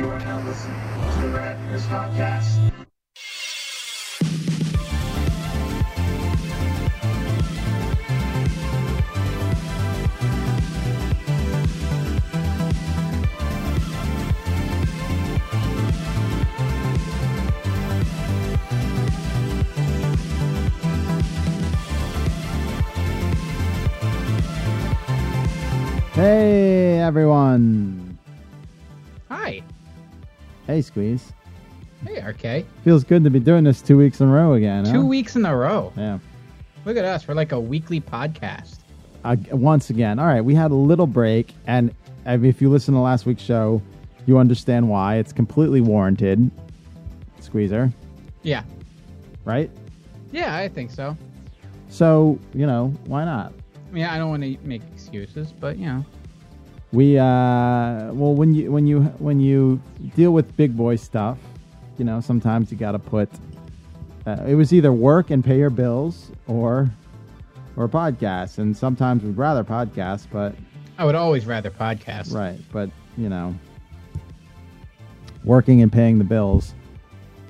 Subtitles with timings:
[0.00, 0.80] You are now listening
[1.12, 1.58] to the Rad
[1.90, 2.56] Podcast.
[26.14, 28.18] Hey everyone.
[29.28, 29.62] Hi.
[30.70, 31.32] Hey Squeeze.
[32.06, 32.64] Hey, RK.
[32.84, 34.84] Feels good to be doing this two weeks in a row again.
[34.84, 34.92] huh?
[34.92, 35.92] Two weeks in a row.
[35.96, 36.20] Yeah.
[36.84, 37.26] Look at us.
[37.26, 38.76] We're like a weekly podcast.
[39.24, 40.20] Uh, once again.
[40.20, 41.92] All right, we had a little break, and
[42.24, 43.82] I mean, if you listen to last week's show,
[44.26, 45.16] you understand why.
[45.16, 46.48] It's completely warranted.
[47.40, 47.90] Squeezer,
[48.44, 48.62] Yeah.
[49.44, 49.72] right?
[50.30, 51.16] Yeah, I think so.
[51.88, 53.52] So you know why not?
[53.90, 56.04] I mean, I don't want to make excuses, but you know.
[56.92, 59.80] We uh, well, when you when you when you
[60.16, 61.38] deal with big boy stuff,
[61.98, 63.28] you know, sometimes you got to put.
[64.26, 66.90] Uh, it was either work and pay your bills, or
[67.76, 70.54] or podcast, and sometimes we'd rather podcast, but
[70.98, 72.34] I would always rather podcast.
[72.34, 73.54] right, but you know,
[75.44, 76.74] working and paying the bills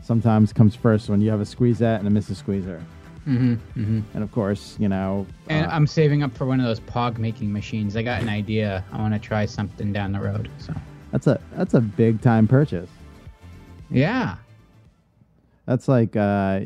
[0.02, 2.36] sometimes comes first when you have a squeezette and a Mrs.
[2.36, 2.84] Squeezer,
[3.30, 4.00] Mm-hmm, mm-hmm.
[4.12, 7.18] and of course, you know, And uh, I'm saving up for one of those pog
[7.18, 7.94] making machines.
[7.94, 8.84] I got an idea.
[8.92, 10.50] I want to try something down the road.
[10.58, 10.74] So.
[11.12, 12.90] that's a that's a big time purchase.
[13.88, 14.36] Yeah.
[15.66, 16.62] That's like uh,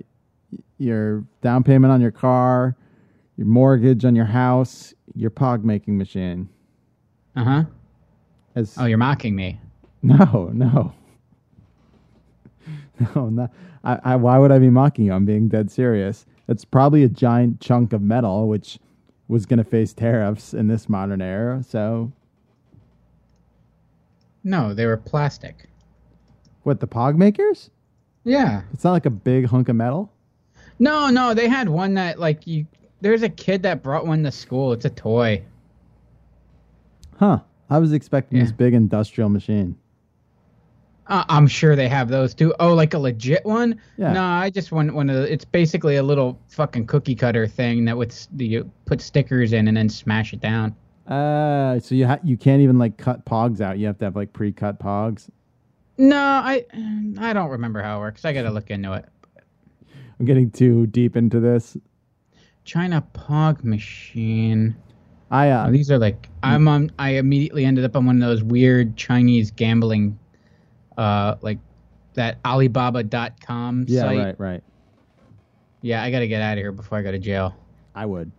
[0.79, 2.77] your down payment on your car,
[3.37, 6.49] your mortgage on your house, your pog making machine.
[7.37, 7.65] Uh huh.
[8.55, 9.61] As Oh, you're mocking me.
[10.03, 10.95] no, no,
[13.15, 13.51] no, not.
[13.83, 15.13] I, I, why would I be mocking you?
[15.13, 16.25] I'm being dead serious.
[16.49, 18.79] It's probably a giant chunk of metal, which
[19.29, 21.63] was going to face tariffs in this modern era.
[21.67, 22.13] So,
[24.43, 25.69] No, they were plastic.
[26.65, 27.71] what the pog makers?
[28.25, 28.63] Yeah.
[28.73, 30.11] It's not like a big hunk of metal.
[30.79, 32.67] No, no, they had one that like you.
[33.01, 34.73] There's a kid that brought one to school.
[34.73, 35.43] It's a toy.
[37.19, 37.41] Huh?
[37.71, 38.45] I was expecting Yeah.
[38.45, 39.77] this big industrial machine.
[41.07, 42.55] Uh, I'm sure they have those too.
[42.61, 43.79] Oh, like a legit one?
[43.99, 44.13] Yeah.
[44.15, 45.31] No, I just want one of the.
[45.33, 49.77] It's basically a little fucking cookie cutter thing that with you put stickers in and
[49.77, 50.75] then smash it down.
[51.07, 53.79] Uh, so you ha- you can't even like cut pogs out.
[53.79, 55.29] You have to have like pre-cut pogs.
[55.99, 56.65] No, I
[57.19, 58.25] I don't remember how it works.
[58.25, 59.05] I gotta look into it.
[60.19, 61.77] I'm getting too deep into this.
[62.65, 64.75] China Pog machine.
[65.31, 66.91] I uh, Oh, these are like I'm on.
[66.99, 70.19] I immediately ended up on one of those weird Chinese gambling,
[70.99, 71.59] uh, like
[72.15, 74.19] that Alibaba.com yeah, site.
[74.19, 74.63] right, right.
[75.83, 77.55] Yeah, I gotta get out of here before I go to jail.
[77.95, 78.31] I would.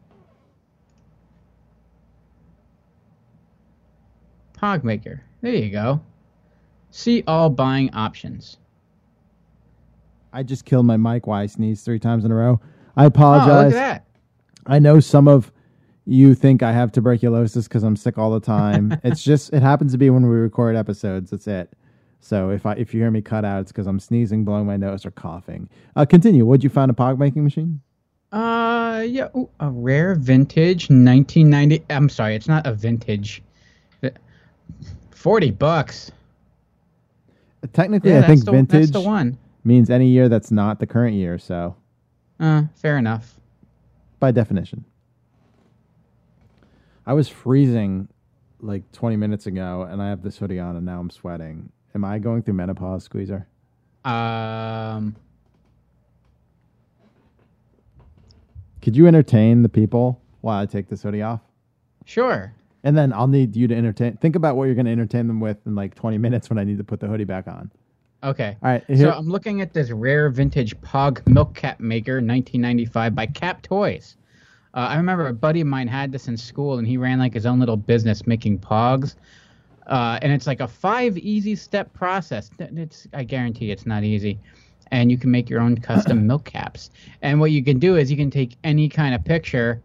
[4.58, 5.22] Pog Maker.
[5.42, 6.02] There you go.
[6.92, 8.58] See all buying options.
[10.34, 12.60] I just killed my mic while I sneezed three times in a row.
[12.98, 13.74] I Oh, look apologize.
[13.74, 14.06] at that.
[14.66, 15.52] I know some of
[16.06, 18.98] you think I have tuberculosis because I'm sick all the time.
[19.04, 21.32] it's just it happens to be when we record episodes.
[21.32, 21.72] That's it.
[22.26, 24.78] So if I if you hear me cut out, it's because I'm sneezing, blowing my
[24.78, 25.70] nose, or coughing.
[25.96, 26.44] Uh, continue.
[26.44, 27.82] Would you find a pog making machine?
[28.32, 31.86] Uh, yeah, ooh, a rare vintage 1990.
[31.92, 33.44] I'm sorry, it's not a vintage.
[35.12, 36.12] Forty bucks.
[37.74, 39.38] Technically, Yeah, I think the, vintage the one.
[39.64, 41.38] means any year that's not the current year.
[41.38, 41.76] So
[42.40, 43.40] Uh, fair enough.
[44.20, 44.84] by definition.
[47.06, 48.08] I was freezing
[48.62, 51.70] like 20 minutes ago, and I have this hoodie on, and now I'm sweating.
[51.96, 53.48] Am I going through menopause, Squeezer?
[54.04, 55.16] Um,
[58.82, 61.42] Could you entertain the people while I take this hoodie off?
[62.06, 62.54] sure.
[62.84, 64.16] And then I'll need you to entertain.
[64.18, 66.64] Think about what you're going to entertain them with in like 20 minutes when I
[66.64, 67.72] need to put the hoodie back on.
[68.24, 68.56] Okay.
[68.62, 68.84] All right.
[68.96, 74.18] So I'm looking at this rare vintage Pog milk cap maker, 1995 by Cap Toys.
[74.76, 77.34] Uh, I remember a buddy of mine had this in school, and he ran like
[77.34, 79.16] his own little business making Pogs.
[79.88, 82.50] Uh, and it's like a five easy step process.
[82.60, 84.40] It's I guarantee it's not easy.
[84.92, 86.90] And you can make your own custom milk caps.
[87.22, 89.82] And what you can do is you can take any kind of picture,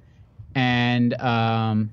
[0.54, 1.92] and um,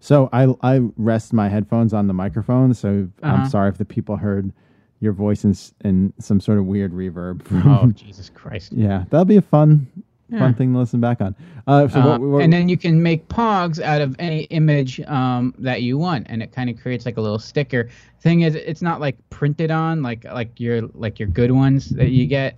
[0.00, 2.74] so I I rest my headphones on the microphone.
[2.74, 3.48] So I'm Uh-huh.
[3.48, 4.52] sorry if the people heard
[5.00, 5.54] your voice in,
[5.84, 7.42] in some sort of weird reverb.
[7.42, 8.72] From, oh Jesus Christ!
[8.76, 9.86] Yeah, that'll be a fun.
[10.30, 11.34] Fun thing to listen back on.
[11.66, 15.00] Uh, so Uh, what, what, and then you can make pogs out of any image
[15.02, 17.88] um, that you want, and it kind of creates like a little sticker.
[18.20, 22.10] Thing is, it's not like printed on like like your like your good ones that
[22.10, 22.56] you get.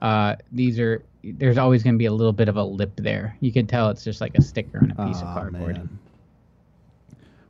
[0.00, 3.36] Uh, these are there's always going to be a little bit of a lip there.
[3.40, 5.76] You can tell it's just like a sticker on a piece Aw, of cardboard.
[5.76, 5.98] man.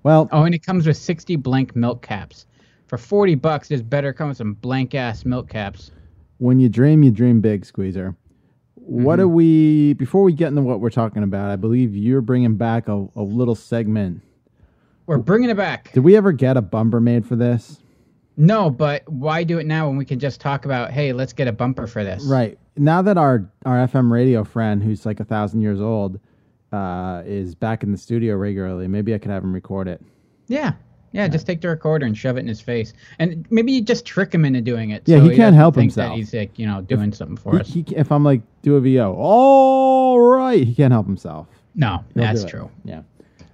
[0.03, 2.47] Well, Oh, and it comes with 60 blank milk caps
[2.91, 5.93] for forty bucks, this better come with some blank ass milk caps.
[6.39, 8.17] When you dream, you dream big, Squeezer.
[8.91, 9.23] What Mm-hmm.
[9.23, 9.93] do we?
[9.95, 13.23] Before we get into what we're talking about, I believe you're bringing back a, a
[13.23, 14.21] little segment.
[15.07, 15.93] We're bringing it back.
[15.93, 17.79] Did we ever get a bumper made for this?
[18.37, 21.47] No, but why do it now when we can just talk about, hey, let's get
[21.47, 22.25] a bumper for this?
[22.25, 26.19] Right now that our our FM radio friend, who's like a thousand years old,
[26.73, 30.03] uh, is back in the studio regularly, maybe I could have him record it.
[30.49, 30.73] Yeah.
[31.13, 34.05] Yeah, just take the recorder and shove it in his face, and maybe you just
[34.07, 35.03] trick him into doing it.
[35.07, 36.13] Yeah, so he can't doesn't help think himself.
[36.13, 37.67] That he's like, you know, doing something for us.
[37.69, 41.49] He, he, if I'm like do a VO, all right, he can't help himself.
[41.75, 42.71] no, He'll that's true.
[42.85, 43.03] Yeah.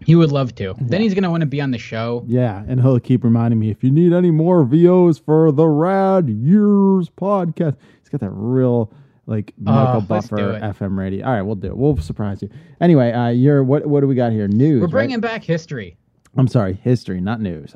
[0.05, 0.75] He would love to.
[0.81, 2.25] Then he's gonna want to be on the show.
[2.29, 6.29] Yeah, and he'll keep reminding me if you need any more VOs for the Rad
[6.29, 7.77] Years podcast.
[8.01, 8.93] He's got that real
[9.27, 10.37] like Michael Oh, Buffer.
[10.37, 11.27] FM radio.
[11.27, 11.77] All right, we'll do it.
[11.77, 12.51] We'll surprise you.
[12.81, 13.87] Anyway, uh, you're what?
[13.87, 14.47] What do we got here?
[14.47, 14.81] News.
[14.81, 14.93] We're right?
[14.93, 15.97] bringing back history.
[16.37, 17.75] I'm sorry, history, not news.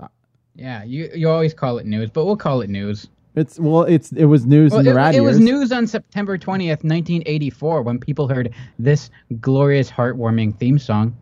[0.55, 3.09] Yeah, you you always call it news, but we'll call it news.
[3.37, 5.51] It's well, it's it was news Well, in the it, Rad it was Years.
[5.51, 9.09] news on September 20th, 1984, when people heard this
[9.41, 11.17] glorious, heartwarming theme song.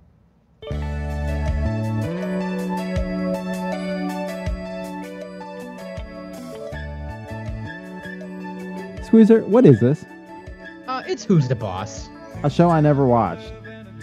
[9.02, 10.04] Squeezer, what is this?
[10.86, 12.10] Uh, it's Who's the Boss?
[12.42, 13.52] A show I never watched.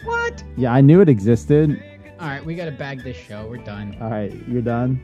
[0.04, 0.44] What?
[0.58, 1.80] Yeah, I knew it existed.
[2.20, 3.46] All right, we gotta bag this show.
[3.50, 3.98] We're done.
[4.02, 5.02] All right, you're done.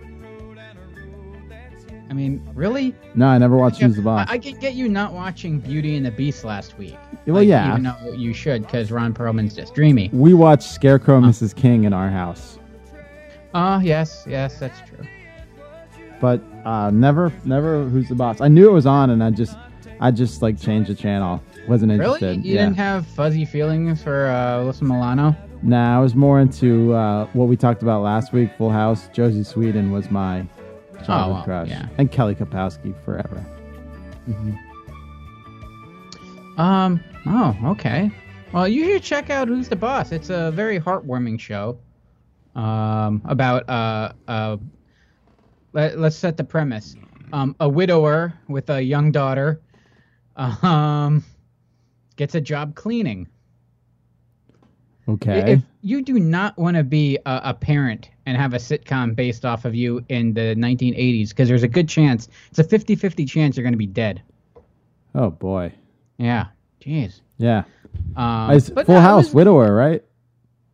[2.09, 2.93] I mean, really?
[3.15, 4.27] No, I never watched Who's the Boss.
[4.29, 6.97] I can get you not watching Beauty and the Beast last week.
[7.25, 7.69] Well, Like, yeah.
[7.71, 10.09] Even though you should, because Ron Perlman's just dreamy.
[10.11, 11.55] we watched Scarecrow and Mrs.
[11.55, 12.59] King in our house,
[13.53, 15.05] Oh, yes, yes, that's true.
[16.21, 18.41] but uh, never, never Who's the Boss.
[18.41, 19.57] I knew it was on, and I just,
[20.01, 21.41] I just like changed the channel.
[21.67, 22.25] Wasn't interested.
[22.25, 22.37] Really?
[22.47, 22.63] You yeah.
[22.65, 25.33] didn't have fuzzy feelings for uh, Alyssa Milano?
[25.63, 28.49] Nah, I was more into uh, what we talked about last week.
[28.57, 29.09] Full House.
[29.13, 30.45] Jodie Sweetin was my
[31.05, 31.87] childhood Oh, well, crush, yeah.
[31.97, 33.45] and Kelly Kapowski forever.
[36.57, 37.03] Um.
[37.25, 38.11] Oh, okay.
[38.51, 40.11] Well, you should check out Who's the Boss.
[40.11, 41.77] It's a very heartwarming show.
[42.55, 44.57] Um, about uh uh.
[45.73, 46.95] Let, let's set the premise.
[47.31, 49.61] Um, a widower with a young daughter,
[50.35, 51.23] um,
[52.17, 53.29] gets a job cleaning.
[55.13, 55.53] Okay.
[55.53, 59.45] If you do not want to be a, a parent and have a sitcom based
[59.45, 63.57] off of you in the 1980s, because there's a good chance, it's a 50-50 chance
[63.57, 64.21] you're going to be dead.
[65.15, 65.73] oh boy.
[66.17, 66.45] Yeah.
[66.81, 67.21] Jeez.
[67.37, 67.63] Yeah.
[68.15, 69.25] Um, Full House.
[69.25, 70.03] was- Widower, right?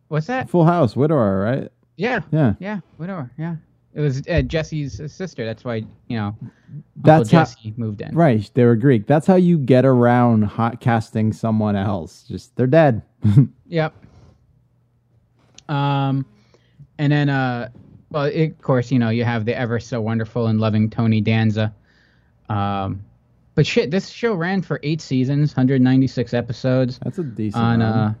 [0.08, 0.48] What's that?
[0.48, 0.94] Full House.
[0.96, 1.68] Widower, right?
[1.96, 2.20] Yeah.
[2.30, 2.54] Yeah.
[2.60, 2.80] Yeah.
[2.98, 3.30] Widower.
[3.38, 3.56] Yeah.
[3.94, 5.44] It was uh, Jesse's sister.
[5.44, 5.76] That's why
[6.06, 6.36] you know
[6.96, 7.44] That's Uncle how.
[7.44, 8.14] Jesse moved in.
[8.14, 8.48] Right.
[8.54, 9.06] They were Greek.
[9.06, 12.22] That's how you get around hot casting someone else.
[12.28, 13.02] Just they're dead.
[13.66, 13.94] Yep.
[15.68, 16.24] Um,
[16.98, 17.68] and then uh,
[18.10, 21.20] well, it, of course, you know you have the ever so wonderful and loving Tony
[21.20, 21.74] Danza.
[22.48, 23.04] Um,
[23.54, 27.62] but shit, this show ran for eight seasons, 196 episodes That's a decent.
[27.62, 28.14] on uh.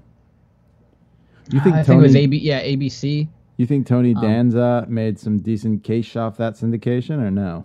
[1.50, 1.86] you think I Tony?
[1.86, 3.28] think it was AB, yeah, ABC.
[3.56, 7.64] you think Tony um, Danza made some decent cash off that syndication or no?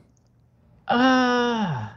[0.87, 1.95] Ah,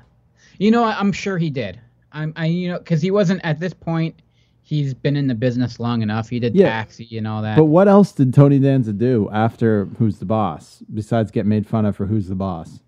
[0.58, 1.78] you know, I'm sure he did.
[2.12, 4.22] I'm, I, you know, because he wasn't at this point.
[4.68, 6.28] He's been in the business long enough.
[6.28, 6.70] He did Yeah.
[6.70, 7.56] Taxi and all that.
[7.56, 11.86] But what else did Tony Danza do after Who's the Boss besides get made fun
[11.86, 12.80] of for Who's the Boss?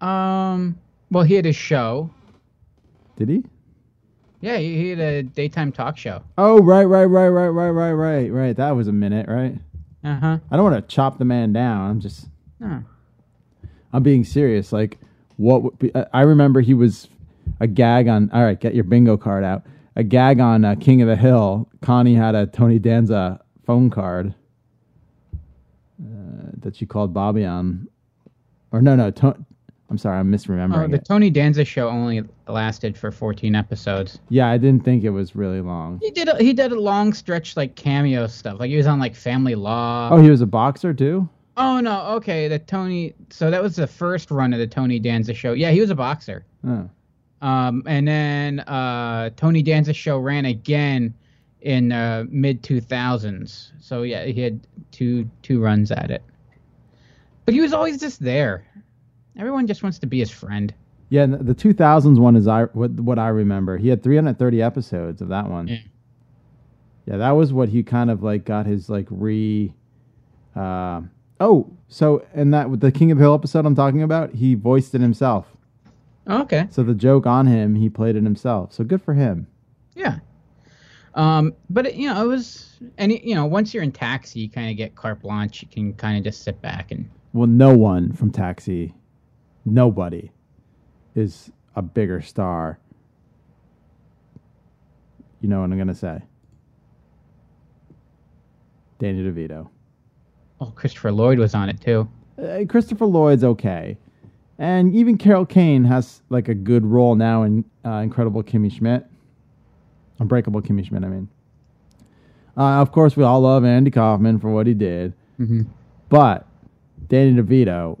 [0.00, 0.78] um,
[1.10, 2.10] well, he had his show.
[3.16, 3.44] Did he?
[4.40, 6.22] Yeah, he, he had a daytime talk show.
[6.38, 8.56] Oh, right, right, right, right, right, right, right, right.
[8.56, 9.58] That was a minute, right?
[10.04, 10.38] Uh huh.
[10.50, 11.90] I don't want to chop the man down.
[11.90, 12.28] I'm just,
[12.62, 12.82] Oh.
[13.92, 14.72] I'm being serious.
[14.72, 14.98] Like,
[15.36, 15.62] what?
[15.62, 17.08] would be- I remember he was
[17.60, 18.30] a gag on.
[18.32, 19.64] All right, get your bingo card out.
[19.96, 21.68] A gag on uh, King of the Hill.
[21.80, 24.34] Connie had a Tony Danza phone card
[26.02, 27.88] uh, that she called Bobby on,
[28.72, 29.10] or no, no.
[29.10, 29.36] To-
[29.88, 31.04] I'm sorry, I'm Oh, misremembering the it.
[31.06, 34.18] Tony Danza show only lasted for 14 episodes.
[34.30, 36.00] Yeah, I didn't think it was really long.
[36.02, 38.58] He did a, he did a long stretch like cameo stuff.
[38.58, 40.08] Like he was on like Family Law.
[40.10, 41.28] Oh, he was a boxer too.
[41.56, 43.14] Oh no, okay, the Tony.
[43.30, 45.52] So that was the first run of the Tony Danza show.
[45.52, 46.44] Yeah, he was a boxer.
[46.66, 46.90] Oh.
[47.42, 51.14] Um, and then uh, Tony Danza's show ran again
[51.60, 53.72] in uh, mid 2000s.
[53.80, 56.22] So yeah, he had two two runs at it.
[57.44, 58.64] But he was always just there.
[59.38, 60.74] Everyone just wants to be his friend.
[61.08, 63.76] Yeah, the 2000s one is I what what I remember.
[63.76, 65.68] He had 330 episodes of that one.
[65.68, 65.78] Yeah.
[67.06, 69.72] Yeah, that was what he kind of like got his like re.
[70.56, 71.02] Uh,
[71.38, 74.94] oh, so and that with the King of Hill episode I'm talking about, he voiced
[74.94, 75.55] it himself.
[76.28, 76.66] Okay.
[76.70, 78.72] So the joke on him, he played it himself.
[78.72, 79.46] So good for him.
[79.94, 80.18] Yeah.
[81.14, 84.50] Um, but it, you know, it was any you know once you're in taxi, you
[84.50, 85.62] kind of get carte blanche.
[85.62, 88.94] You can kind of just sit back and well, no one from Taxi,
[89.66, 90.30] nobody,
[91.14, 92.78] is a bigger star.
[95.42, 96.22] You know what I'm gonna say?
[98.98, 99.68] Danny DeVito.
[100.62, 102.08] Oh, Christopher Lloyd was on it too.
[102.42, 103.98] Uh, Christopher Lloyd's okay,
[104.58, 109.06] and even Carol Kane has like a good role now in uh, Incredible Kimmy Schmidt,
[110.18, 111.04] Unbreakable Kimmy Schmidt.
[111.04, 111.28] I mean,
[112.56, 115.62] uh, of course, we all love Andy Kaufman for what he did, Mm-hmm.
[116.08, 116.46] but
[117.08, 118.00] Danny DeVito,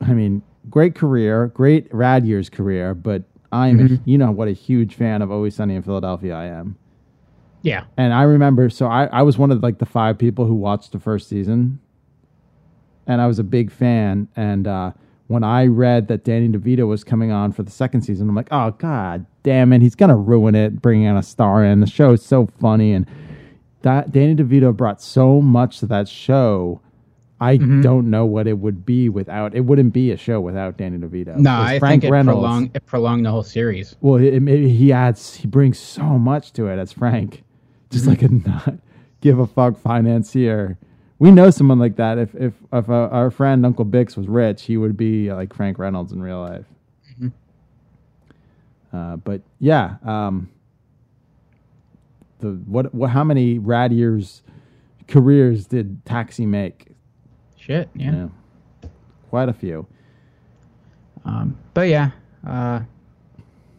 [0.00, 3.22] I mean, great career, great rad years career, but
[3.52, 6.76] I'm, a, you know, what a huge fan of Always Sunny in Philadelphia I am.
[7.62, 7.84] Yeah.
[7.96, 10.90] And I remember, so I, I was one of like the five people who watched
[10.90, 11.78] the first season,
[13.06, 14.26] and I was a big fan.
[14.34, 14.90] And uh,
[15.26, 18.48] when I read that Danny DeVito was coming on for the second season, I'm like,
[18.50, 21.78] oh god damn it, he's gonna ruin it, bringing on a star in.
[21.78, 23.06] The show is so funny, and
[23.82, 26.80] that Danny DeVito brought so much to that show.
[27.40, 27.82] I mm-hmm.
[27.82, 29.54] don't know what it would be without.
[29.54, 31.36] It wouldn't be a show without Danny DeVito.
[31.36, 32.38] No, I Frank think it Reynolds.
[32.38, 33.94] prolonged it prolonged the whole series.
[34.00, 37.44] Well, it, it, he adds, he brings so much to it as Frank,
[37.90, 38.10] just mm-hmm.
[38.10, 38.74] like a not
[39.20, 40.78] give a fuck financier.
[41.24, 42.18] We know someone like that.
[42.18, 45.78] If if if uh, our friend Uncle Bix was rich, he would be like Frank
[45.78, 46.66] Reynolds in real life.
[48.92, 50.50] Uh, but yeah, um,
[52.40, 54.42] the what, what how many rad years
[55.08, 56.88] careers did Taxi make?
[57.56, 57.88] Shit.
[57.94, 58.04] Yeah.
[58.04, 58.30] You know,
[59.30, 59.86] quite a few.
[61.24, 62.10] Um, but yeah,
[62.46, 62.80] uh,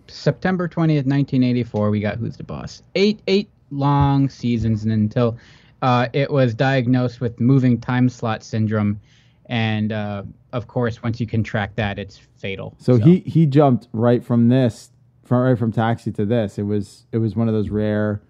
[0.08, 2.82] September twentieth, nineteen eighty four, we got Who's the Boss.
[2.96, 5.38] Eight eight long seasons, and until
[5.82, 9.00] uh, it was diagnosed with moving time slot syndrome,
[9.48, 12.76] and uh, of course, once you contract that, it's fatal.
[12.80, 14.92] So, he he jumped right from this,
[15.24, 16.58] from right from Taxi to this.
[16.58, 18.22] It was it was one of those rare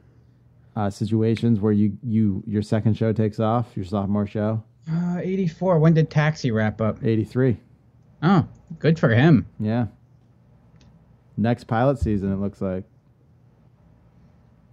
[0.75, 5.47] uh, situations where you you your second show takes off, your sophomore show, uh, eighty
[5.47, 5.79] four.
[5.79, 7.03] When did Taxi wrap up?
[7.03, 7.57] eighty three.
[8.23, 8.47] Oh,
[8.79, 9.45] good for him.
[9.59, 9.87] Yeah.
[11.37, 12.85] Next pilot season, it looks like.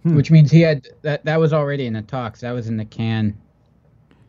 [0.03, 1.23] Which means he had that.
[1.25, 2.41] That was already in the talks.
[2.41, 3.37] That was in the can.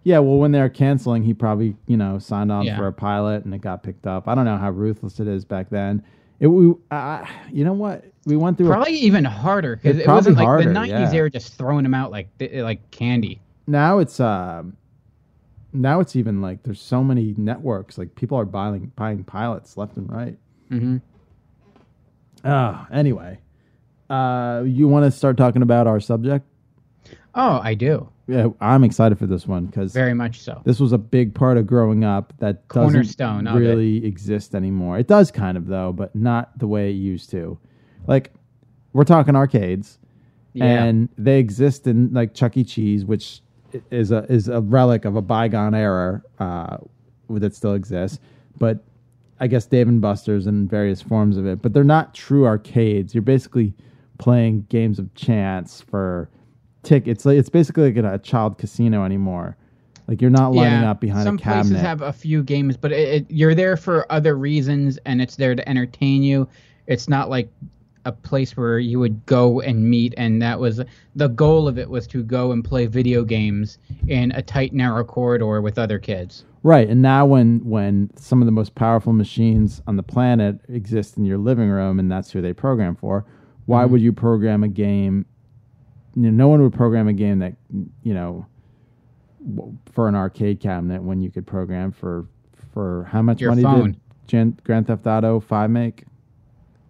[0.05, 2.77] Yeah, well, when they're canceling, he probably you know signed on Yeah.
[2.77, 4.29] for a pilot and it got picked up.
[4.29, 6.03] I don't know how ruthless it is back then.
[6.41, 8.67] It we uh, you know what we went through.
[8.67, 10.93] a- Probably even harder because It's it wasn't like the nineties.
[10.93, 11.11] yeah.
[11.11, 13.41] They were just throwing them out like like candy.
[13.67, 14.77] now it's um
[15.73, 19.97] now it's even like there's so many networks like people are buying buying pilots left
[19.97, 20.37] and right.
[20.69, 20.99] hmm
[22.45, 23.39] Oh, anyway,
[24.15, 26.45] uh, you want to start talking about our subject?
[27.35, 30.63] Oh, I do Yeah, I'm excited for this one because very much so.
[30.65, 33.55] this was a big part of growing up that doesn't Cornerstone it.
[33.55, 34.99] really exist anymore.
[34.99, 37.59] It does kind of though, but not the way it used to.
[38.07, 38.33] Like
[38.93, 39.99] we're talking arcades,
[40.53, 40.85] Yeah.
[40.85, 42.63] and they exist in like Chuck E.
[42.65, 43.41] Cheese, which
[43.91, 46.77] is a is a relic of a bygone era uh,
[47.31, 48.21] that still exists.
[48.59, 48.85] But
[49.41, 53.13] I guess Dave and Buster's and various forms of it, but they're not true arcades.
[53.13, 53.75] You're basically
[54.19, 56.31] playing games of chance for
[56.83, 57.09] tick.
[57.09, 59.57] It's like it's basically like a child casino anymore.
[60.07, 61.63] Like you're not lining yeah, up behind some a cabinet.
[61.63, 65.37] places have a few games, but it, it, you're there for other reasons, and it's
[65.37, 66.47] there to entertain you.
[66.87, 67.49] It's not like
[68.05, 70.83] a place where you would go and meet, and that was
[71.17, 75.05] the goal of it was to go and play video games in a tight, narrow
[75.05, 76.45] corridor with other kids.
[76.63, 81.17] Right, and now when when some of the most powerful machines on the planet exist
[81.17, 83.25] in your living room, and that's who they program for,
[83.67, 85.27] why would you program a game?
[86.15, 87.55] You know, no one would program a game that
[88.03, 88.47] you know
[89.93, 92.27] for an arcade cabinet when you could program for
[92.73, 93.93] for how much Your money phone.
[93.93, 96.05] did Gen- Grand Theft Auto Five make?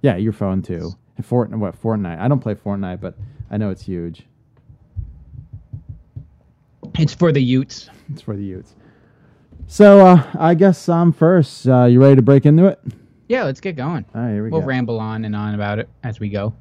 [0.03, 0.93] Yeah, your phone too.
[1.17, 2.19] And Fortnite, what Fortnite?
[2.21, 3.17] I don't play Fortnite, but
[3.51, 4.27] I know it's huge.
[6.99, 7.89] It's for the Utes.
[8.13, 8.75] It's for the Utes.
[9.67, 11.67] So uh, I guess I'm first.
[11.67, 12.79] Uh, you ready to break into it?
[13.29, 14.05] Yeah, let's get going.
[14.15, 14.67] All right, here we We'll go.
[14.67, 16.55] ramble on and on about it as we go.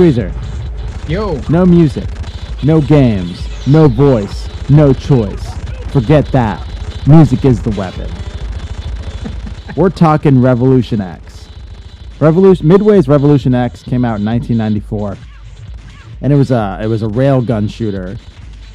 [0.00, 0.32] Squeezer.
[1.08, 2.08] Yo, No music,
[2.62, 5.46] no games, no voice, no choice.
[5.92, 6.66] Forget that.
[7.06, 8.10] Music is the weapon.
[9.76, 11.48] We're talking Revolution X.
[12.18, 15.16] Revolution Midway's Revolution X came out in 1994,
[16.20, 18.16] and it was a it was a railgun shooter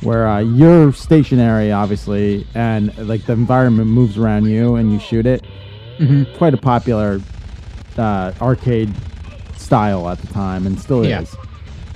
[0.01, 5.25] where uh, you're stationary, obviously, and like the environment moves around you, and you shoot
[5.25, 5.43] it.
[6.37, 7.21] Quite a popular
[7.97, 8.93] uh, arcade
[9.57, 11.21] style at the time, and still Yeah.
[11.21, 11.35] is.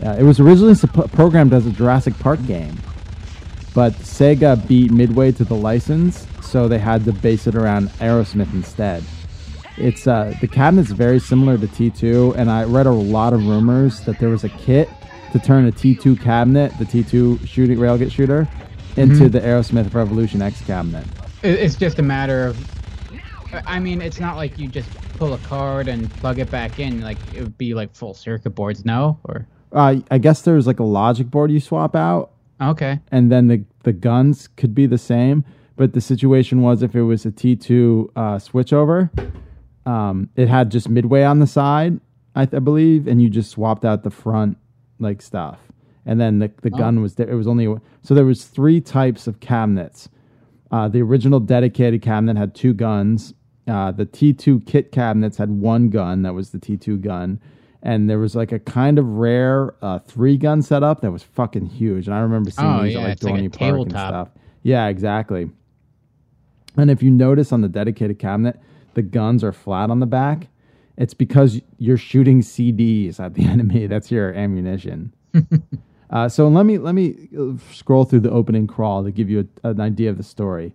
[0.04, 0.76] Uh, it was originally
[1.12, 2.78] programmed as a Jurassic Park game,
[3.74, 8.52] but Sega beat Midway to the license, so they had to base it around Aerosmith
[8.54, 9.04] instead.
[9.78, 14.02] It's uh, the cabinet's very similar to T2, and I read a lot of rumors
[14.02, 14.90] that there was a kit
[15.32, 18.48] to turn a T2 cabinet, the T2 shooting railgun shooter,
[18.98, 21.06] into the Aerosmith Revolution X cabinet.
[21.44, 22.58] It's just a matter of.
[23.66, 27.02] I mean, it's not like you just pull a card and plug it back in.
[27.02, 29.20] Like it would be like full circuit boards, no?
[29.24, 33.48] Or Uh, I guess there's like a logic board you swap out, okay, and then
[33.48, 35.46] the the guns could be the same.
[35.80, 39.10] But the situation was if it was a T2 uh, switchover,
[39.86, 42.02] um, it had just midway on the side,
[42.36, 44.58] I, th- I believe, and you just swapped out the front
[45.00, 45.58] like stuff,
[46.06, 47.30] and then the the gun was there.
[47.30, 50.10] It was only so there was three types of cabinets.
[50.70, 53.34] Uh, the original dedicated cabinet had two guns.
[53.66, 56.24] Uh, the T2 kit cabinets had one gun.
[56.24, 57.40] That was the T2 gun.
[57.82, 61.68] And there was like a kind of rare uh, three gun setup that was fucking
[61.68, 62.08] huge.
[62.08, 64.30] And I remember seeing Oh, these yeah, at like it's like Dorney Park and stuff.
[64.64, 65.50] Yeah, exactly.
[66.78, 68.60] And if you notice on the dedicated cabinet,
[68.94, 70.48] the guns are flat on the back.
[70.98, 73.88] It's because you're shooting CDs at the enemy.
[73.88, 75.14] That's your ammunition.
[76.10, 79.48] uh, so let me let me uh, scroll through the opening crawl to give you
[79.64, 80.74] a, an idea of the story.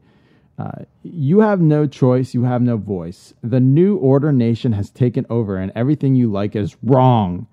[0.58, 2.32] Uh, you have no choice.
[2.32, 3.34] You have no voice.
[3.42, 7.46] The new order nation has taken over, and everything you like is wrong.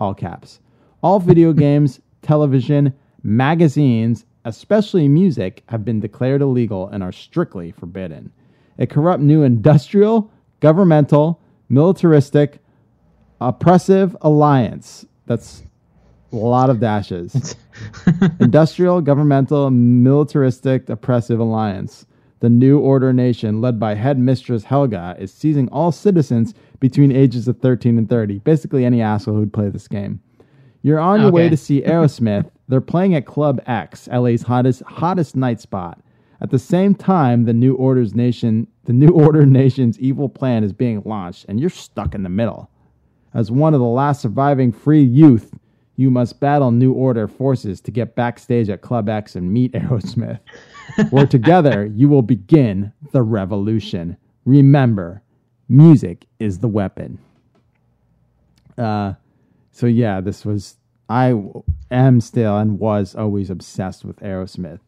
[0.00, 0.60] All caps.
[1.02, 8.32] All video games, television, magazines, especially music, have been declared illegal and are strictly forbidden.
[8.78, 12.58] A corrupt new industrial, governmental, militaristic,
[13.40, 15.06] oppressive alliance.
[15.26, 15.62] That's
[16.32, 17.56] a lot of dashes.
[18.40, 22.06] Industrial, governmental, militaristic, oppressive alliance.
[22.40, 27.58] The New Order Nation, led by headmistress Helga, is seizing all citizens between ages of
[27.60, 28.40] 13 and 30.
[28.40, 30.20] Basically, any asshole who'd play this game.
[30.82, 32.50] You're on your way to see Aerosmith.
[32.68, 36.00] They're playing at Club X, LA's hottest hottest night spot.
[36.40, 40.72] At the same time, the New Order's Nation, the New Order Nation's evil plan is
[40.72, 42.70] being launched, and you're stuck in the middle.
[43.32, 45.52] As one of the last surviving free youth,
[45.96, 50.40] you must battle New Order forces to get backstage at Club X and meet Aerosmith,
[51.10, 54.16] where together you will begin the revolution.
[54.44, 55.22] Remember,
[55.68, 57.18] music is the weapon.
[58.76, 59.14] Uh,
[59.70, 60.76] so yeah, this was
[61.08, 61.34] I
[61.90, 64.80] am still and was always obsessed with Aerosmith.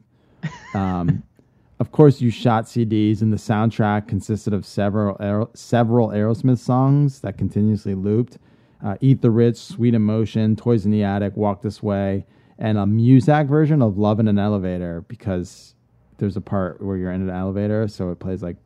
[0.75, 1.23] Um,
[1.81, 7.37] of course, you shot CDs, and the soundtrack consisted of several several Aerosmith songs that
[7.37, 8.39] continuously looped.
[8.85, 12.27] Uh, Eat the Rich, Sweet Emotion, Toys in the Attic, Walk This Way,
[12.59, 15.75] and a Muzak version of Love in an Elevator because
[16.19, 18.57] there's a part where you're in an elevator, so it plays like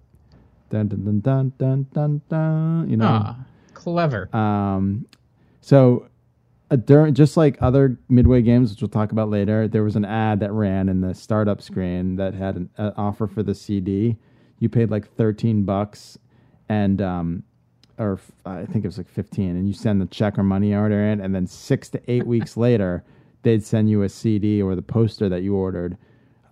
[0.71, 2.91] dun dun dun dun dun dun dun.
[2.91, 3.07] You know.
[3.07, 3.37] ah,
[3.75, 4.35] clever.
[4.35, 5.07] Um,
[5.61, 6.09] so
[6.71, 10.05] uh, during just like other midway games, which we'll talk about later, there was an
[10.05, 14.17] ad that ran in the startup screen that had an uh, offer for the CD.
[14.59, 16.19] You paid like thirteen bucks,
[16.69, 17.43] and um,
[17.99, 20.75] or f- I think it was like fifteen, and you send the check or money
[20.75, 23.03] order in, and then six to eight weeks later,
[23.43, 25.97] they'd send you a CD or the poster that you ordered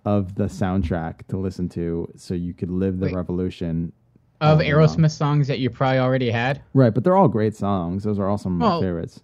[0.05, 3.15] of the soundtrack to listen to, so you could live the Wait.
[3.15, 3.91] revolution.
[4.41, 6.61] of Aerosmith songs that you probably already had.
[6.73, 8.05] Right, but they're all great songs.
[8.05, 9.21] Those are all some of my Well, favorites.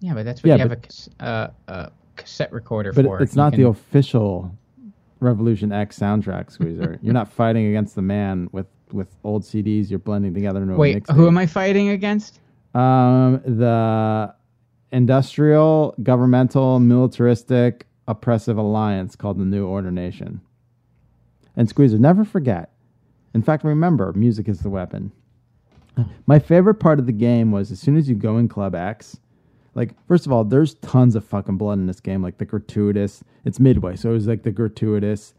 [0.00, 3.20] Yeah, but that's what Yeah, you have but- a, uh, a cassette recorder But for.
[3.22, 4.54] it's You not the official
[5.20, 6.98] Revolution X soundtrack, Squeezer.
[7.02, 9.90] You're not fighting against the man with with old CDs.
[9.90, 12.38] You're blending together into a Wait, who am I fighting against?
[12.74, 14.32] Um, the
[14.92, 20.40] industrial, governmental, militaristic, oppressive alliance called the New Order Nation.
[21.56, 22.70] And Squeezer, never forget.
[23.34, 25.10] In fact, remember, music is the weapon.
[26.26, 29.18] My favorite part of the game was as soon as you go in Club X,
[29.76, 33.22] like first of all, there's tons of fucking blood in this game, like the gratuitous.
[33.44, 35.34] It's midway, so it was like the gratuitous.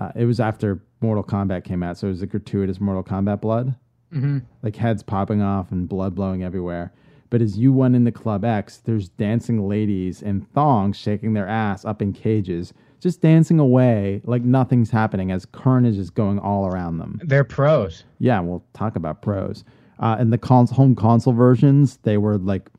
[0.00, 3.40] Uh, it was after Mortal Kombat came out, so it was the gratuitous Mortal Kombat
[3.40, 3.76] blood
[4.14, 4.38] Mm-hmm.
[4.62, 6.92] like heads popping off and blood blowing everywhere.
[7.28, 11.84] But as you went into Club X, there's dancing ladies in thongs shaking their ass
[11.84, 16.98] up in cages, just dancing away like nothing's happening as carnage is going all around
[16.98, 17.20] them.
[17.24, 18.04] They're pros.
[18.20, 19.64] Yeah, we'll talk about pros.
[19.98, 22.70] Uh, in the cons- home console versions, they were like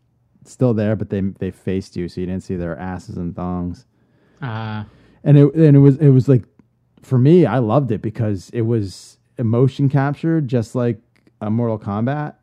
[0.48, 3.86] still there, but they they faced you, so you didn't see their asses and thongs
[4.42, 4.84] Uh,
[5.24, 6.44] and it and it was it was like
[7.02, 11.00] for me I loved it because it was motion captured just like
[11.42, 12.36] a Mortal Kombat.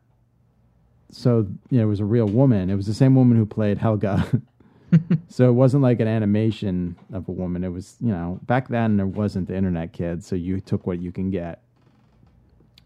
[1.11, 2.69] So you know it was a real woman.
[2.69, 4.41] It was the same woman who played Helga.
[5.29, 7.63] so it wasn't like an animation of a woman.
[7.63, 10.99] It was you know back then there wasn't the internet kids, so you took what
[10.99, 11.61] you can get.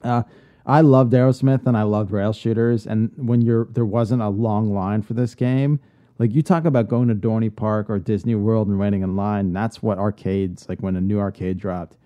[0.04, 0.24] Uh,
[0.70, 2.86] I loved Aerosmith and I loved rail shooters.
[2.86, 5.80] And when you're there wasn't a long line for this game,
[6.20, 9.54] Like you talk about going to Dorney Park or Disney World and waiting in line.
[9.54, 11.98] That's what arcades like when a new arcade dropped.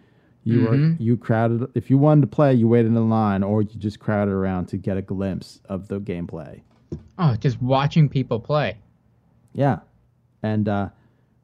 [0.46, 3.80] You were you crowded if you wanted to play, you waited in line or you
[3.80, 6.62] just crowded around to get a glimpse of the gameplay.
[7.18, 8.78] Oh, just watching people play.
[9.54, 9.80] Yeah.
[10.44, 10.90] And uh,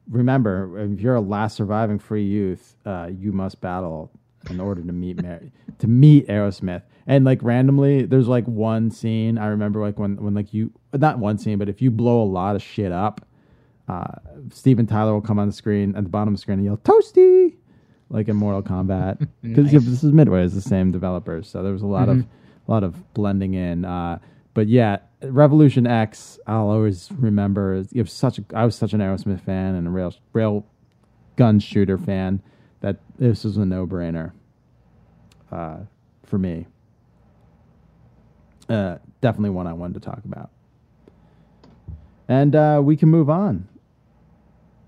[0.08, 4.10] remember, if you're a last surviving free youth, uh, you must battle
[4.48, 5.40] in order to meet Mar-
[5.78, 6.82] to meet Aerosmith.
[7.06, 11.18] And like randomly, there's like one scene I remember like when when like you not
[11.18, 13.26] one scene, but if you blow a lot of shit up,
[13.88, 14.14] uh,
[14.52, 16.78] Steven Tyler will come on the screen at the bottom of the screen and yell
[16.78, 17.56] "Toasty,"
[18.08, 19.26] like in Mortal Kombat.
[19.42, 22.70] Because this is Midway, it's the same developers, so there was a lot of a
[22.70, 23.84] lot of blending in.
[23.84, 24.18] Uh,
[24.54, 27.84] but yeah, Revolution X, I'll always remember.
[27.90, 30.66] You have such a, I was such an Aerosmith fan and a rail rail
[31.36, 32.42] gun shooter fan
[32.80, 34.32] that this is a no brainer
[35.52, 35.78] uh,
[36.24, 36.66] for me.
[38.68, 40.50] Uh, definitely one I wanted to talk about.
[42.28, 43.68] And uh, we can move on.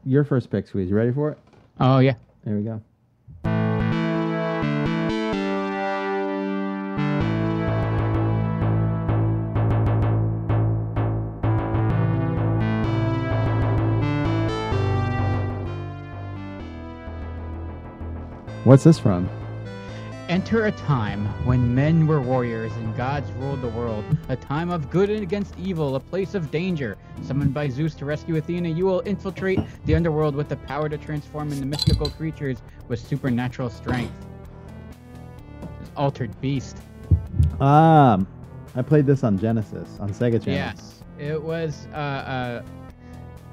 [0.05, 0.89] Your first pick, Squeeze.
[0.89, 1.39] You ready for it?
[1.81, 2.15] Oh yeah.
[2.45, 2.81] There we go.
[18.73, 19.29] What's this from?
[20.31, 24.03] Enter a time when men were warriors and gods ruled the world.
[24.31, 26.97] A time of good and against evil, a place of danger.
[27.23, 30.97] Summoned by Zeus to rescue Athena, you will infiltrate the underworld with the power to
[30.97, 34.15] transform into mystical creatures with supernatural strength.
[35.95, 36.79] Altered Beast.
[37.61, 38.27] Um,
[38.75, 40.55] I played this on Genesis on Sega Channel.
[40.55, 41.89] Yes, it was.
[41.93, 42.63] Uh, uh,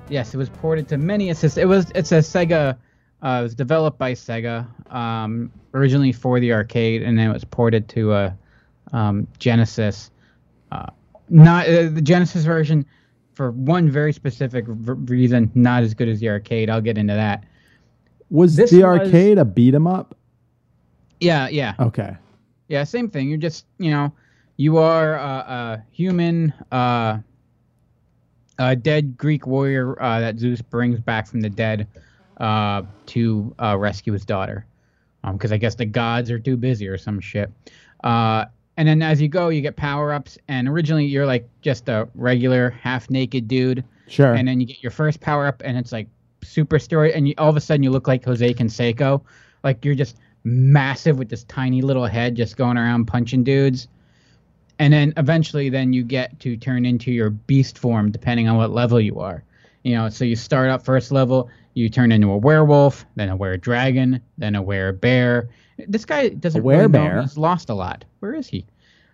[0.08, 1.58] yes, it was ported to many systems.
[1.58, 1.92] It was.
[1.94, 2.78] It's a Sega.
[3.22, 7.44] Uh, it was developed by Sega um, originally for the arcade, and then it was
[7.44, 8.32] ported to uh,
[8.94, 10.10] um, Genesis.
[10.72, 10.86] Uh,
[11.30, 12.86] not uh, the Genesis version
[13.34, 15.52] for one very specific v- reason.
[15.54, 16.70] Not as good as the arcade.
[16.70, 17.44] I'll get into that.
[18.30, 20.16] Was This the was- arcade a beat 'em up?
[21.20, 21.74] Yeah, yeah.
[21.80, 22.16] Okay.
[22.70, 23.28] Yeah, same thing.
[23.28, 24.14] You're just, you know,
[24.56, 27.18] you are a, a human, uh,
[28.60, 31.88] a dead Greek warrior uh, that Zeus brings back from the dead
[32.40, 34.66] uh, to uh, rescue his daughter.
[35.34, 37.52] Because I guess the gods are too busy or some shit.
[38.04, 38.46] Uh,
[38.78, 40.38] and then as you go, you get power ups.
[40.48, 43.84] And originally, you're like just a regular half naked dude.
[44.08, 44.34] Sure.
[44.34, 46.08] And then you get your first power up, and it's like
[46.42, 47.14] super story.
[47.14, 49.22] And you, all of a sudden, you look like Jose Canseco.
[49.64, 53.88] Like you're just massive with this tiny little head just going around punching dudes
[54.80, 58.72] and then eventually then you get to turn into your beast form depending on what
[58.72, 59.44] level you are
[59.84, 63.36] you know so you start up first level you turn into a werewolf then a
[63.36, 65.50] were dragon then a were bear
[65.88, 68.66] this guy doesn't A really know he's lost a lot where is he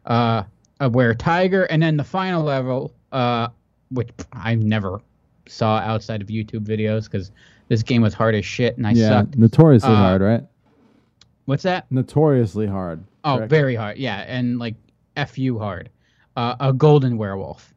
[0.06, 0.44] uh
[0.80, 3.48] a were tiger and then the final level uh
[3.91, 5.00] which i never
[5.48, 7.32] saw outside of youtube videos because
[7.68, 9.10] this game was hard as shit and i yeah.
[9.10, 10.44] sucked Notoriously Uh, hard, right?
[11.46, 13.04] what's that Notoriously hard.
[13.24, 13.50] Oh, correct?
[13.50, 13.98] very hard.
[13.98, 14.76] Yeah, and like
[15.28, 15.89] fu hard.
[16.36, 17.74] Uh, a golden werewolf.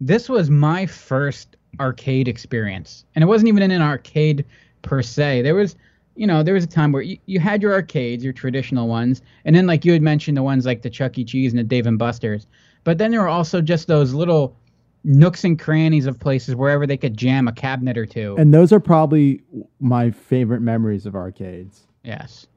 [0.00, 4.44] This was my first arcade experience, and it wasn't even in an arcade
[4.82, 5.42] per se.
[5.42, 5.76] There was,
[6.14, 9.22] you know, there was a time where you, you had your arcades, your traditional ones,
[9.44, 11.24] and then like you had mentioned the ones like the Chuck E.
[11.24, 12.46] Cheese and the Dave and Buster's,
[12.84, 14.56] but then there were also just those little
[15.04, 18.34] nooks and crannies of places wherever they could jam a cabinet or two.
[18.38, 19.40] And those are probably
[19.78, 21.86] my favorite memories of arcades.
[22.02, 22.48] Yes.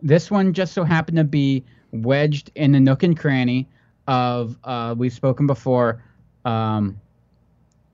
[0.00, 3.68] This one just so happened to be wedged in the nook and cranny
[4.06, 6.02] of uh, we've spoken before,
[6.44, 7.00] um,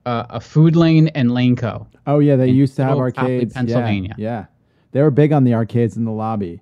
[0.07, 1.85] uh, a food lane and Laneco.
[2.07, 3.53] Oh yeah, they used to have Little Copley, arcades.
[3.53, 4.15] Yeah, Pennsylvania.
[4.17, 4.45] Yeah,
[4.93, 6.61] they were big on the arcades in the lobby.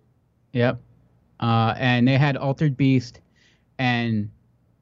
[0.53, 0.81] Yep.
[1.39, 3.19] Uh, and they had Altered Beast,
[3.77, 4.29] and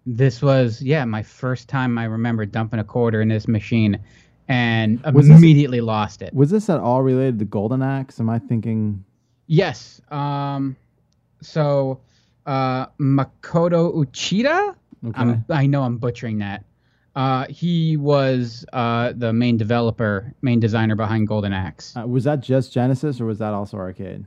[0.06, 4.00] this was yeah my first time I remember dumping a quarter in this machine,
[4.48, 6.34] and Was this- immediately lost it.
[6.34, 8.20] Was this at all related to Golden Axe?
[8.20, 9.04] Am I thinking?
[9.48, 10.00] Yes.
[10.10, 10.78] Um,
[11.42, 12.00] so
[12.46, 14.74] uh, Makoto Uchida.
[15.06, 15.22] Okay.
[15.22, 16.64] I'm, I know I'm butchering that.
[17.16, 21.96] Uh, he was uh, the main developer, main designer behind Golden Axe.
[21.96, 24.26] Uh, was that just Genesis or was that also arcade?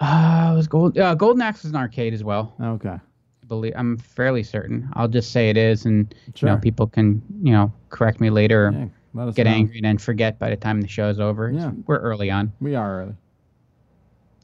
[0.00, 2.54] Uh, was Gold, uh, Golden Axe was an arcade as well.
[2.60, 2.88] Okay.
[2.88, 4.88] I believe I'm fairly certain.
[4.94, 8.68] I'll just say it is, and you know people can you know correct me later,
[8.68, 8.90] or
[9.26, 9.50] Yeah, get know.
[9.52, 11.50] angry, and then forget by the time the show's over.
[11.50, 11.72] Yeah.
[11.86, 12.52] We're early on.
[12.60, 13.14] We are early.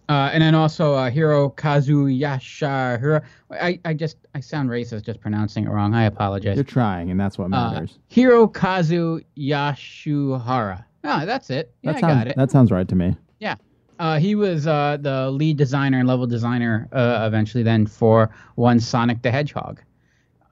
[0.09, 2.99] Uh, and then also uh, Hiro Kazuyasha.
[2.99, 5.94] Hiro, I, I just I sound racist just pronouncing it wrong.
[5.94, 6.57] I apologize.
[6.57, 7.99] You're trying, and that's what Uh, matters.
[8.09, 10.85] Hiro Kazu Yashuhara.
[11.05, 11.73] Ah, that's it.
[11.83, 12.37] Yeah, that I sounds got it.
[12.37, 13.16] that sounds right to me.
[13.38, 13.57] Yeah.
[13.99, 18.79] Uh, he was uh, the lead designer and level designer uh, eventually then for one
[18.81, 19.81] Sonic the Hedgehog.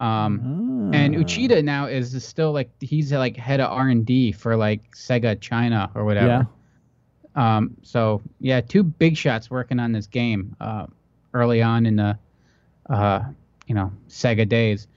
[0.01, 1.19] Um, and Ah.
[1.21, 5.41] Uchida now is still like he's like head of R and D for like Sega
[5.41, 6.47] China or whatever.
[7.37, 10.87] Um, so yeah, two big shots working on this game uh,
[11.35, 12.19] early on in the
[12.89, 13.25] uh,
[13.67, 14.89] you know Sega days.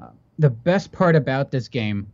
[0.00, 2.06] Uh, the best part about this game,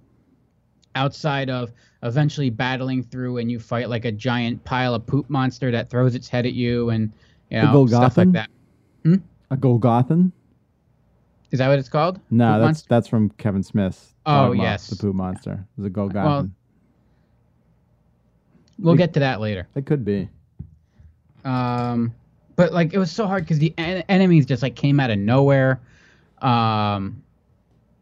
[0.95, 5.71] outside of eventually battling through and you fight like a giant pile of poop monster
[5.71, 7.13] that throws its head at you and
[7.51, 8.51] you know stuff like that.
[9.51, 10.33] A Golgothan?
[11.51, 12.21] Is that what it's called?
[12.31, 12.87] No, Poop that's monster?
[12.89, 14.15] that's from Kevin Smith's.
[14.27, 14.89] Oh, yes.
[14.89, 15.53] the poop monster.
[15.53, 16.25] It was a Golgothan.
[16.25, 16.51] Well-
[18.79, 19.67] we'll get to that later.
[19.75, 20.29] it could be.
[21.45, 22.15] Um,
[22.57, 25.19] but like it was so hard because the en- enemies just like came out of
[25.19, 25.81] nowhere.
[26.41, 27.23] Um,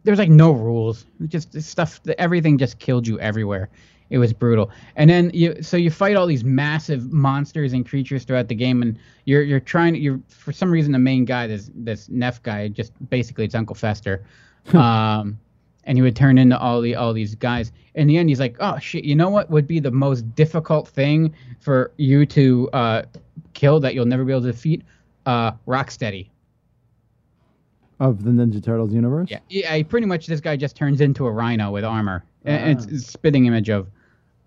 [0.05, 1.07] there was like no rules.
[1.29, 2.01] Just this stuff.
[2.19, 3.69] Everything just killed you everywhere.
[4.11, 4.71] It was brutal.
[4.97, 8.83] And then you so you fight all these massive monsters and creatures throughout the game,
[8.83, 9.95] and you're you're trying.
[9.95, 13.75] You're for some reason the main guy, this this Neff guy, just basically it's Uncle
[13.75, 14.25] Fester.
[14.75, 15.39] um,
[15.85, 17.73] and he would turn into all the all these guys.
[17.95, 19.05] In the end, he's like, "Oh shit!
[19.05, 23.03] You know what would be the most difficult thing for you to uh,
[23.55, 24.83] kill that you'll never be able to defeat?
[25.27, 26.29] Uh, Rocksteady."
[28.01, 29.29] Of the Ninja Turtles universe?
[29.31, 29.81] Yeah, yeah.
[29.85, 32.25] Pretty much, this guy just turns into a rhino with armor.
[32.45, 33.88] And It's, it's a spitting image of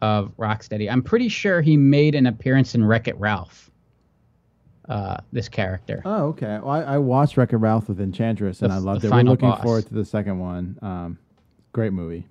[0.02, 0.92] of Rocksteady.
[0.92, 3.72] I'm pretty sure he made an appearance in Wreck It Ralph.
[4.90, 6.02] Uh, this character.
[6.06, 6.60] Oh, okay.
[6.62, 9.10] Well, I, I watched Wreck-It Ralph with Enchantress, and The- I loved it.
[9.10, 9.64] We're looking boss.
[9.64, 10.78] forward to the second one.
[10.84, 11.18] Um,
[11.76, 12.26] great movie.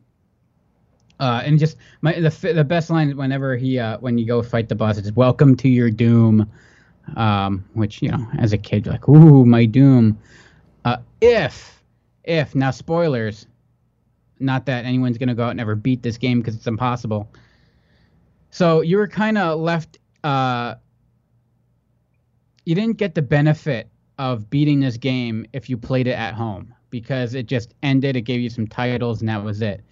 [1.20, 4.68] Uh, and just my the the best line whenever he uh when you go fight
[4.70, 6.50] the boss is "Welcome to your doom,"
[7.14, 10.18] um, which you know as a kid like "Ooh, my doom."
[10.84, 11.82] Uh, if
[12.24, 13.46] if now spoilers,
[14.40, 17.30] not that anyone's gonna go out and ever beat this game because it's impossible.
[18.50, 19.98] So you were kind of left.
[20.24, 20.76] Uh,
[22.64, 26.73] you didn't get the benefit of beating this game if you played it at home
[27.00, 28.14] because it just ended.
[28.16, 29.82] It gave you some titles and that was it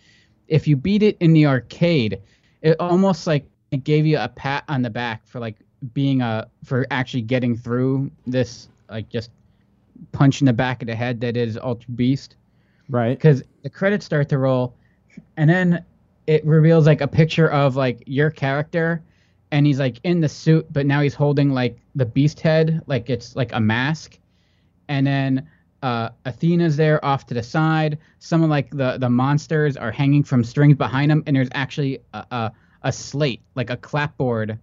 [0.52, 2.20] if you beat it in the arcade,
[2.60, 5.56] it almost like it gave you a pat on the back for like
[5.94, 9.30] being a for actually getting through this like just
[10.12, 12.36] punch in the back of the head that is Altered Beast
[12.90, 13.16] Right.
[13.16, 14.74] because the credits start to roll,
[15.38, 15.82] and then
[16.26, 19.02] it reveals like a picture of like your character,
[19.52, 23.08] and he's like in the suit, but now he's holding like the beast head, like
[23.08, 24.18] it's like a mask,
[24.88, 25.48] and then
[25.82, 27.98] uh, Athena's there off to the side.
[28.18, 32.00] Some of like the the monsters are hanging from strings behind them, and there's actually
[32.14, 34.58] a a, a slate, like a clapboard,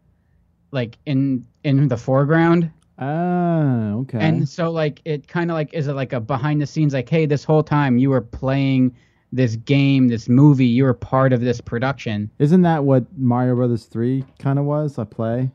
[0.72, 2.72] like in in the foreground.
[2.98, 4.20] Ah, okay.
[4.20, 7.08] And so like it kind of like is it like a behind the scenes like
[7.08, 8.94] hey this whole time you were playing
[9.32, 12.30] this game this movie you were part of this production.
[12.40, 14.98] Isn't that what Mario Brothers 3 kind of was?
[14.98, 15.50] A play?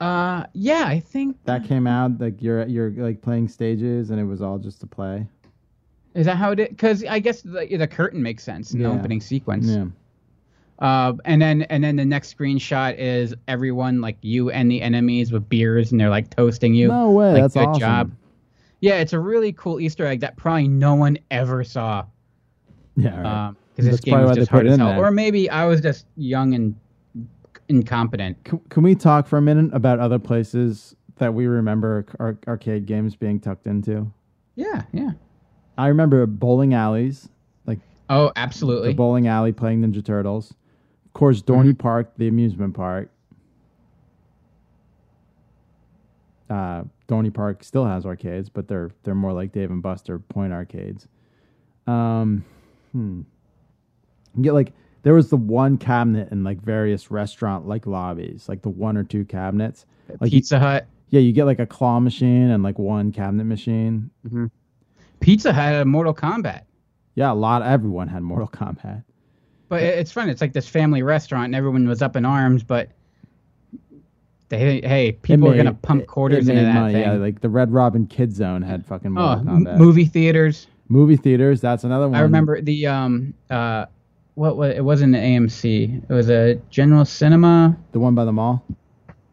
[0.00, 4.24] Uh yeah I think That came out like you're you're like playing stages and it
[4.24, 5.26] was all just a play.
[6.14, 8.88] is that how it is because I guess the, the curtain makes sense in the
[8.90, 9.66] opening sequence.
[9.66, 9.86] Yeah.
[10.78, 15.32] Uh and then and then the next screenshot is everyone like you and the enemies
[15.32, 16.88] with beers and they're like toasting you.
[16.88, 17.32] No way.
[17.32, 17.80] Like, that's good awesome.
[17.80, 18.12] job.
[18.80, 22.04] Yeah, it's a really cool Easter egg that probably no one ever saw.
[22.96, 23.20] Yeah.
[23.20, 23.46] Right.
[23.48, 25.00] Um, because this game was just hard it as in hell.
[25.00, 26.76] Or maybe I was just young and
[27.68, 28.42] incompetent.
[28.44, 32.86] can, can we talk for a minute about other places that we remember ar- arcade
[32.86, 34.10] games being tucked into?
[34.56, 35.12] Yeah, yeah.
[35.76, 37.28] I remember bowling alleys,
[37.66, 37.78] like
[38.10, 40.52] Oh, absolutely, the bowling alley playing Ninja Turtles.
[41.06, 41.72] Of course, Dorney Mm-hmm.
[41.74, 43.10] Park, the amusement park.
[46.50, 50.52] Uh, Dorney Park still has arcades, but they're they're more like Dave and Buster point
[50.52, 51.06] arcades.
[51.86, 52.44] Um,
[52.92, 53.20] hmm.
[54.36, 58.62] You get like there was the one cabinet in like various restaurant like lobbies, like
[58.62, 59.86] the one or two cabinets.
[60.20, 60.86] Like you- Pizza Hut.
[61.10, 64.10] yeah, you get like a claw machine and like one cabinet machine.
[65.20, 66.62] Pizza Hut had a Mortal Kombat.
[67.14, 67.62] Yeah, a lot.
[67.62, 69.04] Everyone had Mortal Kombat.
[69.68, 70.28] But it- it's fun.
[70.28, 72.62] It's like this family restaurant, and everyone was up in arms.
[72.62, 72.90] But
[74.48, 76.92] they, hey, It people are gonna pump it- quarters it into that money.
[76.94, 77.02] thing.
[77.02, 80.66] Yeah, like the Red Robin Kid Zone had fucking oh, Mortal m- movie theaters.
[80.88, 81.60] Movie theaters.
[81.60, 82.14] That's another one.
[82.18, 83.84] I remember the um uh,
[84.38, 86.02] what was it wasn't an AMC.
[86.08, 87.76] It was a General Cinema.
[87.92, 88.64] the one by the mall.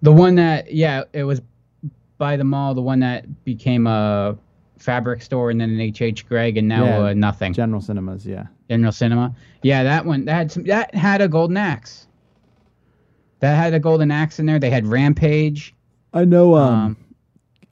[0.02, 1.42] The one that yeah, it was
[2.18, 2.74] by the mall.
[2.74, 4.38] The one that became a
[4.80, 7.54] fabric store and then an HH Gregg and now Yeah, uh, nothing.
[7.54, 8.26] General Cinemas.
[8.26, 8.48] Yeah.
[8.70, 9.36] General Cinema.
[9.64, 10.26] Yeah, that one.
[10.26, 12.08] That had some, that had a golden axe.
[13.42, 14.60] That had a golden axe in there.
[14.60, 15.74] They had Rampage.
[16.14, 16.56] I know.
[16.56, 16.98] Um, Um,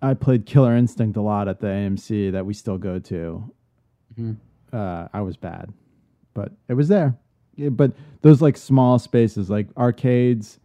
[0.02, 3.52] I played Killer Instinct a lot at the AMC that we still go to.
[4.20, 4.36] Mhm.
[4.72, 5.72] Uh, I was bad,
[6.34, 7.16] but it was there.
[7.58, 10.60] But those like small spaces, like arcades,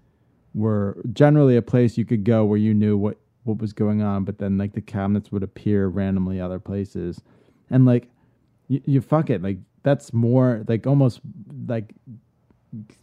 [0.54, 4.24] were generally a place you could go where you knew what what was going on.
[4.24, 7.20] But then like the cabinets would appear randomly other places,
[7.70, 8.08] and like
[8.68, 9.42] you, you fuck it.
[9.42, 11.20] Like that's more like almost
[11.66, 11.92] like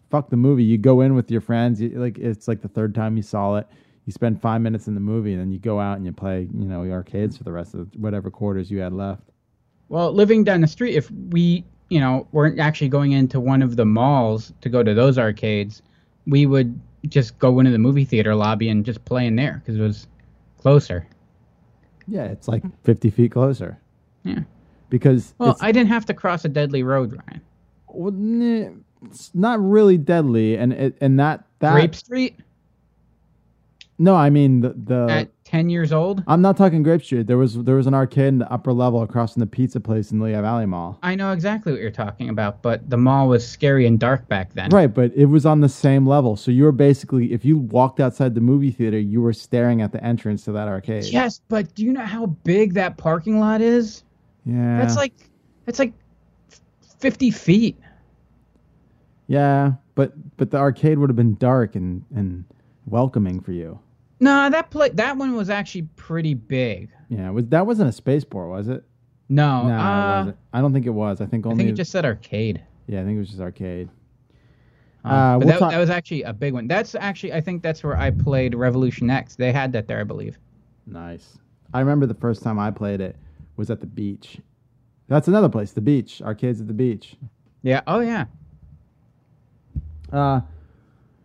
[0.09, 0.63] fuck the movie.
[0.63, 1.81] You go in with your friends.
[1.81, 3.67] You, like it's like the third time you saw it.
[4.05, 6.47] You spend five minutes in the movie, and then you go out and you play,
[6.53, 9.23] you know, arcades for the rest of whatever quarters you had left.
[9.89, 13.75] Well, living down the street, if we, you know, weren't actually going into one of
[13.75, 15.81] the malls to go to those arcades,
[16.27, 19.77] we would just go into the movie theater lobby and just play in there because
[19.79, 20.07] it was
[20.57, 21.07] closer.
[22.07, 23.79] Yeah, it's like fifty feet closer
[24.23, 24.39] Yeah.
[24.89, 27.41] because Well, I didn't have to cross a deadly road, Ryan.
[27.87, 28.69] well, nah,
[29.05, 32.39] it's not really deadly, and it, and that that Grape Street
[33.97, 36.23] no, I mean the the at 10 years old?
[36.27, 37.27] I'm not talking Grape Street.
[37.27, 40.11] There was there was an arcade in the upper level across from the pizza place
[40.11, 40.97] in the Lehigh Valley Mall.
[41.03, 44.53] I know exactly what you're talking about, but the mall was scary and dark back
[44.53, 44.71] then.
[44.71, 46.35] Right, but it was on the same level.
[46.35, 49.91] So you were basically, if you walked outside the movie theater, you were staring at
[49.91, 51.05] the entrance to that arcade.
[51.05, 54.03] Yes, but do you know how big that parking lot is?
[54.45, 54.79] Yeah.
[54.79, 55.13] That's like
[55.65, 55.93] that's like
[56.99, 57.79] 50 feet.
[59.27, 62.45] Yeah, but but the arcade would have been dark and and
[62.87, 63.79] welcoming for you.
[64.19, 66.89] No, that play that one was actually pretty big.
[67.09, 68.83] Yeah, was that wasn't a spaceport, was it?
[69.27, 70.37] No, no, it uh, wasn't.
[70.53, 71.21] I don't think it was.
[71.21, 71.55] I think only.
[71.55, 72.63] I think it just said arcade.
[72.87, 73.89] yeah, I think it was just arcade.
[75.03, 76.67] Uh, but we'll that, talk- that was actually a big one.
[76.67, 79.35] That's actually I think that's where I played Revolution X.
[79.35, 80.39] They had that there, I believe.
[80.87, 81.37] Nice.
[81.73, 83.15] I remember the first time I played it
[83.57, 84.39] was at the beach.
[85.07, 86.21] That's another place, the beach.
[86.21, 87.15] Arcades at the beach.
[87.61, 87.81] Yeah.
[87.85, 88.25] Oh yeah.
[90.11, 90.41] Uh,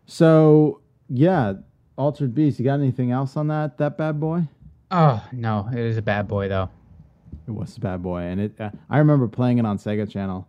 [0.06, 1.54] so yeah,
[2.00, 2.58] Altered Beast.
[2.58, 4.44] You got anything else on that that bad boy?
[4.90, 6.68] Oh no, it is a bad boy though.
[7.46, 8.52] It was a bad boy, and it.
[8.58, 10.48] Uh, I remember playing it on Sega Channel,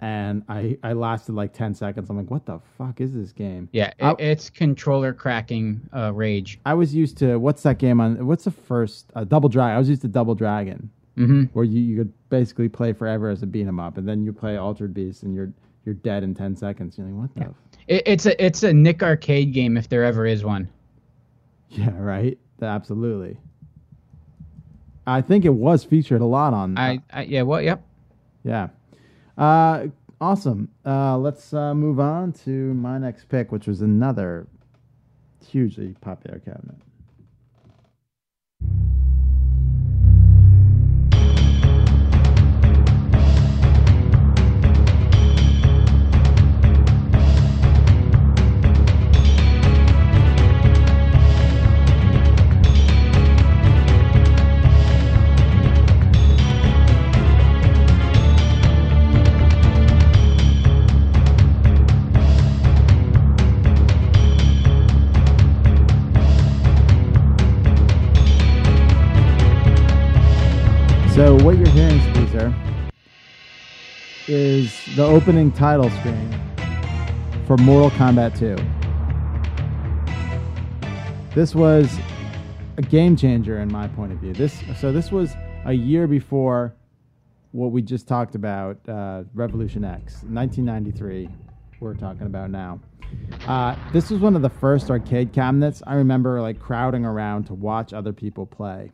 [0.00, 2.10] and I I lasted like ten seconds.
[2.10, 3.68] I'm like, what the fuck is this game?
[3.72, 6.60] Yeah, I- it's controller cracking uh, rage.
[6.66, 8.26] I was used to what's that game on?
[8.26, 9.74] What's the first uh, Double Dragon?
[9.76, 13.42] I was used to Double Dragon, hmm where you, you could basically play forever as
[13.42, 15.52] a beat 'em up, and then you play Altered Beast, and you're
[15.86, 16.98] you're dead in ten seconds.
[16.98, 17.40] You're like, what the?
[17.40, 17.46] Yeah.
[17.48, 17.54] f-
[17.88, 20.68] It, it's a it's a Nick arcade game if there ever is one.
[21.76, 22.38] Yeah, right.
[22.60, 23.38] Absolutely.
[25.06, 26.76] I think it was featured a lot on.
[26.78, 27.42] I, I yeah.
[27.42, 27.82] Well, yep.
[28.44, 28.68] Yeah.
[29.38, 29.86] Uh,
[30.20, 30.68] awesome.
[30.84, 34.46] Uh, let's uh, move on to my next pick, which was another
[35.48, 36.76] hugely popular cabinet.
[71.22, 72.52] So what you're hearing, Squeezer,
[74.26, 76.32] is the opening title screen
[77.46, 78.56] for Mortal Kombat 2.
[81.32, 81.96] This was
[82.76, 84.32] a game changer in my point of view.
[84.32, 85.32] This so this was
[85.64, 86.74] a year before
[87.52, 91.28] what we just talked about, uh, Revolution X, 1993.
[91.78, 92.80] We're talking about now.
[93.46, 97.54] Uh, this was one of the first arcade cabinets I remember like crowding around to
[97.54, 98.90] watch other people play.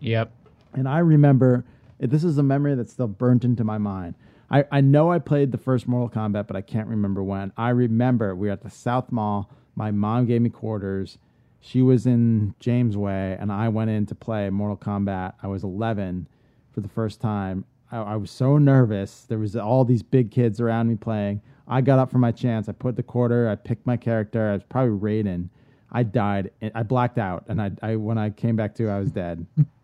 [0.00, 0.41] Yep.
[0.74, 1.64] And I remember
[1.98, 4.14] this is a memory that's still burnt into my mind.
[4.50, 7.52] I, I know I played the first Mortal Kombat, but I can't remember when.
[7.56, 9.50] I remember we were at the South Mall.
[9.76, 11.18] My mom gave me quarters.
[11.60, 15.34] She was in Jamesway, and I went in to play Mortal Kombat.
[15.42, 16.26] I was 11
[16.72, 17.64] for the first time.
[17.90, 19.24] I, I was so nervous.
[19.28, 21.40] There was all these big kids around me playing.
[21.68, 22.68] I got up for my chance.
[22.68, 23.48] I put the quarter.
[23.48, 24.50] I picked my character.
[24.50, 25.48] I was probably Raiden.
[25.92, 26.50] I died.
[26.74, 29.46] I blacked out, and I, I when I came back to, I was dead.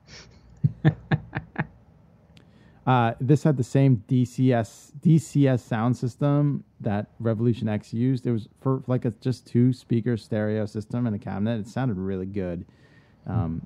[2.88, 8.26] Uh, this had the same DCS DCS sound system that Revolution X used.
[8.26, 11.60] It was for like a just two speaker stereo system in a cabinet.
[11.60, 12.64] It sounded really good,
[13.26, 13.60] um,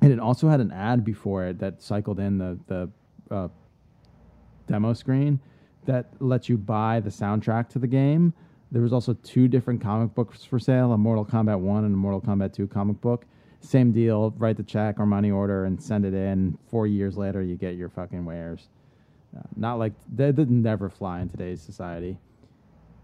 [0.00, 2.90] and it also had an ad before it that cycled in the the
[3.30, 3.48] uh,
[4.66, 5.38] demo screen
[5.84, 8.32] that lets you buy the soundtrack to the game.
[8.72, 11.98] There was also two different comic books for sale: a Mortal Kombat One and a
[11.98, 13.26] Mortal Kombat Two comic book
[13.60, 14.30] same deal.
[14.38, 16.56] Write the check or money order and send it in.
[16.70, 18.68] Four years later, you get your fucking wares.
[19.36, 22.18] Uh, not like that did never fly in today's society.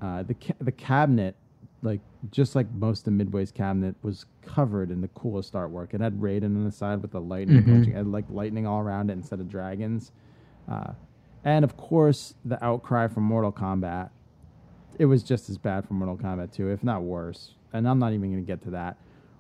[0.01, 1.37] Uh, the ca- the cabinet,
[1.83, 2.01] like
[2.31, 5.93] just like most of Midway's cabinet, was covered in the coolest artwork.
[5.93, 7.67] It had Raiden on the side with the lightning, Mhm.
[7.67, 10.13] punching- it had like lightning all around it instead of dragons.
[10.69, 10.93] Uh,
[11.45, 14.11] and of course, the outcry from Mortal Kombat.
[14.99, 17.55] It was just as bad for Mortal Kombat 2, if not worse.
[17.73, 18.97] And I'm not even going to get to that.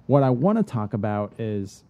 [0.06, 1.84] What I want to talk about is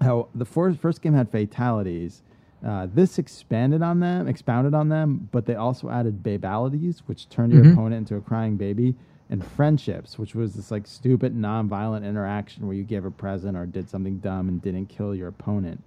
[0.00, 2.22] how the first, first game had fatalities,
[2.62, 7.54] Uh, this expanded on them, expounded on them, but they also added babalities, which turned
[7.54, 7.72] your Mhm.
[7.72, 8.94] opponent into a crying baby,
[9.30, 13.64] and friendships, which was this like stupid non-violent interaction where you gave a present or
[13.64, 15.82] did something dumb and didn't kill your opponent.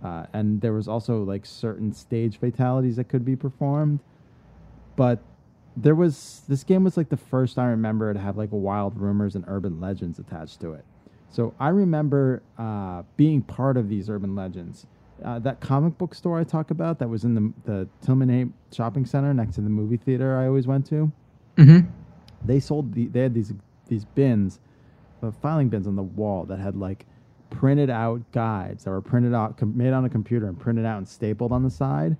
[0.00, 3.98] Uh, and there was also like certain stage fatalities that could be performed,
[4.94, 5.18] but
[5.76, 9.34] there was this game was like the first I remember to have like wild rumors
[9.34, 10.84] and urban legends attached to it.
[11.30, 14.86] So I remember uh, being part of these urban legends.
[15.24, 18.46] Uh, that comic book store I talk about that was in the the Tillman Hay
[18.72, 21.10] shopping center next to the movie theater I always went to.
[21.56, 21.88] Mm-hmm.
[22.44, 23.52] They sold the they had these
[23.88, 24.58] these bins,
[25.22, 27.06] uh, filing bins on the wall that had like
[27.50, 30.98] printed out guides that were printed out com- made on a computer and printed out
[30.98, 32.16] and stapled on the side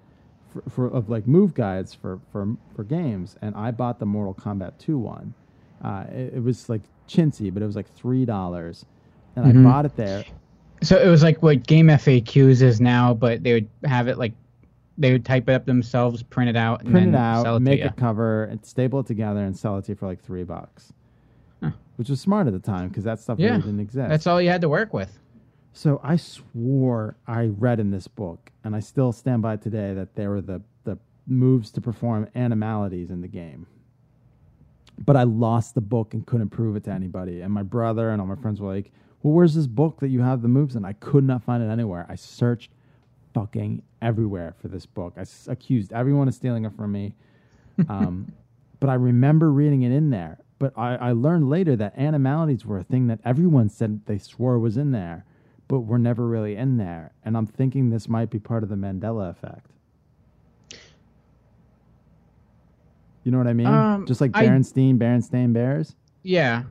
[0.53, 3.36] for, for of like move guides for for for games.
[3.42, 5.34] And I bought the Mortal Kombat 2 one.
[5.82, 8.84] Uh, it, it was like chintzy, but it was like three dollars,
[9.36, 9.61] and Mhm.
[9.61, 10.24] I bought it there.
[10.82, 14.32] So it was like what GameFAQs is now, but they would have it like
[14.98, 17.82] they would type it up themselves, print it out, and print it out, it make
[17.84, 20.92] a cover, and staple it together, and sell it to you for like three bucks,
[21.62, 21.70] Huh.
[21.96, 24.09] which was smart at the time because that stuff Yeah, really didn't exist.
[24.09, 25.18] That's all you had to work with.
[25.72, 30.14] So I swore I read in this book, and I still stand by today that
[30.14, 33.66] there were the the moves to perform animalities in the game.
[34.98, 37.40] But I lost the book and couldn't prove it to anybody.
[37.40, 38.92] And my brother and all my friends were like,
[39.22, 41.68] "Well, where's this book that you have the moves in?" I could not find it
[41.68, 42.06] anywhere.
[42.08, 42.70] I searched
[43.32, 45.14] fucking everywhere for this book.
[45.16, 47.14] I s- accused everyone of stealing it from me.
[47.88, 48.30] Um,
[48.80, 50.38] but I remember reading it in there.
[50.58, 54.58] But I, I learned later that animalities were a thing that everyone said they swore
[54.58, 55.24] was in there,
[55.72, 57.14] but we're never really in there.
[57.24, 59.70] And I'm thinking this might be part of the Mandela effect.
[63.24, 63.68] You know what I mean?
[63.68, 65.96] Um, Just like I- Berenstein, Berenstain Bears.
[66.24, 66.64] Yeah.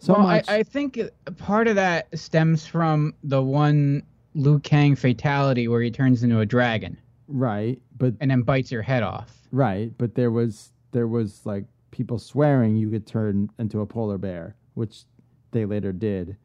[0.00, 0.50] So well, much.
[0.50, 1.00] I, I think
[1.38, 4.02] part of that stems from the one
[4.34, 8.82] Liu Kang fatality where he turns into a dragon right, but and then bites your
[8.82, 9.34] head off.
[9.50, 14.18] right, but there was there was like people swearing you could turn into a polar
[14.18, 15.04] bear, which
[15.52, 16.36] they later did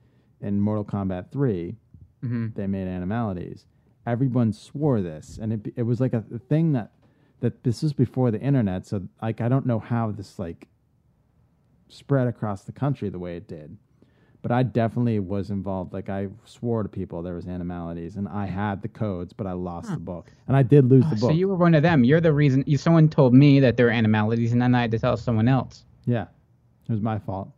[0.41, 1.75] in Mortal Kombat 3.
[2.21, 3.65] hmm they made animalities.
[4.05, 6.91] Everyone swore this, and it it was like a, a thing that
[7.41, 8.85] that this was before the internet.
[8.85, 10.67] So like I don't know how this like
[11.89, 13.77] spread across the country the way it did,
[14.41, 15.93] but I definitely was involved.
[15.93, 19.51] Like I swore to people there was animalities, and I had the codes, but I
[19.53, 21.31] lost the book, and I did lose the book.
[21.31, 22.03] so you were one of them.
[22.03, 22.63] You're the reason.
[22.65, 25.47] You, someone told me that there were animalities, and then I had to tell someone
[25.47, 25.85] else.
[26.05, 26.23] yeah,
[26.87, 27.49] it was my fault.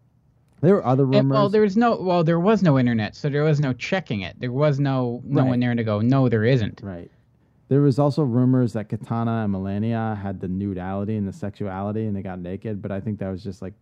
[0.64, 1.36] There were other And, rumors.
[1.36, 1.98] well, there was no.
[2.02, 4.40] Well, there was no internet, so there was no checking it.
[4.40, 5.50] There was no no Right.
[5.50, 6.00] one there to go.
[6.02, 6.82] No, there isn't.
[6.82, 7.12] Right.
[7.68, 12.16] There was also rumors that Kitana and Mileena had the nudality and the sexuality, and
[12.16, 12.82] they got naked.
[12.82, 13.74] But I think that was just like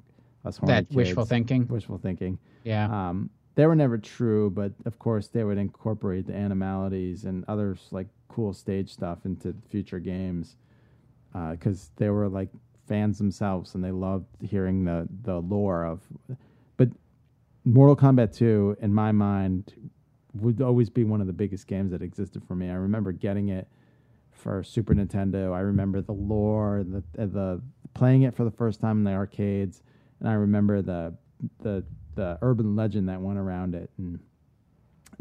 [0.43, 1.67] us horny That wishful thinking.
[1.67, 2.39] Wishful thinking.
[2.63, 3.09] Yeah.
[3.09, 7.77] Um, they were never true, but of course they would incorporate the animalities and other
[7.91, 10.55] like cool stage stuff into future games
[11.51, 12.49] because they were like
[12.88, 16.01] fans themselves and they loved hearing the the lore of.
[17.64, 19.74] Mortal Kombat 2, in my mind,
[20.34, 22.70] would always be one of the biggest games that existed for me.
[22.70, 23.68] I remember getting it
[24.32, 25.53] for Super Nintendo.
[25.53, 27.62] I remember the lore, the uh, the
[27.93, 29.84] playing it for the first time in the arcades,
[30.20, 31.14] and I remember the
[31.62, 31.84] the
[32.16, 34.20] the urban legend that went around it, and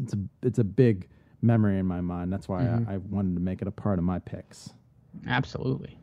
[0.01, 1.09] it's a it's a big
[1.41, 2.31] memory in my mind.
[2.31, 4.71] That's why I, I wanted to make it a part of my picks.
[5.27, 5.97] Absolutely.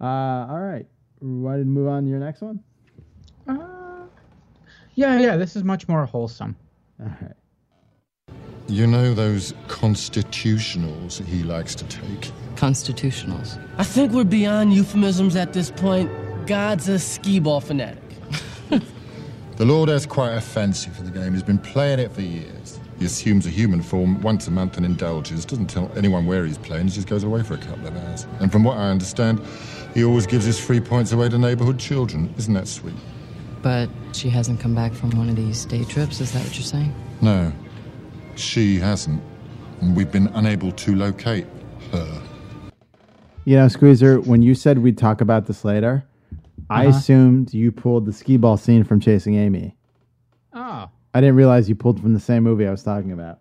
[0.00, 0.86] Uh, all right,
[1.20, 2.60] ready to move on to your next one?
[3.46, 3.73] Uh,
[4.94, 5.36] yeah, yeah.
[5.36, 6.56] This is much more wholesome.
[7.00, 7.32] All right.
[8.66, 12.30] You know those constitutionals he likes to take?
[12.56, 13.58] Constitutionals.
[13.76, 16.10] I think we're beyond euphemisms at this point.
[16.46, 18.02] God's a skee ball fanatic.
[19.56, 21.32] The Lord has quite a fancy for the game.
[21.32, 22.80] He's been playing it for years.
[22.98, 25.44] He assumes a human form once a month and indulges.
[25.44, 26.88] Doesn't tell anyone where he's playing.
[26.88, 28.26] He just goes away for a couple of hours.
[28.40, 29.40] And from what I understand,
[29.94, 32.34] he always gives his free points away to neighborhood children.
[32.36, 32.96] Isn't that sweet?
[33.64, 36.62] But she hasn't come back from one of these day trips, is that what you're
[36.62, 36.94] saying?
[37.22, 37.50] No,
[38.36, 39.22] she hasn't.
[39.80, 41.46] And we've been unable to locate
[41.90, 42.22] her.
[43.46, 46.04] You know, Squeezer, when you said we'd talk about this later,
[46.68, 46.96] I Uh-huh.
[46.98, 49.76] assumed you pulled the skee ball scene from Chasing Amy.
[50.52, 53.40] Oh, I didn't realize you pulled from the same movie I was talking about.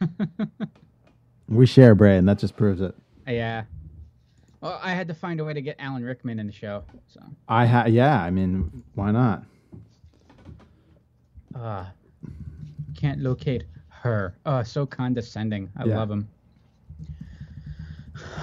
[1.48, 2.24] we share a brain.
[2.24, 2.94] That just proves it.
[3.26, 3.64] yeah.
[4.60, 6.84] Well, I had to find a way to get Alan Rickman in the show.
[7.06, 8.22] So, I ha- yeah.
[8.22, 9.44] I mean, why not?
[11.54, 11.84] uh,
[12.94, 14.36] can't locate her.
[14.46, 15.68] Oh, so condescending.
[15.76, 15.96] I Yeah.
[15.98, 16.28] love him.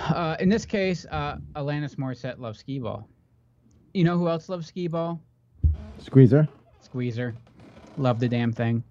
[0.10, 3.08] Uh, in this case, uh, Alanis Morissette loves skee ball.
[3.94, 5.22] You know who else loves skee ball?
[6.00, 6.48] Squeezer.
[6.82, 7.36] Squeezer.
[7.98, 8.84] Love the damn thing.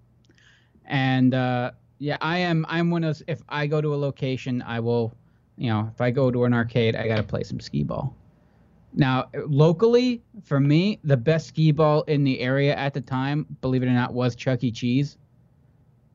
[0.85, 2.65] And uh, yeah, I am.
[2.69, 3.23] I'm one of those.
[3.27, 5.13] If I go to a location, I will
[5.57, 8.15] you know, if I go to an arcade, I gotta play some skee ball.
[8.93, 13.83] Now, locally, for me, the best skee ball in the area at the time, believe
[13.83, 14.71] it or not, was Chuck E.
[14.71, 15.17] Cheese.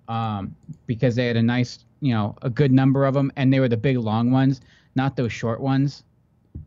[0.09, 0.55] Um,
[0.87, 3.69] because they had a nice, you know, a good number of them, and they were
[3.69, 4.61] the big long ones,
[4.95, 6.05] not those short ones.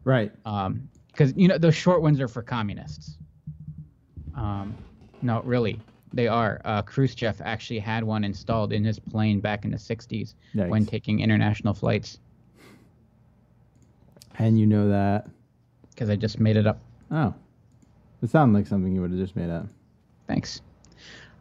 [0.03, 0.31] Right.
[0.45, 3.17] Um, because you know those short ones are for communists.
[4.35, 4.75] Um,
[5.21, 5.79] no, really,
[6.13, 6.61] they are.
[6.65, 10.33] Uh, Khrushchev actually had one installed in his plane back in the '60s
[10.69, 12.19] when taking international flights.
[14.39, 15.27] And you know that.
[15.91, 16.79] Because I just made it up.
[17.11, 17.33] Oh.
[18.21, 19.67] It sounded like something you would have just made up.
[20.27, 20.61] Thanks.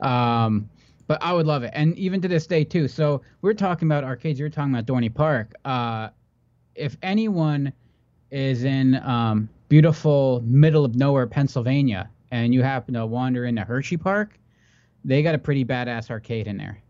[0.01, 0.68] Um,
[1.07, 2.88] but I would love it, and even to this day too.
[2.88, 4.38] So we're talking about arcades.
[4.38, 5.55] You're talking about Dorney Park.
[5.64, 6.09] Uh,
[6.74, 7.72] if anyone
[8.30, 13.97] is in um, beautiful middle of nowhere Pennsylvania, and you happen to wander into Hershey
[13.97, 14.38] Park,
[15.05, 16.80] they got a pretty badass arcade in there.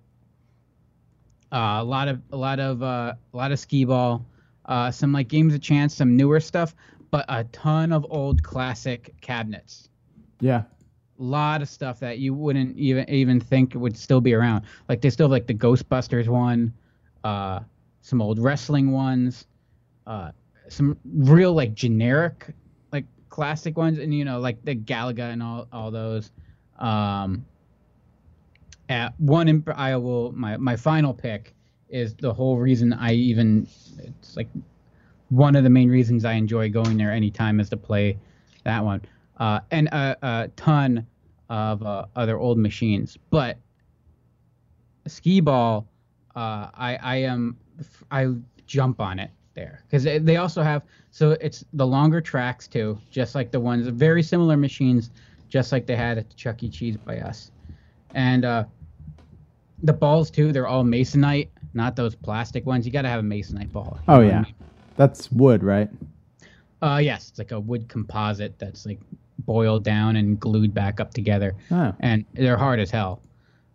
[1.53, 4.25] Uh, a lot of a lot of uh, a lot of skee ball,
[4.67, 6.75] uh, some like games of chance, some newer stuff,
[7.11, 9.89] but a ton of old classic cabinets
[10.41, 10.65] Yeah.
[11.21, 14.65] A lot of stuff that you wouldn't even even think would still be around.
[14.89, 16.73] Like they still have like the Ghostbusters one,
[17.23, 17.61] uh,
[18.03, 19.47] some old wrestling ones,
[20.09, 20.33] uh,
[20.69, 22.53] some real like generic
[22.93, 26.33] like classic ones, and you know like the Galaga and all all those.
[26.81, 27.47] Um,
[28.89, 31.54] at one in, I will my my final pick
[31.89, 33.66] is the whole reason I even
[33.99, 34.49] it's like
[35.28, 38.18] one of the main reasons I enjoy going there anytime is to play
[38.64, 39.03] that one.
[39.39, 41.07] Uh, and a, a ton
[41.49, 43.18] of uh, other old machines.
[43.30, 43.59] But
[45.07, 45.87] skee ball,
[46.35, 47.57] uh, I I am
[48.11, 48.28] I
[48.66, 53.35] jump on it there because they also have so it's the longer tracks too, just
[53.35, 55.11] like the ones very similar machines,
[55.49, 56.68] just like they had at the Chuck E.
[56.68, 57.51] Cheese by us,
[58.14, 58.64] and uh,
[59.82, 60.53] the balls too.
[60.53, 62.87] They're all masonite, not those plastic ones.
[62.87, 63.99] You got to have a masonite ball.
[64.09, 64.41] Oh, I yeah.
[64.43, 64.55] mean?
[64.97, 65.89] That's wood, right?
[66.81, 69.01] Uh, yes, it's like a wood composite that's like
[69.41, 71.95] boiled down and glued back up together, Oh.
[72.01, 73.20] and they're hard as hell.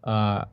[0.03, 0.45] Uh,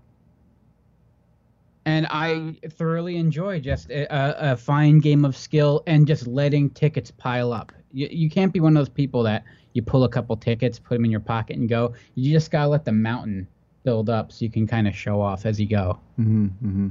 [1.84, 7.12] and I thoroughly enjoy just a, a fine game of skill and just letting tickets
[7.12, 7.72] pile up.
[7.92, 10.96] You, you can't be one of those people that you pull a couple tickets, put
[10.96, 11.94] them in your pocket, and go.
[12.16, 13.46] You just gotta let the mountain
[13.84, 16.00] build up so you can kind of show off as you go.
[16.18, 16.44] Mm-hmm.
[16.46, 16.88] mm-hmm.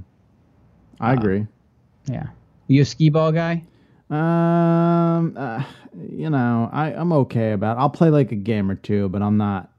[0.99, 1.47] I agree.
[2.05, 2.27] Yeah.
[2.67, 3.63] You a skee ball guy?
[4.09, 5.63] Um, uh,
[6.09, 7.77] you know, I I'm okay about.
[7.77, 7.79] It.
[7.79, 9.71] I'll play like a game or two, but I'm not.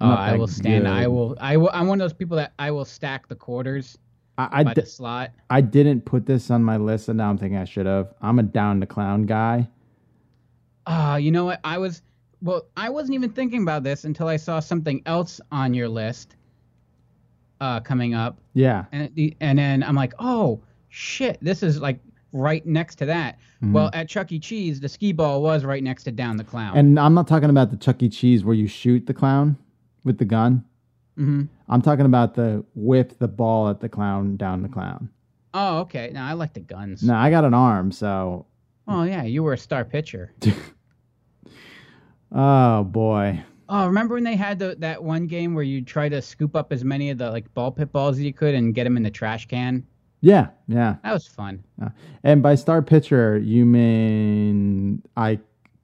[0.00, 0.88] I'm Oh, not I will stand.
[0.88, 1.36] I will.
[1.40, 1.70] I will.
[1.72, 3.96] I'm one of those people that I will stack the quarters
[4.36, 5.30] I I, by di- the slot.
[5.48, 8.12] I didn't put this on my list, and now I'm thinking I should have.
[8.20, 9.68] I'm a down to clown guy.
[10.86, 11.60] Ah, you know what?
[11.64, 12.02] I was.
[12.42, 16.34] Well, I wasn't even thinking about this until I saw something else on your list.
[17.62, 18.86] Uh, coming up, Yeah.
[18.90, 22.00] and the, and then I'm like, oh shit, this is like
[22.32, 23.38] right next to that.
[23.62, 23.72] Mm-hmm.
[23.72, 24.40] Well, at Chuck E.
[24.40, 26.76] Cheese, the skee ball was right next to Down the Clown.
[26.76, 28.08] And I'm not talking about the Chuck E.
[28.08, 29.56] Cheese where you shoot the clown
[30.02, 30.64] with the gun.
[31.16, 31.48] Mhm.
[31.68, 35.08] I'm talking about the whip the ball at the clown down the clown.
[35.54, 36.10] oh, okay.
[36.12, 37.04] Now I like the guns.
[37.04, 38.46] Now I got an arm, so
[38.88, 40.32] Oh yeah, you were a star pitcher.
[42.32, 43.44] oh boy.
[43.74, 46.74] Oh, remember when they had the, that one game where you try to scoop up
[46.74, 49.02] as many of the like ball pit balls as you could and get them in
[49.02, 49.82] the trash can?
[50.20, 50.96] Yeah, yeah.
[51.02, 51.64] That was fun.
[51.80, 51.88] yeah.
[52.22, 55.38] And by star pitcher, you mean I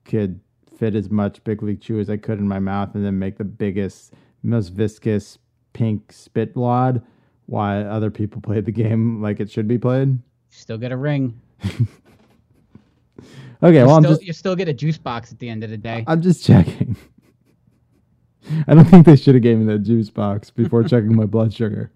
[0.05, 0.39] could
[0.77, 3.39] fit as much Big League Chew as I could in my mouth and then make
[3.39, 4.13] the biggest,
[4.43, 5.39] most viscous
[5.73, 7.01] pink spit wad
[7.47, 10.19] while other people played the game like it should be played?
[10.51, 11.41] Still get a ring.
[13.61, 15.65] Okay, you, well, I'm still, just you still get a juice box at the end
[15.65, 16.05] of the day.
[16.07, 16.95] I'm just checking.
[18.67, 21.53] I don't think they should have gave me that juice box before checking my blood
[21.53, 21.91] sugar.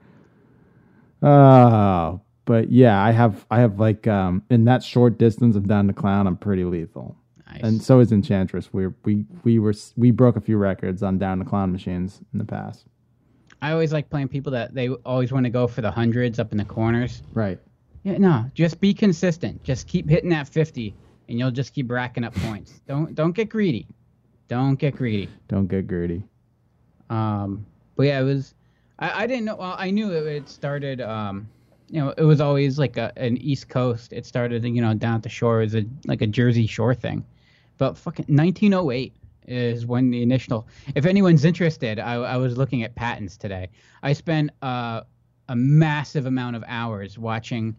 [1.21, 5.87] Oh, but yeah, I have I have like um in that short distance of down
[5.87, 7.15] the clown, I'm pretty lethal.
[7.47, 7.61] Nice.
[7.63, 8.73] And so is Enchantress.
[8.73, 12.39] We we we were we broke a few records on down the clown machines in
[12.39, 12.85] the past.
[13.61, 16.51] I always like playing people that they always want to go for the hundreds up
[16.51, 17.21] in the corners.
[17.33, 17.59] Right.
[18.03, 19.63] Yeah, no, just be consistent.
[19.63, 20.93] Just keep hitting that 50
[21.29, 22.81] and you'll just keep racking up points.
[22.87, 23.87] Don't don't get greedy.
[24.49, 25.29] Don't get greedy.
[25.47, 26.23] Don't get greedy.
[27.09, 28.53] Um, but yeah, it was.
[28.99, 29.55] I, I didn't know.
[29.55, 31.01] Well, I knew it, it started.
[31.01, 31.47] Um,
[31.89, 34.13] you know, it was always like a, an East Coast.
[34.13, 37.25] It started, you know, down at the shore as a like a Jersey Shore thing.
[37.77, 39.13] But fucking 1908
[39.47, 40.67] is when the initial.
[40.95, 43.69] If anyone's interested, I, I was looking at patents today.
[44.01, 45.01] I spent uh,
[45.49, 47.75] a massive amount of hours watching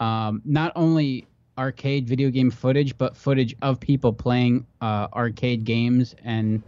[0.00, 1.26] um, not only
[1.58, 6.62] arcade video game footage, but footage of people playing uh, arcade games and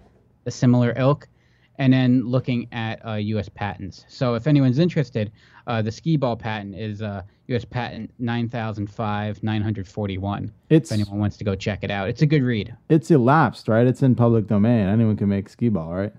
[0.45, 1.29] the similar ilk.
[1.79, 3.49] And then looking at uh, U.S.
[3.49, 4.05] patents.
[4.09, 5.31] So if anyone's interested,
[5.67, 7.65] uh, the skee ball patent is uh, U.S.
[7.65, 10.53] patent 9005 941.
[10.71, 12.75] It's If anyone wants to go check it out, it's a good read.
[12.89, 13.87] it's elapsed, right?
[13.87, 14.89] It's in public domain.
[14.89, 16.13] Anyone can make skee ball, right?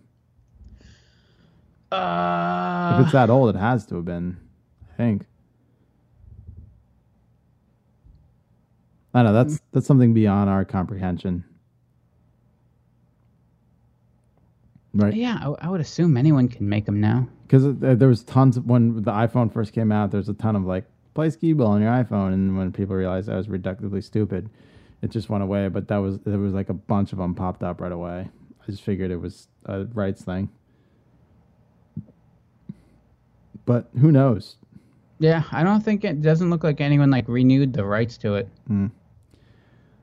[1.92, 4.38] Uh, if it's that old, it has to have been.
[4.94, 5.26] I think.
[9.14, 11.44] I know that's that's something beyond our comprehension.
[14.94, 15.14] Right.
[15.14, 17.28] yeah, I, I would assume anyone can make them now.
[17.44, 20.10] because there was tons of when the iPhone first came out.
[20.12, 23.30] There's a ton of like play skee ball on your iPhone, and when people realized
[23.30, 24.50] I was reductively stupid,
[25.02, 25.68] it just went away.
[25.70, 28.30] But that was there was like a bunch of them popped up right away.
[28.62, 30.50] I just figured it was a rights thing,
[33.66, 34.56] but who knows?
[35.20, 38.48] Yeah, I don't think it doesn't look like anyone like renewed the rights to it.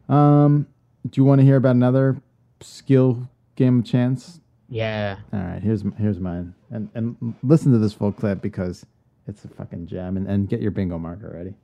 [0.09, 0.67] Um,
[1.09, 2.21] do you want to hear about another
[2.61, 4.41] skill game of chance?
[4.69, 5.19] Yeah.
[5.33, 8.85] All right, here's here's mine, and and listen to this full clip because
[9.29, 11.55] it's a fucking gem, and, and get your bingo marker ready.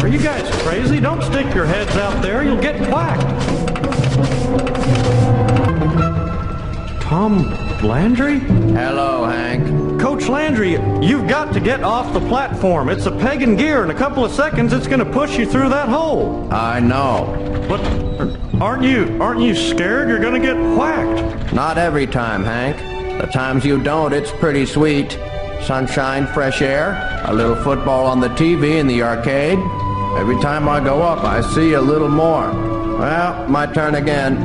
[0.00, 1.00] Are you guys crazy?
[1.00, 2.42] Don't stick your heads out there.
[2.42, 3.22] You'll get whacked.
[7.02, 7.42] Tom
[7.82, 8.38] Landry?
[8.38, 9.83] Hello, Hank.
[10.14, 12.88] Coach Landry, you've got to get off the platform.
[12.88, 13.82] It's a peg and gear.
[13.82, 16.48] In a couple of seconds, it's going to push you through that hole.
[16.52, 17.34] I know.
[17.68, 17.82] But
[18.62, 21.52] aren't you aren't you scared you're going to get whacked?
[21.52, 22.76] Not every time, Hank.
[23.20, 25.18] The times you don't, it's pretty sweet.
[25.62, 29.58] Sunshine, fresh air, a little football on the TV in the arcade.
[30.16, 32.52] Every time I go up, I see a little more.
[32.52, 34.36] Well, my turn again.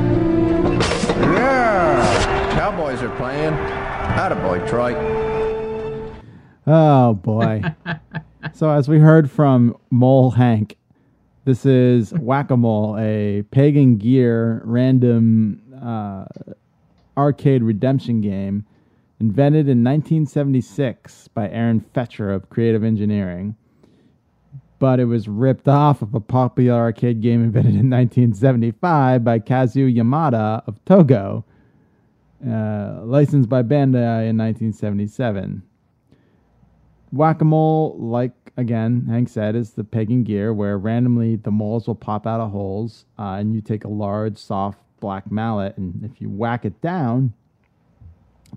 [1.20, 2.56] Yeah!
[2.58, 3.52] Cowboys are playing.
[3.52, 5.29] Attaboy, Troy.
[6.66, 7.62] Oh boy.
[8.52, 10.76] so as we heard from Mole Hank,
[11.44, 16.26] this is Whack-A-Mole, a pagan gear random uh,
[17.16, 18.66] arcade redemption game
[19.20, 23.56] invented in 1976 by Aaron Fechter of Creative Engineering.
[24.78, 29.94] But it was ripped off of a popular arcade game invented in 1975 by Kazuo
[29.94, 31.44] Yamada of Togo,
[32.46, 35.62] uh, licensed by Bandai in 1977.
[37.12, 41.86] Whack a mole, like again, Hank said, is the pegging gear where randomly the moles
[41.86, 46.04] will pop out of holes uh, and you take a large, soft black mallet, and
[46.04, 47.32] if you whack it down,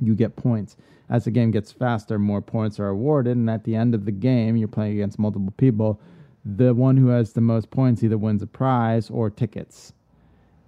[0.01, 0.75] you get points.
[1.09, 4.11] As the game gets faster, more points are awarded, and at the end of the
[4.11, 5.99] game, you're playing against multiple people.
[6.45, 9.93] The one who has the most points either wins a prize or tickets,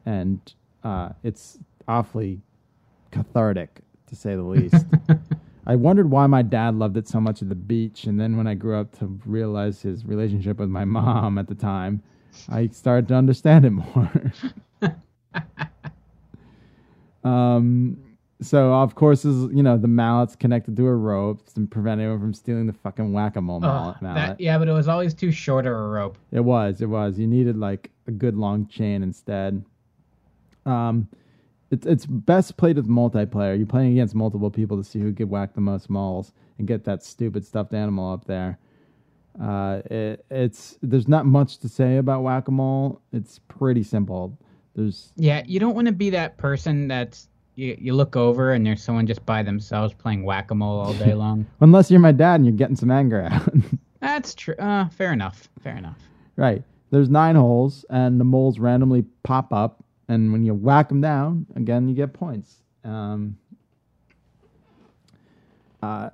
[0.06, 0.40] and
[0.84, 2.42] uh, it's awfully
[3.12, 4.86] cathartic to say the least.
[5.68, 8.48] I wondered why my dad loved it so much at the beach, and then when
[8.48, 12.02] I grew up to realize his relationship with my mom at the time,
[12.50, 14.12] I started to understand it more.
[17.24, 17.98] um,
[18.42, 22.20] so of course, is you know the mallet's connected to a rope to prevent anyone
[22.20, 24.02] from stealing the fucking whack-a-mole mallet.
[24.02, 24.16] Mallet.
[24.16, 26.18] that, yeah, but it was always too short of a rope.
[26.32, 26.82] It was.
[26.82, 27.18] It was.
[27.18, 29.64] You needed like a good long chain instead.
[30.66, 31.08] Um,
[31.76, 33.58] it's it's best played with multiplayer.
[33.58, 36.84] You're playing against multiple people to see who could whack the most moles and get
[36.86, 38.58] that stupid stuffed animal up there.
[39.42, 43.02] Uh, it, it's there's not much to say about whack a mole.
[43.12, 44.38] It's pretty simple.
[44.76, 48.66] There's Yeah, you don't want to be that person that's you, you look over and
[48.66, 51.46] there's someone just by themselves playing whack a mole all day long.
[51.62, 53.50] unless you're my dad and you're getting some anger out.
[54.02, 54.56] That's true.
[54.56, 55.50] Uh, fair enough.
[55.62, 55.98] Fair enough.
[56.36, 56.64] right.
[56.92, 61.46] There's nine holes and the moles randomly pop up, and when you whack them down,
[61.56, 62.62] again you get points.
[62.84, 63.38] Um,
[65.82, 66.10] uh,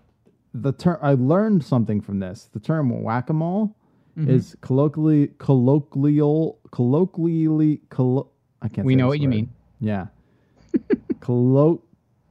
[0.54, 2.50] the term I learned something from this.
[2.54, 3.76] The term whack-a-mole
[4.18, 4.28] Mhm.
[4.28, 8.28] is colloquially colloquial colloquially collo-
[8.62, 8.86] I can't.
[8.86, 9.50] We know what you mean.
[9.80, 10.08] Yeah.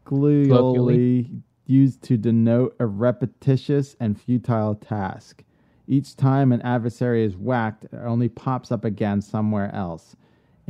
[0.05, 1.31] colloquially
[1.67, 5.45] used to denote a repetitious and futile task.
[5.87, 10.17] Each time an adversary is whacked, it only pops up again somewhere else.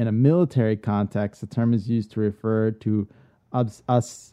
[0.01, 3.07] In a military context, the term is used to refer to
[3.53, 4.33] obs- os-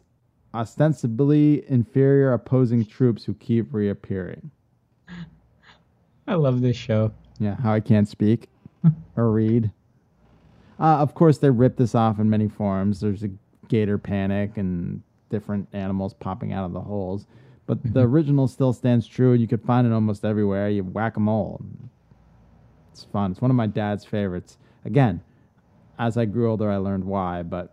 [0.54, 4.50] ostensibly inferior opposing troops who keep reappearing.
[6.26, 7.12] I love this show.
[7.38, 8.48] Yeah, how I can't speak
[9.16, 9.70] or read.
[10.80, 13.00] Uh, of course, they rip this off in many forms.
[13.00, 13.30] There's a
[13.68, 17.26] gator panic and different animals popping out of the holes.
[17.66, 19.34] But the original still stands true.
[19.34, 20.70] You could find it almost everywhere.
[20.70, 21.60] You whack whack 'em all.
[22.90, 23.32] It's fun.
[23.32, 24.56] It's one of my dad's favorites.
[24.86, 25.20] Again,
[25.98, 27.72] as I grew older, I learned why, but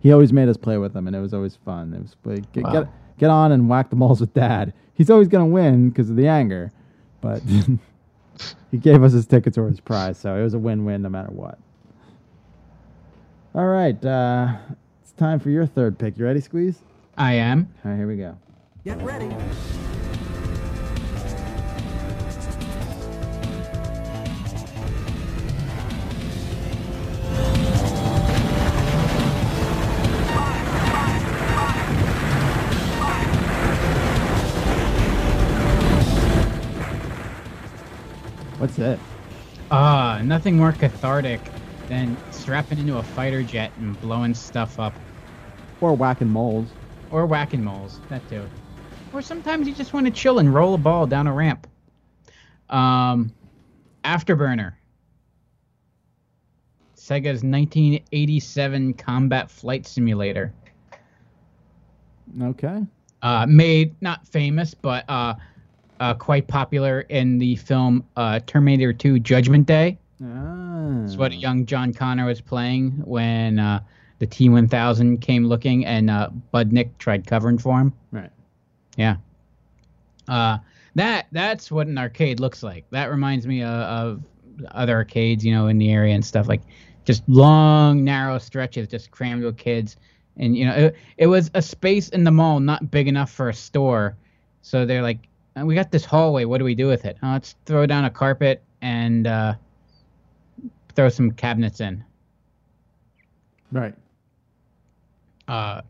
[0.00, 1.92] he always made us play with them, and it was always fun.
[1.94, 2.72] It was like, get, Wow.
[2.72, 2.88] get,
[3.18, 4.72] get on and whack the balls with dad.
[4.94, 6.70] He's always gonna win because of the anger,
[7.20, 7.42] but
[8.70, 11.30] he gave us his tickets or his prize, so it was a win-win no matter
[11.30, 11.58] what.
[13.54, 14.56] All right, uh,
[15.02, 16.16] it's time for your third pick.
[16.18, 16.78] You ready, Squeeze?
[17.16, 17.72] I am.
[17.84, 18.36] All right, here we go.
[18.84, 19.28] Get ready.
[38.60, 38.98] What's that?
[39.70, 41.40] Ah, nothing more cathartic
[41.88, 44.92] than strapping into a fighter jet and blowing stuff up.
[45.80, 46.68] Or whacking moles.
[47.10, 48.44] Or whacking moles, that too.
[49.14, 51.66] Or sometimes you just want to chill and roll a ball down a ramp.
[52.68, 53.32] Um,
[54.04, 54.74] Afterburner.
[56.98, 60.52] Sega's 1987 combat flight simulator.
[62.42, 62.84] Okay.
[63.22, 65.32] Uh, made not famous, but uh,
[66.00, 69.98] uh, quite popular in the film uh, Terminator 2: Judgment Day.
[70.22, 71.04] Ah.
[71.04, 73.80] It's what young John Connor was playing when uh,
[74.18, 77.92] the T1000 came looking and uh, Budnick tried covering for him.
[78.12, 78.30] Right.
[78.96, 79.16] Yeah.
[80.28, 80.58] Uh,
[80.94, 82.84] that that's what an arcade looks like.
[82.90, 84.22] That reminds me of, of
[84.72, 86.62] other arcades, you know, in the area and stuff like
[87.04, 89.96] just long, narrow stretches, just crammed with kids.
[90.36, 93.48] And you know, it, it was a space in the mall not big enough for
[93.48, 94.16] a store,
[94.62, 95.18] so they're like,
[95.56, 96.44] "Uh, "We got this hallway.
[96.44, 97.16] What do we do with it?
[97.22, 99.54] Oh, let's throw down a carpet and uh,
[100.94, 102.04] throw some cabinets in."
[103.72, 103.94] Right.
[105.50, 105.82] uh,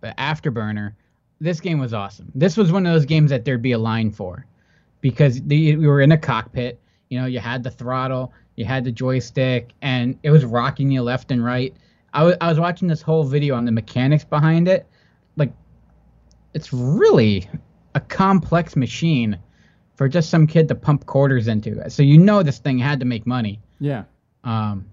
[0.00, 0.94] the Afterburner,
[1.40, 2.30] this game was awesome.
[2.34, 4.46] This was one of those games that there'd be a line for,
[5.00, 6.78] because the, we were in a cockpit.
[7.08, 11.02] You know, you had the throttle, you had the joystick, and it was rocking you
[11.02, 11.74] left and right.
[12.14, 14.86] I was I was watching this whole video on the mechanics behind it.
[15.36, 15.52] Like,
[16.52, 17.48] it's really
[17.94, 19.38] a complex machine
[19.94, 21.88] for just some kid to pump quarters into.
[21.90, 23.60] So you know this thing had to make money.
[23.78, 24.04] Yeah.
[24.44, 24.86] Um,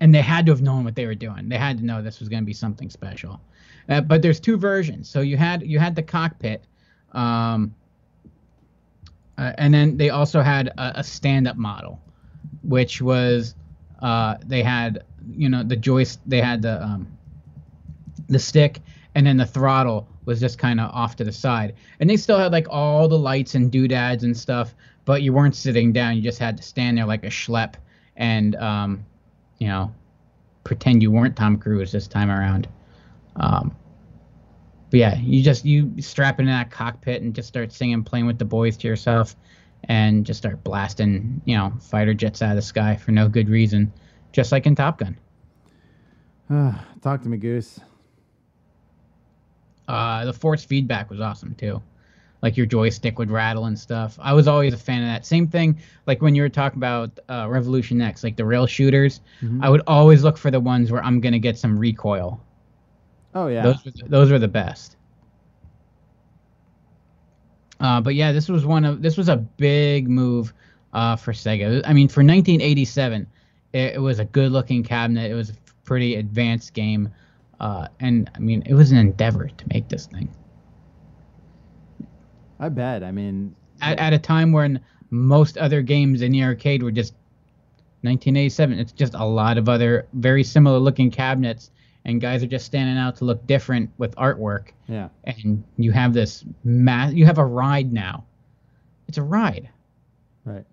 [0.00, 1.48] and they had to have known what they were doing.
[1.48, 3.40] They had to know this was going to be something special.
[3.88, 5.08] Uh, but there's two versions.
[5.08, 6.62] So you had you had the cockpit,
[7.12, 7.74] um,
[9.38, 12.00] uh, and then they also had a, a stand-up model,
[12.62, 13.54] which was
[14.00, 17.18] uh, they had you know the joist they had the um,
[18.28, 18.80] the stick
[19.14, 21.74] and then the throttle was just kind of off to the side.
[21.98, 24.74] And they still had like all the lights and doodads and stuff
[25.08, 26.16] but you weren't sitting down.
[26.16, 27.76] You just had to stand there like a schlep
[28.16, 29.06] and um,
[29.56, 29.90] you know
[30.64, 32.68] pretend you weren't tom cruise this time around.
[33.36, 33.74] Um,
[34.90, 38.38] but yeah you just you strap into that cockpit and just start singing playing with
[38.38, 39.34] the boys to yourself
[39.84, 43.48] and just start blasting you know fighter jets out of the sky for no good
[43.48, 43.90] reason
[44.32, 45.16] just like in top gun.
[46.50, 47.80] Ah, Talk to me, Goose.
[49.88, 51.82] Uh, the force feedback was awesome too.
[52.42, 54.16] Like your joystick would rattle and stuff.
[54.20, 55.26] I was always a fan of that.
[55.26, 59.20] Same thing, like when you were talking about uh, Revolution X, like the rail shooters.
[59.42, 59.64] Mhm.
[59.64, 62.40] I would always look for the ones where I'm gonna get some recoil.
[63.34, 63.62] Oh yeah.
[63.62, 64.96] Those were the, those were the best.
[67.80, 70.52] Uh, but yeah, this was one of this was a big move
[70.92, 71.82] uh, for Sega.
[71.84, 73.26] I mean, for 1987,
[73.72, 75.30] it, it was a good-looking cabinet.
[75.30, 77.08] It was a pretty advanced game,
[77.60, 80.28] uh, and I mean, it was an endeavor to make this thing
[82.60, 83.02] I bet.
[83.04, 84.80] I mean, at, at a time when
[85.10, 87.12] most other games in the arcade were just
[88.02, 88.78] 1987.
[88.78, 91.70] It's just a lot of other very similar-looking cabinets,
[92.04, 94.68] and guys are just standing out to look different with artwork.
[94.88, 95.08] yeah.
[95.24, 98.24] and you have this mass you have a ride now
[99.08, 99.68] it's a ride
[100.44, 100.64] Right.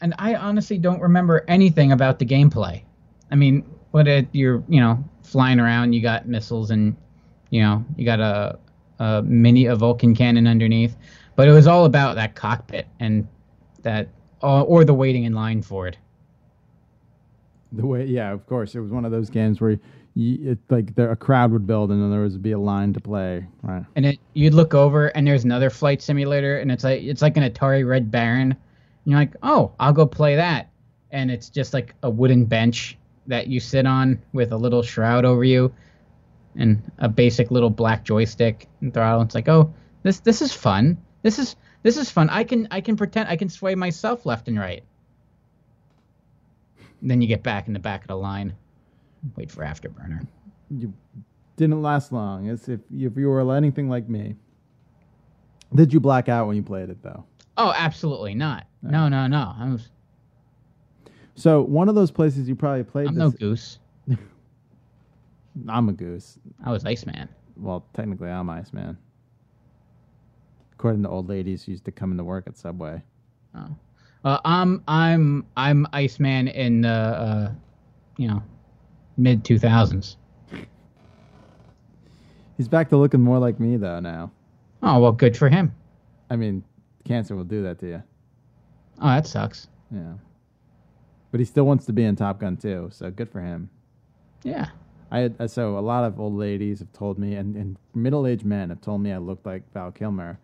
[0.00, 2.82] and i honestly don't remember anything about the gameplay
[3.30, 6.96] i mean what it you're you know flying around you got missiles and
[7.50, 8.58] you know you got a,
[8.98, 10.96] a mini a vulcan cannon underneath
[11.36, 13.28] but it was all about that cockpit and
[13.82, 14.08] that
[14.42, 15.96] or, or the waiting in line for it
[17.72, 19.78] The way, yeah, of course, it was one of those games where
[20.14, 22.92] you, it like there, a crowd would build and then there would be a line
[22.94, 23.46] to play.
[23.62, 23.84] Right.
[23.96, 27.36] and it you'd look over and there's another flight simulator and it's like it's like
[27.36, 28.52] an Atari Red Baron.
[28.52, 30.70] And you're like, oh, I'll go play that,
[31.10, 32.96] and it's just like a wooden bench
[33.26, 35.72] that you sit on with a little shroud over you,
[36.56, 39.22] and a basic little black joystick and throttle.
[39.22, 39.72] It's like, oh,
[40.02, 40.98] this this is fun.
[41.22, 42.30] This is this is fun.
[42.30, 44.84] I can I can pretend I can sway myself left and right.
[47.02, 48.54] then you get back in the back of the line,
[49.36, 50.26] wait for Afterburner.
[50.70, 50.92] You
[51.56, 52.48] didn't last long.
[52.48, 54.36] As if if you were anything like me.
[55.74, 57.24] Did you black out when you played it though?
[57.56, 58.66] Oh, absolutely not.
[58.82, 59.54] No, no, no.
[59.56, 59.90] I was
[61.34, 63.08] So one of those places you probably played.
[63.08, 63.78] I'm this, no goose.
[65.68, 66.38] I'm a goose.
[66.64, 67.28] I was Iceman.
[67.56, 68.96] Well, technically, I'm Iceman.
[70.72, 73.02] According to old ladies who used to come into work at Subway.
[73.54, 73.76] Oh.
[74.24, 77.52] Uh, I'm I'm I'm Iceman in the uh,
[78.16, 78.42] you know
[79.16, 80.16] mid two thousands.
[82.56, 84.30] He's back to looking more like me though now.
[84.82, 85.74] Oh well, good for him.
[86.30, 86.64] I mean,
[87.04, 88.02] cancer will do that to you.
[89.00, 89.68] Oh, that sucks.
[89.90, 90.14] Yeah.
[91.34, 93.68] But he still wants to be in Top Gun too, so good for him.
[94.44, 94.68] Yeah.
[95.10, 98.24] I had, uh, so a lot of old ladies have told me, and, and middle
[98.24, 100.38] aged men have told me I looked like Val Kilmer,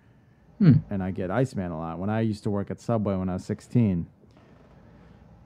[0.59, 0.79] Hmm.
[0.91, 2.01] and I get Iceman a lot.
[2.01, 4.07] When I used to work at Subway when I was sixteen,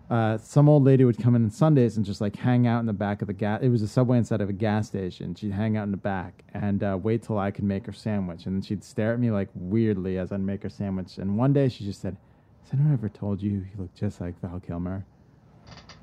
[0.08, 2.86] uh, some old lady would come in on Sundays and just like hang out in
[2.86, 3.60] the back of the gas.
[3.62, 5.34] It was a Subway instead of a gas station.
[5.34, 8.46] She'd hang out in the back and uh, wait till I could make her sandwich,
[8.46, 11.18] and then she'd stare at me like weirdly as I'd make her sandwich.
[11.18, 12.16] And one day she just said,
[12.62, 15.04] "Has anyone ever told you you look just like Val Kilmer?"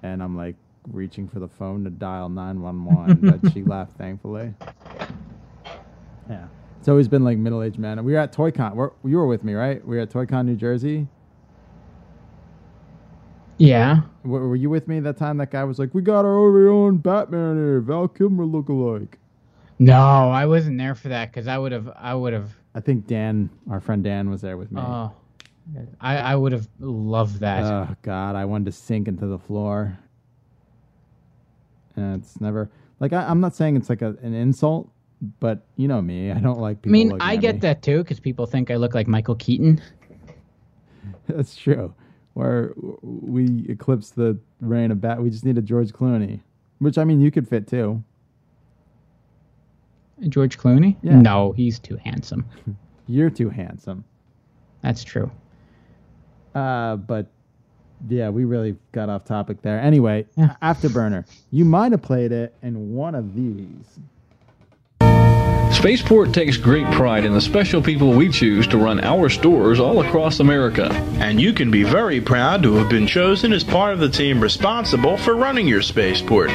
[0.03, 0.55] And I'm like
[0.91, 4.53] reaching for the phone to dial 911, but she left, thankfully.
[6.29, 6.45] Yeah.
[6.79, 8.03] It's always been like middle aged men.
[8.03, 8.73] We were at ToyCon.
[8.73, 9.85] We're, you were with me, right?
[9.85, 11.07] We were at ToyCon, New Jersey.
[13.57, 14.01] Yeah.
[14.23, 15.37] W- were you with me that time?
[15.37, 19.13] That guy was like, "We got our very own Batman here, Val Kilmer lookalike."
[19.77, 23.05] No, I wasn't there for that because I would have I would have I think
[23.05, 24.81] Dan, our friend Dan, was there with me.
[24.81, 25.11] oh
[25.99, 27.63] I I would have loved that.
[27.63, 29.97] Oh God, I wanted to sink into the floor.
[31.95, 34.89] And it's never like I, I'm not saying it's like a, an insult,
[35.39, 37.59] but you know me, I don't like people I mean, I get me.
[37.61, 39.81] that too because people think I look like Michael Keaton.
[41.27, 41.93] That's true.
[42.33, 46.39] Where we eclipse the reign of Bat, we just need a George Clooney,
[46.79, 48.03] which I mean you could fit too.
[50.29, 50.97] George Clooney?
[51.01, 51.19] Yeah.
[51.19, 52.45] No, he's too handsome.
[53.07, 54.03] You're too handsome.
[54.81, 55.31] That's true.
[56.53, 57.27] Uh, but
[58.09, 59.79] yeah, we really got off topic there.
[59.79, 60.25] Anyway,
[60.61, 63.99] Afterburner, you might have played it in one of these.
[65.71, 70.01] Spaceport takes great pride in the special people we choose to run our stores all
[70.01, 70.91] across America.
[71.19, 74.41] And you can be very proud to have been chosen as part of the team
[74.41, 76.51] responsible for running your spaceport.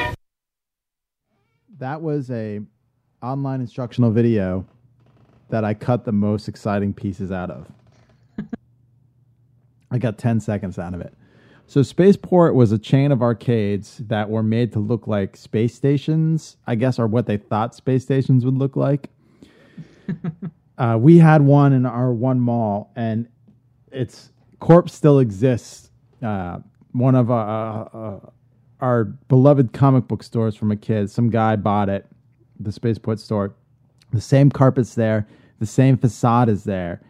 [1.79, 2.61] That was a
[3.21, 4.65] online instructional video
[5.49, 7.67] that I cut the most exciting pieces out of.
[9.91, 11.13] I got 10 seconds out of it.
[11.69, 16.55] So Spaceport was a chain of arcades that were made to look like space stations,
[16.65, 19.09] I guess, or what they thought space stations would look like.
[20.77, 23.27] uh, we had one in our one mall, and
[23.91, 25.91] its corpse still exists.
[26.23, 26.59] Uh,
[26.93, 28.19] one of uh, uh,
[28.79, 31.11] our beloved comic book stores from a kid.
[31.11, 32.05] Some guy bought it,
[32.59, 33.53] the Spaceport store.
[34.13, 35.27] The same carpet's there,
[35.59, 37.01] the same facade is there,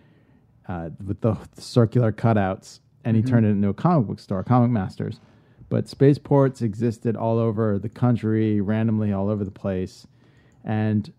[0.68, 3.28] uh, with the circular cutouts, and he Mhm.
[3.28, 5.20] turned it into a comic book store, Comic Masters.
[5.70, 10.08] But spaceports existed all over the country, randomly all over the place,
[10.64, 11.12] and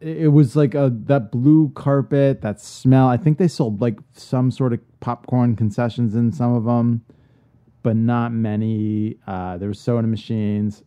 [0.00, 3.06] it it was like a that blue carpet, that smell.
[3.08, 7.02] I think they sold like some sort of popcorn concessions in some of them,
[7.82, 9.16] but not many.
[9.26, 10.82] Uh, there were soda machines.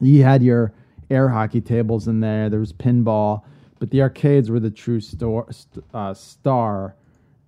[0.00, 0.72] You had your
[1.10, 2.48] air hockey tables in there.
[2.48, 3.42] There was pinball,
[3.80, 6.94] but the arcades were the true store, st- uh, star.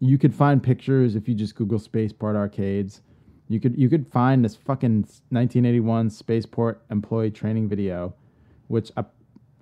[0.01, 3.03] You could find pictures if you just Google Spaceport arcades.
[3.49, 8.15] You could you could find this fucking 1981 Spaceport employee training video,
[8.69, 8.91] which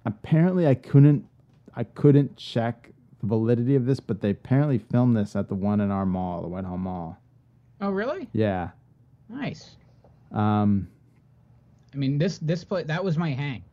[0.06, 1.26] apparently I couldn't
[1.74, 2.90] I couldn't check
[3.20, 6.42] the validity of this, but they apparently filmed this at the one in our mall,
[6.42, 7.18] the Whitehall Mall.
[7.80, 8.28] Oh, really?
[8.32, 8.70] Yeah.
[9.28, 9.76] Nice.
[10.32, 10.88] Um,
[11.92, 13.64] I mean, this this play that was my hang.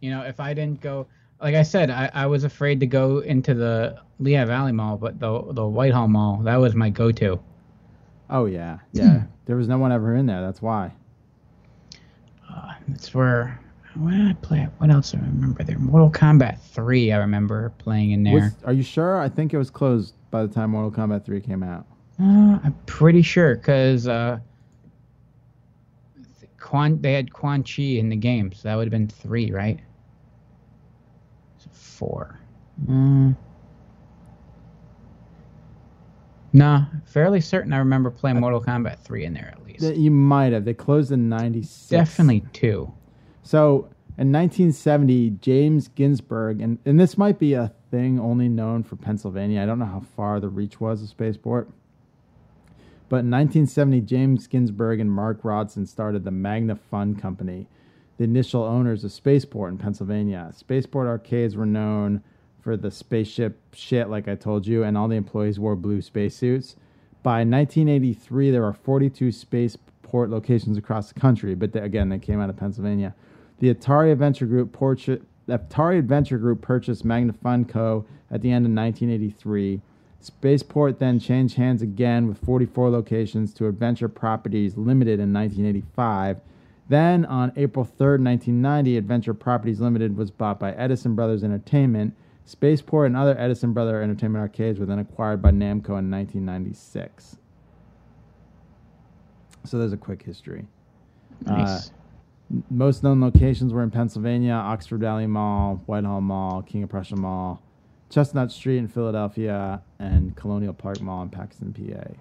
[0.00, 1.06] You know, if I didn't go,
[1.40, 5.20] like I said, I, I was afraid to go into the Lehigh Valley Mall, but
[5.20, 7.40] the the Whitehall Mall that was my go-to.
[8.30, 9.24] oh yeah, yeah.
[9.46, 10.40] there was no one ever in there.
[10.40, 10.92] That's why.
[12.88, 13.60] That's where
[13.96, 14.70] when did I play it?
[14.78, 15.78] What else do I remember there?
[15.78, 18.34] Mortal Kombat 3, I remember playing in there.
[18.34, 19.20] Was, are you sure?
[19.20, 21.86] I think it was closed by the time Mortal Kombat 3 came out.
[22.20, 24.38] Uh, I'm pretty sure because uh,
[26.58, 29.80] Quan they had Quan Chi in the game, so that would have been three, right?
[31.70, 32.38] Four.
[32.86, 33.36] Mm.
[36.52, 39.96] Nah, fairly certain I remember playing Mortal Kombat 3 in there at least.
[39.96, 40.64] You might have.
[40.64, 41.88] They closed in '96.
[41.88, 42.92] Definitely two.
[43.42, 43.88] So
[44.18, 49.62] in 1970, James Ginsburg, and, and this might be a thing only known for Pennsylvania.
[49.62, 51.68] I don't know how far the reach was of Spaceport.
[53.08, 57.68] But in 1970, James Ginsburg and Mark Rodson started the Magna Fund Company,
[58.18, 60.50] the initial owners of Spaceport in Pennsylvania.
[60.54, 62.22] Spaceport arcades were known
[62.60, 66.76] for the spaceship shit, like I told you, and all the employees wore blue spacesuits.
[67.22, 72.40] By 1983, there were 42 spaceport locations across the country, but they, again, they came
[72.40, 73.14] out of Pennsylvania.
[73.58, 78.72] The Atari Adventure Group portrait, Atari Adventure Group purchased Magna Funko at the end of
[78.72, 79.80] 1983.
[80.20, 86.40] Spaceport then changed hands again with 44 locations to Adventure Properties Limited in 1985.
[86.88, 92.14] Then, on April 3rd, 1990, Adventure Properties Limited was bought by Edison Brothers Entertainment.
[92.44, 97.38] Spaceport and other Edison Brother Entertainment arcades were then acquired by Namco in 1996.
[99.64, 100.66] So there's a quick history.
[101.44, 101.88] Nice.
[101.88, 101.92] Uh,
[102.70, 107.60] most known locations were in Pennsylvania, Oxford Valley Mall, Whitehall Mall, King of Prussia Mall,
[108.08, 112.12] Chestnut Street in Philadelphia, and Colonial Park Mall in Paxton, PA.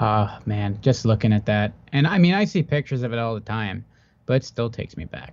[0.00, 3.34] Ah, man, just looking at that, and I mean, I see pictures of it all
[3.34, 3.84] the time,
[4.26, 5.32] but it still takes me back.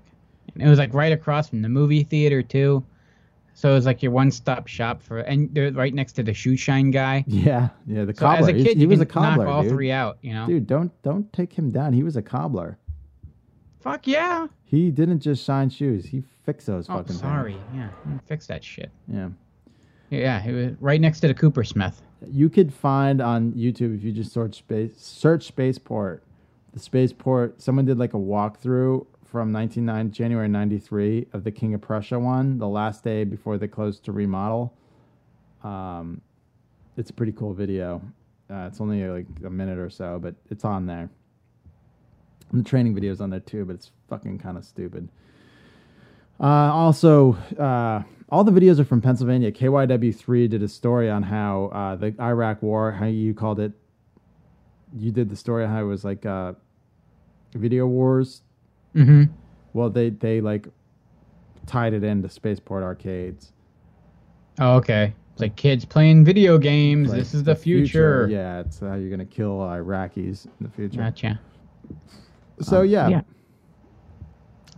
[0.53, 2.83] And it was like right across from the movie theater too,
[3.53, 6.55] so it was like your one-stop shop for, and they're right next to the shoe
[6.55, 7.23] shine guy.
[7.27, 8.49] Yeah, yeah, the So as cobbler.
[8.49, 9.71] a He's- kid, he you was a can knock all dude.
[9.71, 10.45] three out, you know?
[10.47, 11.93] Dude, don't don't take him down.
[11.93, 12.77] He was a cobbler.
[13.79, 14.45] Fuck yeah.
[14.65, 16.05] He didn't just shine shoes.
[16.05, 17.53] He fixed those Oh, fucking sorry.
[17.53, 17.63] things.
[17.75, 17.89] Yeah,
[18.27, 18.91] fix that shit.
[19.07, 19.29] Yeah.
[20.11, 21.99] Yeah, it was right next to the Cooper Smith.
[22.27, 26.23] You could find on YouTube if you just search space search spaceport.
[26.73, 31.81] The spaceport someone did like a walkthrough from 1990 January 93 of the King of
[31.81, 34.73] Prussia one, the last day before they closed to remodel.
[35.63, 36.21] Um
[36.97, 38.01] it's a pretty cool video.
[38.49, 41.09] Uh, it's only like a minute or so, but it's on there.
[42.51, 45.07] And the training video's on there too, but it's fucking kind of stupid.
[46.39, 49.51] Uh, also, uh, all the videos are from Pennsylvania.
[49.51, 53.73] KYW3 did a story on how uh, the Iraq War, how you called it.
[54.97, 56.53] You did the story on how it was like uh,
[57.53, 58.41] video wars.
[58.95, 59.29] Mhm.
[59.73, 60.67] Well, they they like
[61.65, 63.53] tied it into spaceport arcades.
[64.59, 65.13] Oh, okay.
[65.33, 67.09] It's like kids playing video games.
[67.09, 68.27] Like, this is the, future.
[68.29, 70.97] Yeah, it's how you're gonna kill Iraqis in the future.
[70.99, 71.39] Gotcha.
[72.61, 73.21] So Um, yeah, yeah.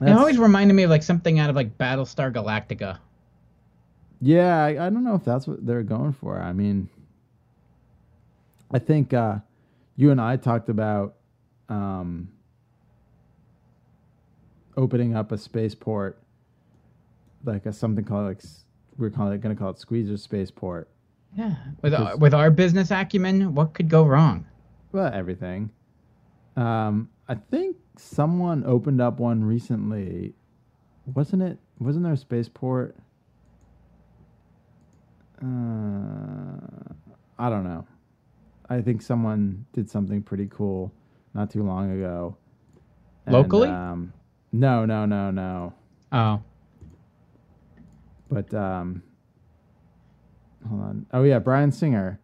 [0.07, 2.99] It always reminded me of like something out of like Battlestar Galactica.
[4.21, 6.39] Yeah, I, I don't know if that's what they're going for.
[6.39, 6.89] I mean,
[8.71, 9.37] I think uh,
[9.95, 11.15] you and I talked about
[11.69, 12.29] um,
[14.77, 16.17] opening up a spaceport,
[17.43, 18.41] like a something called like
[18.97, 20.87] we're calling it going to call it Squeezer Spaceport.
[21.35, 21.55] Yeah.
[21.81, 24.45] With our, with our business acumen, what could go wrong?
[24.91, 25.71] Well, everything.
[26.55, 30.33] Um, I think someone opened up one recently.
[31.05, 31.57] Wasn't it?
[31.79, 32.95] Wasn't there a spaceport?
[35.41, 36.93] Uh,
[37.37, 37.85] I don't know.
[38.69, 40.93] I think someone did something pretty cool
[41.33, 42.37] not too long ago.
[43.25, 43.69] And, Locally?
[43.69, 44.13] Um,
[44.51, 45.73] no, no, no, no.
[46.11, 46.41] Oh.
[48.29, 49.03] But um,
[50.67, 51.05] hold on.
[51.11, 52.19] Oh yeah, Bryan Singer.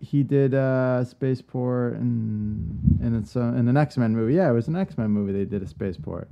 [0.00, 4.34] He did uh, Spaceport and and it's uh, in an X Men movie.
[4.34, 5.32] Yeah, it was an X Men movie.
[5.32, 6.28] They did a Spaceport.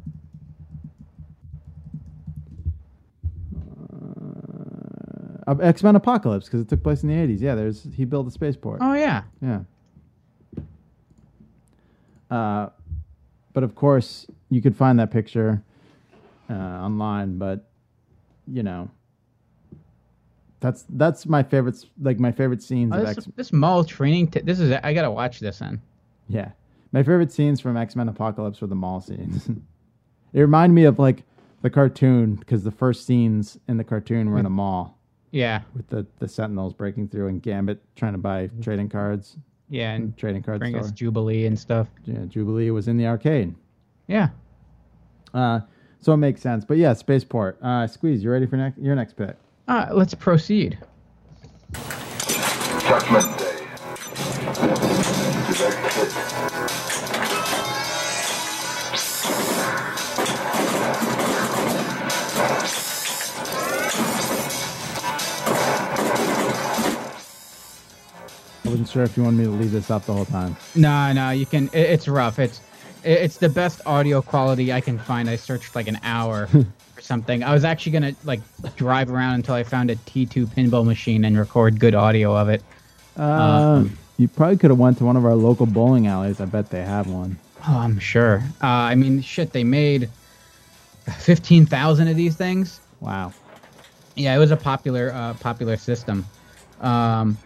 [5.46, 7.40] Uh, X Men Apocalypse because it took place in the eighties.
[7.40, 8.80] Yeah, there's he built a spaceport.
[8.82, 9.22] Oh yeah.
[9.40, 9.60] Yeah.
[12.30, 12.70] Uh,
[13.52, 15.62] but of course, you could find that picture
[16.50, 17.38] uh, online.
[17.38, 17.68] But
[18.46, 18.90] you know,
[20.66, 21.84] that's that's my favorite.
[22.00, 23.28] Like my favorite scenes Oh, of this, X.
[23.36, 24.28] this mall training.
[24.28, 24.72] T- this is.
[24.82, 25.80] I gotta watch this then.
[26.28, 26.50] Yeah,
[26.92, 29.48] my favorite scenes from X Men Apocalypse were the mall scenes.
[30.32, 31.22] it reminded me of like
[31.62, 34.98] the cartoon because the first scenes in the cartoon were in a mall.
[35.30, 35.62] Yeah.
[35.74, 39.36] With the the Sentinels breaking through and Gambit trying to buy trading cards.
[39.68, 40.60] Yeah, and trading cards.
[40.60, 40.84] bring store.
[40.84, 41.88] us Jubilee and stuff.
[42.04, 43.54] Yeah, Jubilee was in the arcade.
[44.06, 44.28] Yeah.
[45.34, 45.60] Uh,
[46.00, 46.64] so it makes sense.
[46.64, 47.58] But yeah, Spaceport.
[47.62, 49.36] Uh, Squeeze, you ready for next your next pick?
[49.68, 50.78] Uh, let's proceed.
[51.72, 53.66] Judgment Day.
[68.64, 70.56] I wasn't sure if you wanted me to leave this up the whole time.
[70.76, 71.66] No, no, you can.
[71.72, 72.38] It, it's rough.
[72.38, 72.60] It's
[73.02, 75.28] it, it's the best audio quality I can find.
[75.28, 76.66] I searched like an hour for
[77.06, 77.42] something.
[77.42, 78.40] I was actually gonna like
[78.76, 82.62] drive around until I found a T2 pinball machine and record good audio of it.
[83.16, 83.84] Uh,
[84.18, 86.40] you probably could have went to one of our local bowling alleys.
[86.40, 87.38] I bet they have one.
[87.66, 88.42] Oh, I'm sure.
[88.62, 90.10] Uh, I mean, shit, they made
[91.18, 92.80] fifteen thousand of these things.
[93.00, 93.32] Wow.
[94.16, 96.26] Yeah, it was a popular uh, popular system.
[96.80, 97.38] Um,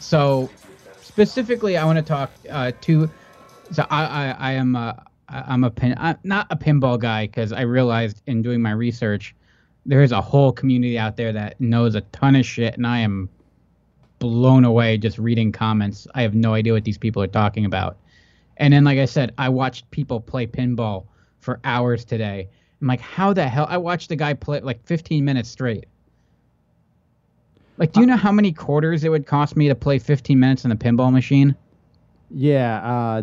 [0.00, 0.50] so
[1.02, 3.10] specifically, I want to talk uh, to.
[3.72, 4.92] So I I, I am uh,
[5.28, 9.34] I'm a pin I'm not a pinball guy because I realized in doing my research
[9.86, 12.98] there is a whole community out there that knows a ton of shit, and I
[12.98, 13.28] am
[14.18, 16.06] blown away just reading comments.
[16.14, 17.96] I have no idea what these people are talking about.
[18.56, 21.04] And then, like I said, I watched people play pinball
[21.38, 22.48] for hours today.
[22.80, 23.66] I'm like, how the hell?
[23.68, 25.86] I watched a guy play like 15 minutes straight.
[27.78, 30.64] Like, do you know how many quarters it would cost me to play 15 minutes
[30.64, 31.54] in a pinball machine?
[32.30, 33.22] Yeah, uh,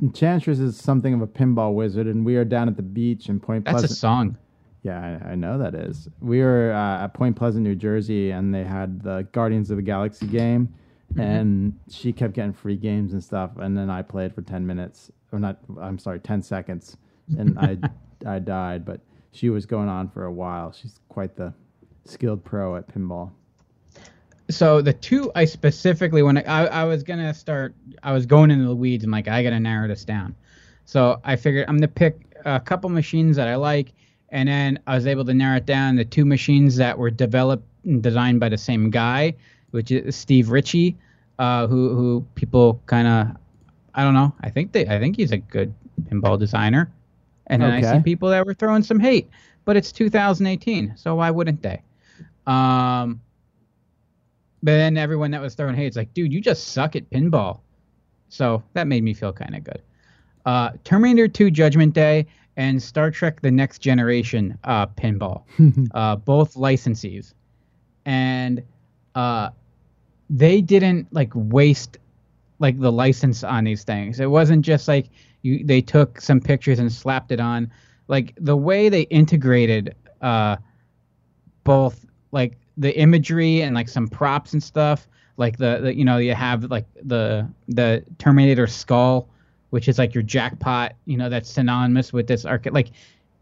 [0.00, 3.40] Enchantress is something of a pinball wizard, and we are down at the beach in
[3.40, 3.82] Point Pleasant.
[3.82, 4.36] That's a song.
[4.84, 6.08] Yeah, I, I know that is.
[6.20, 9.82] We were uh, at Point Pleasant, New Jersey, and they had the Guardians of the
[9.82, 10.72] Galaxy game,
[11.14, 11.20] Mhm.
[11.20, 13.52] and she kept getting free games and stuff.
[13.58, 15.58] And then I played for ten minutes, or not?
[15.80, 16.96] I'm sorry, ten seconds,
[17.36, 17.78] and I
[18.26, 18.84] I died.
[18.84, 19.00] But
[19.32, 20.70] she was going on for a while.
[20.70, 21.52] She's quite the
[22.04, 23.30] skilled pro at pinball.
[24.50, 28.50] So the two I specifically when I, I, I was gonna start, I was going
[28.50, 30.34] into the weeds and like I gotta narrow this down.
[30.86, 33.92] So I figured I'm gonna pick a couple machines that I like,
[34.30, 37.64] and then I was able to narrow it down the two machines that were developed
[37.84, 39.34] and designed by the same guy,
[39.72, 40.96] which is Steve Ritchie,
[41.38, 43.36] uh, who who people kind of,
[43.94, 45.74] I don't know, I think they, I think he's a good
[46.04, 46.90] pinball designer,
[47.48, 47.82] and then I Okay.
[47.82, 49.28] see people that were throwing some hate,
[49.66, 51.82] but it's 2018, so why wouldn't they?
[52.46, 53.20] Um,
[54.62, 57.60] but then everyone that was throwing hate, it's like, dude, you just suck at pinball.
[58.28, 59.82] So that made me feel kind of good.
[60.44, 65.44] Uh, Terminator 2 Judgment Day and Star Trek The Next Generation uh, pinball,
[65.94, 67.34] uh, both licensees.
[68.04, 68.62] And
[69.14, 69.50] uh,
[70.30, 71.98] they didn't like waste
[72.58, 74.20] like the license on these things.
[74.20, 75.06] It wasn't just like
[75.42, 77.70] you they took some pictures and slapped it on.
[78.08, 80.56] Like the way they integrated uh,
[81.64, 85.06] both like the imagery and like some props and stuff
[85.36, 89.28] like the, the you know you have like the the terminator skull
[89.70, 92.90] which is like your jackpot you know that's synonymous with this arcade like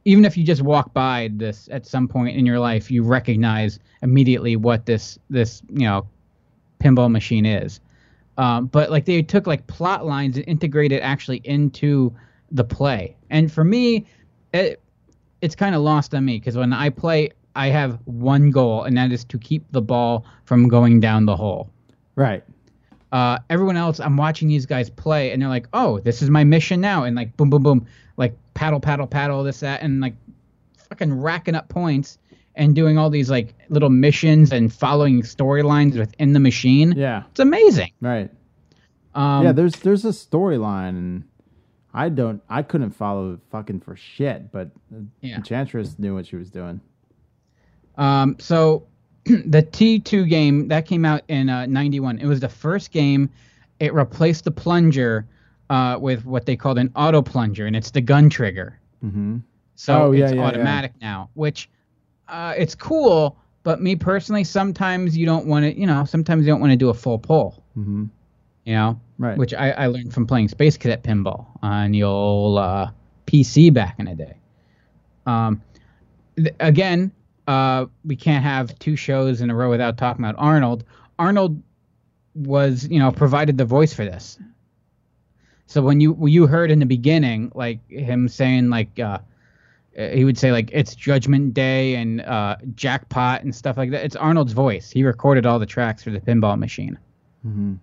[0.04, 3.78] even if you just walk by this at some point in your life you recognize
[4.02, 6.06] immediately what this this you know
[6.80, 7.80] pinball machine is.
[8.38, 12.14] Um, but like they took like plot lines and integrated actually into
[12.52, 13.16] the play.
[13.30, 14.06] And for me
[14.52, 14.80] it,
[15.40, 18.96] it's kind of lost on me because when I play, I have one goal, and
[18.96, 21.70] that is to keep the ball from going down the hole.
[22.14, 22.44] Right.
[23.12, 26.44] Uh, everyone else, I'm watching these guys play, and they're like, "Oh, this is my
[26.44, 27.86] mission now," and like, boom, boom, boom,
[28.16, 30.14] like paddle, paddle, paddle, this, that, and like,
[30.88, 32.18] fucking racking up points
[32.56, 36.92] and doing all these like little missions and following storylines within the machine.
[36.96, 37.24] Yeah.
[37.30, 37.92] It's amazing.
[38.00, 38.30] Right.
[39.14, 41.24] Um, yeah, there's there's a storyline, and
[41.94, 44.70] I don't, I couldn't follow fucking for shit, but
[45.22, 45.36] Yeah.
[45.36, 46.80] Enchantress knew what she was doing.
[47.96, 48.86] Um, so
[49.24, 52.18] the T2 game that came out in uh, 91.
[52.18, 53.30] It was the first game.
[53.80, 55.26] It replaced the plunger
[55.70, 58.78] uh, with what they called an auto plunger, and it's the gun trigger.
[59.04, 59.38] Mm-hmm.
[59.74, 60.46] So Oh, yeah, it's yeah, yeah.
[60.46, 61.68] automatic now, which
[62.28, 63.36] uh, it's cool.
[63.62, 66.76] But me personally, sometimes you don't want to, you know, sometimes you don't want to
[66.76, 68.04] do a full pull, Mm-hmm.
[68.64, 69.36] you know, Right.
[69.36, 72.86] which I, I learned from playing Space Cadet Pinball on the old uh,
[73.26, 74.36] PC back in the day.
[75.26, 75.60] Um,
[76.36, 77.10] th- again,
[77.46, 80.84] uh, we can't have two shows in a row without talking about Arnold.
[81.18, 81.62] Arnold
[82.34, 84.38] was, you know, provided the voice for this.
[85.66, 89.18] So when you when you heard in the beginning, like him saying like uh,
[89.96, 94.04] he would say like it's Judgment Day and uh, Jackpot and stuff like that.
[94.04, 94.90] It's Arnold's voice.
[94.90, 96.98] He recorded all the tracks for the pinball machine.
[97.46, 97.74] Mm-hmm.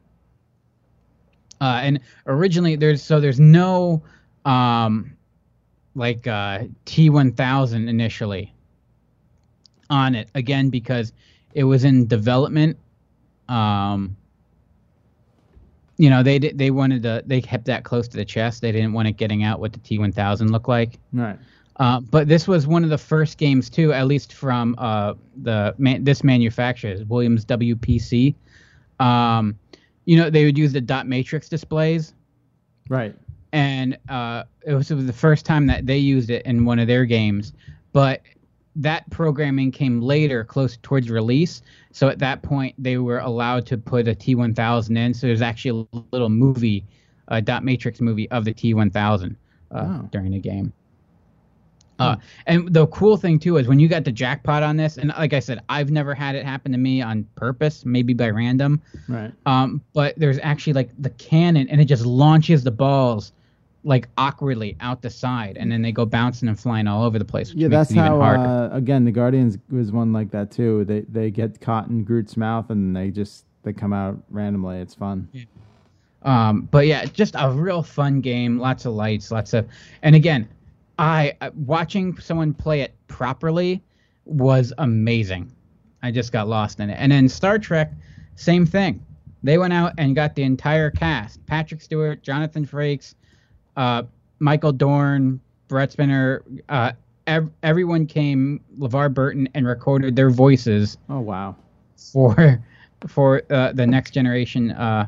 [1.59, 4.03] Uh, and originally there's so there's no
[4.45, 5.16] um
[5.95, 8.53] like uh T1000 initially
[9.90, 11.14] on it again because
[11.54, 12.78] it was in development
[13.50, 14.16] um
[15.97, 18.72] you know they did they wanted to they kept that close to the chest they
[18.72, 21.38] didn't want it getting out what the T1000 looked like Right.
[21.78, 25.76] uh, but this was one of the first games too, at least from uh, the
[25.78, 28.36] man, this manufacturer, Williams WPC.
[29.00, 29.58] Um,
[30.05, 32.14] you know, they would use the dot matrix displays,
[32.89, 33.16] Right.
[33.54, 36.78] and uh, it, was, it was the first time that they used it in one
[36.80, 37.54] of their games.
[37.92, 38.22] But
[38.75, 41.62] that programming came later, close towards release.
[41.91, 45.13] So at that point, they were allowed to put a T1000 in.
[45.13, 46.86] So there's actually a little movie,
[47.28, 49.36] a dot matrix movie of the T1000
[49.71, 50.74] uh, during the game.
[52.00, 52.16] Uh,
[52.47, 55.33] and the cool thing too is when you got the jackpot on this, and like
[55.33, 58.82] I said, I've never had it happen to me on purpose, maybe by random.
[59.08, 59.32] Right.
[59.45, 63.32] Um, but there's actually like the cannon, and it just launches the balls
[63.84, 67.26] like awkwardly out the side, and then they go bouncing and flying all over the
[67.26, 67.50] place.
[67.50, 68.22] Which Yeah, makes that's it how.
[68.22, 70.86] Uh, again, the Guardians was one like that too.
[70.86, 74.80] They they get caught in Groot's mouth and they just they come out randomly.
[74.80, 75.28] It's fun.
[76.24, 78.58] Um, but yeah, just a real fun game.
[78.58, 79.68] Lots of lights, lots of,
[80.04, 80.47] and again,
[80.97, 83.84] I uh, watching someone play it properly
[84.26, 85.51] was amazing.
[86.01, 86.96] I just got lost in it.
[86.97, 87.92] And then Star Trek,
[88.36, 89.05] same thing.
[89.43, 93.16] They went out and got the entire cast: Patrick Stewart, Jonathan Frakes,
[93.78, 94.04] uh,
[94.39, 96.41] Michael Dorn, Brent Spiner.
[96.70, 96.91] Uh,
[97.28, 101.55] ev- everyone came, LeVar Burton, and recorded their voices Oh wow.
[102.12, 102.63] for
[103.08, 105.08] for uh, the next generation uh,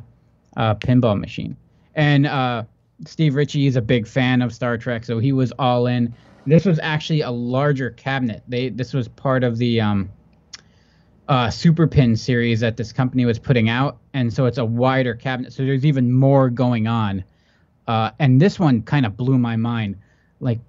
[0.58, 1.56] uh, pinball machine.
[1.96, 2.64] And uh,
[3.06, 6.14] Steve Ritchie is a big fan of Star Trek, so he was all in.
[6.46, 8.44] This was actually a larger cabinet.
[8.48, 10.10] They this was part of the um,
[11.28, 15.16] uh, Super Pin series that this company was putting out, and so it's a wider
[15.16, 15.54] cabinet.
[15.54, 17.24] So there's even more going on.
[17.88, 19.96] Uh, and this one kind of blew my mind.
[20.40, 20.60] Like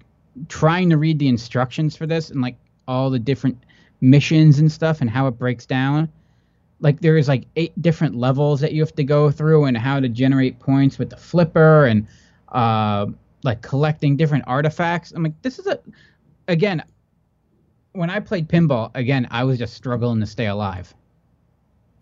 [0.47, 2.55] trying to read the instructions for this and like
[2.87, 3.57] all the different
[4.01, 6.07] missions and stuff and how it breaks down
[6.79, 9.99] like there is like eight different levels that you have to go through and how
[9.99, 12.07] to generate points with the flipper and
[12.49, 13.05] uh
[13.43, 15.79] like collecting different artifacts i'm like this is a
[16.47, 16.83] again
[17.93, 20.93] when i played pinball again i was just struggling to stay alive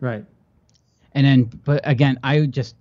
[0.02, 0.26] Right.
[1.14, 2.76] and then but again i just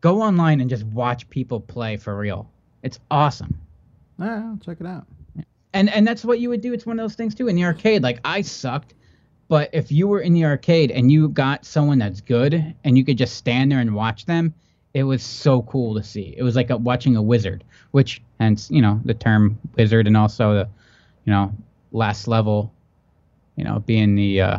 [0.00, 2.48] go online and just watch people play for real
[2.82, 3.54] it's awesome
[4.20, 5.06] All right, I'll check it out.
[5.72, 6.72] and and that's what you would do.
[6.72, 8.02] It's one of those things too in the arcade.
[8.02, 8.94] Like I sucked,
[9.48, 13.04] but if you were in the arcade and you got someone that's good and you
[13.04, 14.54] could just stand there and watch them,
[14.94, 16.34] it was so cool to see.
[16.36, 17.62] It was like a, watching a wizard,
[17.92, 20.68] which hence you know the term wizard and also the
[21.24, 21.52] you know
[21.92, 22.72] last level,
[23.56, 24.58] you know being the uh,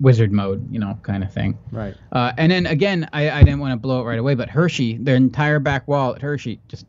[0.00, 1.58] wizard mode, you know kind of thing.
[1.72, 1.94] Right.
[2.12, 4.98] Uh, and then again, I, I didn't want to blow it right away, but Hershey,
[4.98, 6.86] their entire back wall at Hershey, just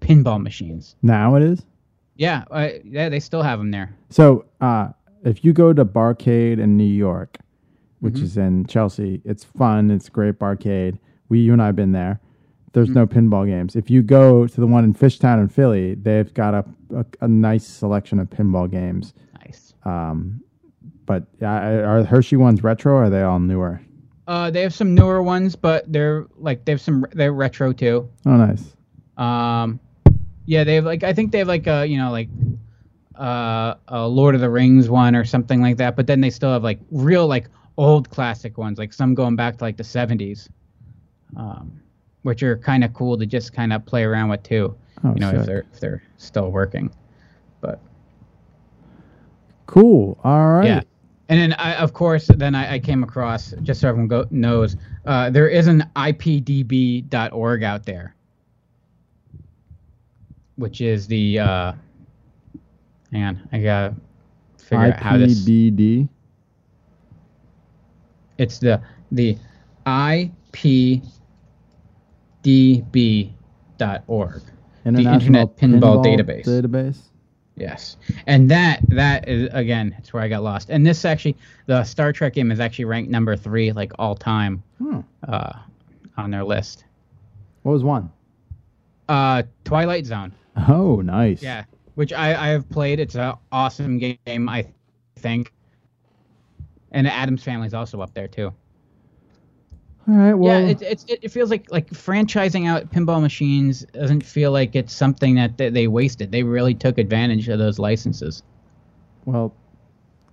[0.00, 0.96] pinball machines.
[1.02, 1.62] Now it is.
[2.16, 3.94] Yeah, uh, yeah, they still have them there.
[4.10, 4.88] So, uh,
[5.24, 7.38] if you go to Barcade in New York,
[8.00, 8.22] which Mhm.
[8.22, 9.90] is in Chelsea, it's fun.
[9.90, 10.98] It's a great barcade.
[11.28, 12.20] We, you and I have been there.
[12.74, 13.76] There's no pinball games.
[13.76, 16.64] If you go to the one in Fishtown in Philly, they've got a,
[16.96, 19.14] a, a nice selection of pinball games.
[19.44, 19.74] Nice.
[19.84, 20.40] Um,
[21.06, 23.80] but uh, are Hershey ones retro or are they all newer?
[24.26, 28.08] Uh, they have some newer ones, but they're like they have some they're retro too.
[28.24, 28.76] Oh, nice.
[29.16, 29.80] Um,
[30.46, 32.28] yeah, they have like I think they have like a you know like
[33.18, 35.96] uh a Lord of the Rings one or something like that.
[35.96, 39.58] But then they still have like real like old classic ones, like some going back
[39.58, 40.48] to like the '70s,
[41.36, 41.80] um,
[42.22, 44.76] which are kind of cool to just kind of play around with too.
[45.04, 46.94] Oh, you know if they're if they're still working,
[47.60, 47.80] but
[49.72, 50.18] Cool.
[50.22, 50.66] All right.
[50.66, 50.82] Yeah.
[51.28, 54.76] And then, I, of course, then I, I came across, just so everyone go, knows,
[55.06, 58.14] uh, there is an IPDB.org out there,
[60.56, 61.72] which is the, uh,
[63.12, 63.94] hang on, I gotta
[64.58, 66.08] figure out how this, IPBD.
[68.38, 68.82] it's the,
[69.12, 69.38] the
[69.86, 71.02] IPDB.org,
[74.84, 76.44] the Internet Pinball, Database.
[76.44, 77.11] Database.
[77.56, 77.96] Yes,
[78.26, 80.70] and that that is again, it's where I got lost.
[80.70, 84.62] And this actually, the Star Trek game is actually ranked number three, like all time,
[84.78, 85.00] Hmm.
[85.28, 85.52] uh,
[86.16, 86.84] on their list.
[87.62, 88.10] What was one?
[89.08, 90.32] Uh, Twilight Zone.
[90.68, 91.42] Oh, nice.
[91.42, 91.64] Yeah,
[91.94, 92.98] which I I have played.
[93.00, 94.66] It's an awesome game, I
[95.16, 95.52] think.
[96.92, 98.52] And the Addams Family's also up there too.
[100.08, 100.34] All right.
[100.34, 104.50] Well, yeah, it, it's it, it feels like like franchising out pinball machines doesn't feel
[104.50, 106.32] like it's something that they, they wasted.
[106.32, 108.42] They really took advantage of those licenses.
[109.26, 109.54] Well,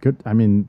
[0.02, 0.18] good.
[0.26, 0.68] I mean,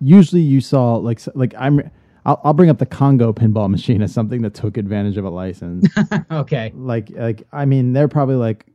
[0.00, 1.90] usually you saw like like I'm.
[2.26, 5.30] I'll, I'll bring up the Congo pinball machine as something that took advantage of a
[5.30, 5.86] license.
[6.30, 6.72] okay.
[6.74, 8.66] like like I mean, they're probably like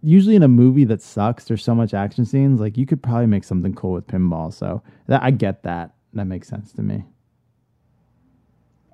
[0.00, 1.46] usually in a movie that sucks.
[1.46, 2.60] There's so much action scenes.
[2.60, 4.54] Like you could probably make something cool with pinball.
[4.54, 5.94] So that I get that.
[6.12, 7.04] That makes sense to me.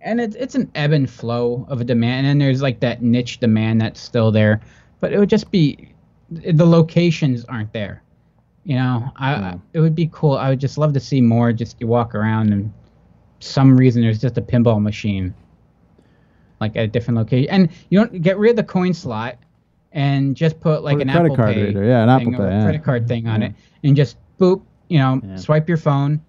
[0.05, 3.39] And it's it's an ebb and flow of a demand and there's like that niche
[3.41, 4.61] demand that's still there
[5.01, 5.89] but it would just be
[6.31, 8.03] the locations aren't there
[8.65, 11.53] you know i I- it would be cool i would just love to see more
[11.53, 12.73] just you walk around and
[13.41, 15.35] some reason there's just a pinball machine
[16.61, 19.37] like at a different location and you don't get rid of the coin slot
[19.93, 21.85] and just put like an credit apple card pay reader.
[21.85, 22.63] Yeah, an Apple Pay, yeah.
[22.63, 23.49] credit card thing on Yeah.
[23.49, 23.55] it
[23.85, 25.37] and just boop you know Yeah.
[25.37, 26.21] swipe your phone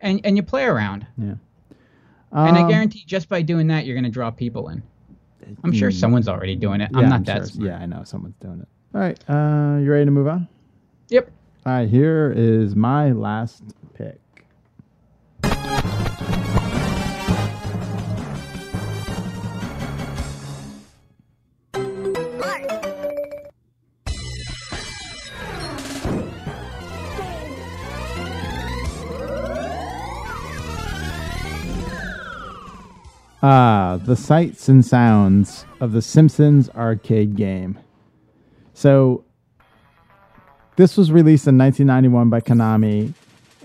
[0.00, 1.34] and and you play around Yeah.
[2.36, 4.82] And I Um, guarantee just by doing that, you're going to draw people in.
[5.64, 5.94] I'm sure Mm.
[5.94, 6.90] someone's already doing it.
[6.92, 7.46] Yeah, I'm not I'm that sure.
[7.46, 7.70] smart.
[7.70, 8.68] Yeah, I know someone's doing it.
[8.94, 9.18] All right.
[9.30, 10.48] Uh, you ready to move on?
[11.08, 11.30] Yep.
[11.66, 11.88] All right.
[11.88, 13.62] Here is my last
[33.48, 37.78] Ah, the sights and sounds of the Simpsons arcade game.
[38.74, 39.22] So,
[40.74, 43.12] this was released in 1991 by Konami.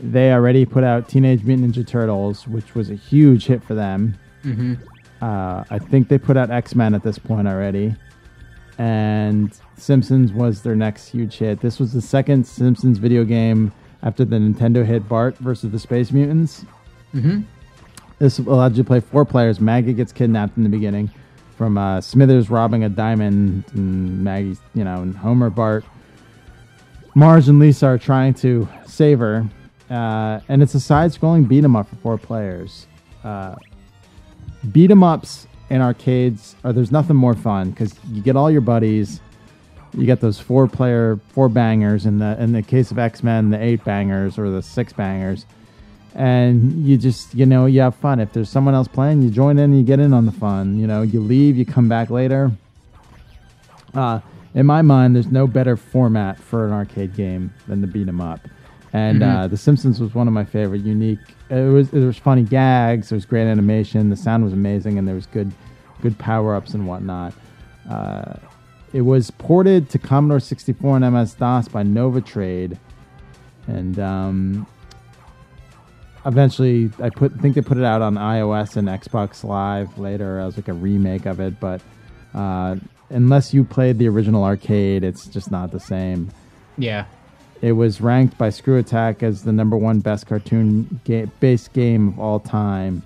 [0.03, 4.13] they already put out Teenage Mutant Ninja Turtles, which was a huge hit for them.
[4.43, 4.77] Mhm.
[5.19, 7.95] Uh, I think they put out X Men at this point already,
[8.79, 11.59] and Simpsons was their next huge hit.
[11.61, 13.71] This was the second Simpsons video game
[14.03, 16.65] after the Nintendo hit Bart versus the Space Mutants.
[17.15, 17.43] Mhm.
[18.21, 19.59] This allows you to play four players.
[19.59, 21.09] Maggie gets kidnapped in the beginning
[21.57, 25.83] from uh, Smithers robbing a diamond, and Maggie, you know, and Homer, Bart,
[27.15, 29.49] Marge, and Lisa are trying to save her.
[29.89, 32.85] Uh, and it's a side-scrolling beat 'em up for four players.
[33.23, 33.55] Uh,
[34.71, 38.61] beat 'em ups in arcades are there's nothing more fun because you get all your
[38.61, 39.19] buddies.
[39.97, 43.49] You get those four player four bangers in the in the case of X Men
[43.49, 45.47] the eight bangers or the six bangers,
[46.15, 48.19] and you just you know you have fun.
[48.19, 50.77] If there's someone else playing, you join in and you get in on the fun.
[50.77, 52.51] You know you leave, you come back later.
[53.93, 54.19] Uh,
[54.53, 58.19] in my mind, there's no better format for an arcade game than the beat 'em
[58.21, 58.39] up.
[58.93, 59.35] And Mhm.
[59.43, 60.81] uh, The Simpsons was one of my favorite.
[60.81, 61.19] Unique.
[61.49, 63.09] It was there was funny gags.
[63.09, 64.09] There was great animation.
[64.09, 65.51] The sound was amazing, and there was good,
[66.01, 67.33] good power ups and whatnot.
[67.89, 68.33] Uh,
[68.93, 72.77] it was ported to Commodore 64 and MS DOS by Novotrade,
[73.67, 74.67] and um,
[76.25, 80.57] eventually I put think they put it out on iOS and Xbox Live later as
[80.57, 81.59] like a remake of it.
[81.59, 81.81] But
[82.33, 82.75] uh,
[83.09, 86.29] unless you played the original arcade, it's just not the same.
[86.77, 87.05] Yeah.
[87.61, 92.19] It was ranked by ScrewAttack as the number one best cartoon ga- based game of
[92.19, 93.03] all time.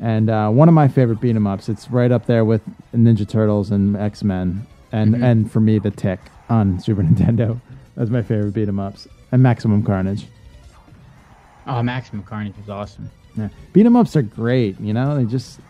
[0.00, 1.68] And uh, one of my favorite beat 'em ups.
[1.68, 2.62] It's right up there with
[2.94, 5.22] Ninja Turtles and X Men, and Mhm.
[5.24, 7.60] and for me, the Tick on Super Nintendo.
[7.96, 10.26] That's my favorite beat 'em ups, and Maximum Carnage.
[11.68, 13.10] Oh, Maximum Carnage was awesome.
[13.36, 14.80] Yeah, beat 'em ups are great.
[14.80, 15.60] You know, they just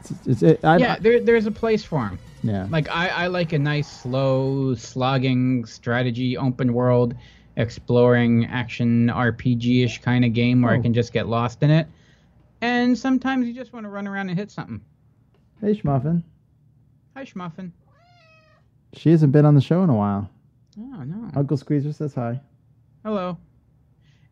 [0.00, 2.18] it's, it's it, I, yeah, there, there's a place for them.
[2.42, 2.66] Yeah.
[2.70, 7.14] Like I, I like a nice, slow, slogging strategy, open world,
[7.56, 10.82] exploring action RPG ish kind of game where I Oh.
[10.82, 11.86] can just get lost in it.
[12.60, 14.80] And sometimes you just want to run around and hit something.
[15.60, 16.22] Hey, Schmuffin.
[17.16, 17.70] Hi, Schmuffin.
[18.94, 20.28] She hasn't been on the show in a while.
[20.78, 21.30] Oh no.
[21.34, 22.40] Uncle Squeezer says hi.
[23.04, 23.38] Hello.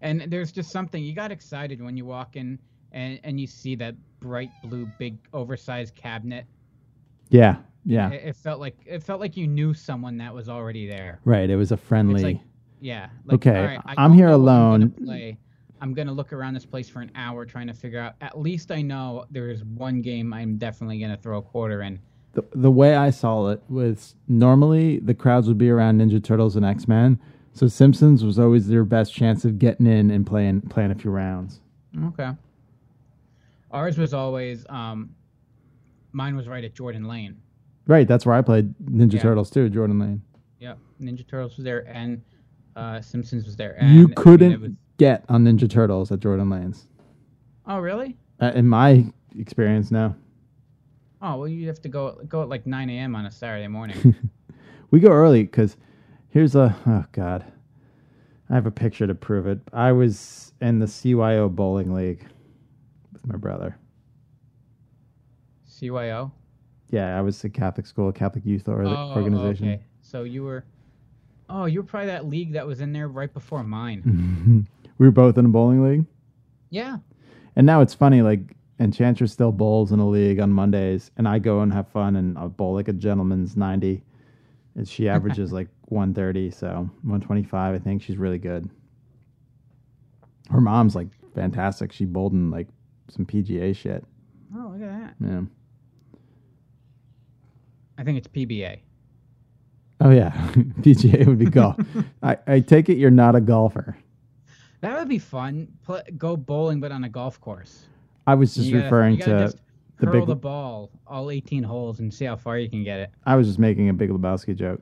[0.02, 2.58] And there's just something you got excited when you walk in
[2.92, 6.44] and, and you see that bright blue, big, oversized cabinet.
[7.30, 10.86] Yeah, yeah, It, it felt like it felt like you knew someone that was already
[10.86, 11.20] there.
[11.24, 11.48] right.
[11.48, 12.14] It was a friendly.
[12.14, 12.40] It's like,
[12.80, 13.08] yeah.
[13.24, 15.36] Like, Okay, right, I'm here know I'm gonna alone.
[15.80, 18.14] I'm gonna look around this place for an hour trying to figure out.
[18.20, 21.98] At least I know there is one game I'm definitely gonna throw a quarter in.
[22.34, 26.54] the, the way I saw it was normally the crowds would be around Ninja Turtles
[26.56, 27.18] and X Men,
[27.52, 31.10] so Simpsons was always their best chance of getting in and playing playing a few
[31.10, 31.60] rounds.
[32.06, 32.30] Okay.
[33.70, 35.14] Ours was always um,
[36.12, 37.36] mine was right at Jordan Lane.
[37.86, 39.20] Right, that's where I played Ninja Yeah.
[39.22, 40.22] Turtles too, Jordan Lane.
[40.60, 42.22] Yep, Ninja Turtles was there and
[42.76, 43.76] uh, Simpsons was there.
[43.78, 46.86] And you couldn't it was- get on Ninja Turtles at Jordan Lane's.
[47.66, 48.16] oh really?
[48.40, 49.04] Uh, in my
[49.38, 50.14] experience, no.
[51.20, 53.14] Oh well, you have to go go at like 9 a.m.
[53.14, 54.14] on a Saturday morning.
[54.90, 55.78] We go early because
[56.32, 57.44] here's a oh god,
[58.50, 59.60] I have a picture to prove it.
[59.72, 62.26] I was in the CYO bowling league
[63.12, 63.76] with my brother.
[65.68, 66.30] CYO.
[66.90, 69.68] Yeah, I was a Catholic school, a Catholic youth or- Oh, organization.
[69.68, 69.82] okay.
[70.02, 70.64] So you were.
[71.48, 74.66] Oh, you were probably that league that was in there right before mine.
[74.98, 76.06] we were both in a bowling league,
[76.70, 76.98] Yeah.
[77.56, 78.22] and now it's funny.
[78.22, 82.16] Like Enchantress still bowls in a league on Mondays, and I go and have fun
[82.16, 84.02] and I'll bowl like a gentleman's ninety,
[84.84, 87.74] she averages like one thirty, so one twenty five.
[87.74, 88.68] I think she's really good.
[90.50, 91.92] Her mom's like fantastic.
[91.92, 92.68] She bowled in like
[93.08, 94.04] some PGA shit.
[94.56, 95.14] Oh, look at that.
[95.20, 95.40] Yeah.
[97.98, 98.78] I think it's PBA.
[100.00, 100.30] Oh yeah,
[100.80, 101.76] PGA would be golf.
[102.22, 103.96] I, I take it you're not a golfer.
[104.80, 105.68] That would be fun.
[105.84, 107.84] Pl- go bowling, but on a golf course.
[108.26, 109.58] I was just You gotta- referring you gotta to just
[110.06, 110.26] the big.
[110.26, 113.10] the ball all 18 holes and see how far you can get it.
[113.26, 114.80] I was just making a Big Lebowski joke.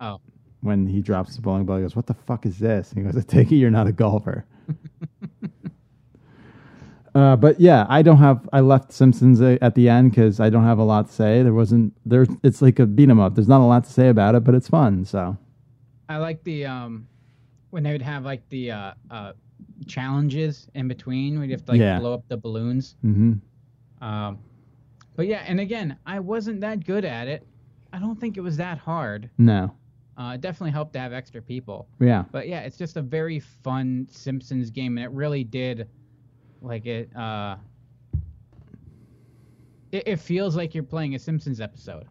[0.00, 0.20] Oh.
[0.60, 3.04] When he drops the bowling ball, he goes, "What the fuck is this?" And he
[3.12, 4.44] goes, "I take it you're not a golfer."
[7.14, 8.48] uh, but yeah, I don't have.
[8.52, 11.42] I left Simpsons a- at the end because I don't have a lot to say.
[11.42, 12.26] There wasn't there.
[12.42, 13.34] It's like a beat 'em up.
[13.34, 15.04] There's not a lot to say about it, but it's fun.
[15.04, 15.36] So
[16.08, 17.06] I like the um
[17.70, 19.32] when they would have like the uh, uh
[19.86, 21.98] challenges in between where you have to like Yeah.
[21.98, 22.96] blow up the balloons.
[23.02, 23.34] hmm
[24.00, 24.38] Um,
[25.16, 27.46] but yeah, and again, I wasn't that good at it.
[27.92, 29.28] I don't think it was that hard.
[29.38, 29.74] no,
[30.16, 31.86] Uh, it definitely helped to have extra people.
[32.00, 32.24] Yeah.
[32.32, 35.88] But yeah, it's just a very fun Simpsons game, and it really did,
[36.62, 37.14] like it.
[37.16, 37.56] Uh,
[39.90, 42.06] it, it feels like you're playing a Simpsons episode.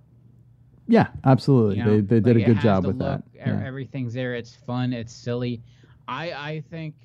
[0.87, 1.77] yeah, absolutely.
[1.77, 2.01] you know?
[2.01, 3.23] they they did Like, a good job with that.
[3.23, 3.63] look, e- Yeah.
[3.65, 4.35] Everything's there.
[4.35, 4.93] It's fun.
[4.93, 5.61] It's silly.
[6.07, 6.95] I I think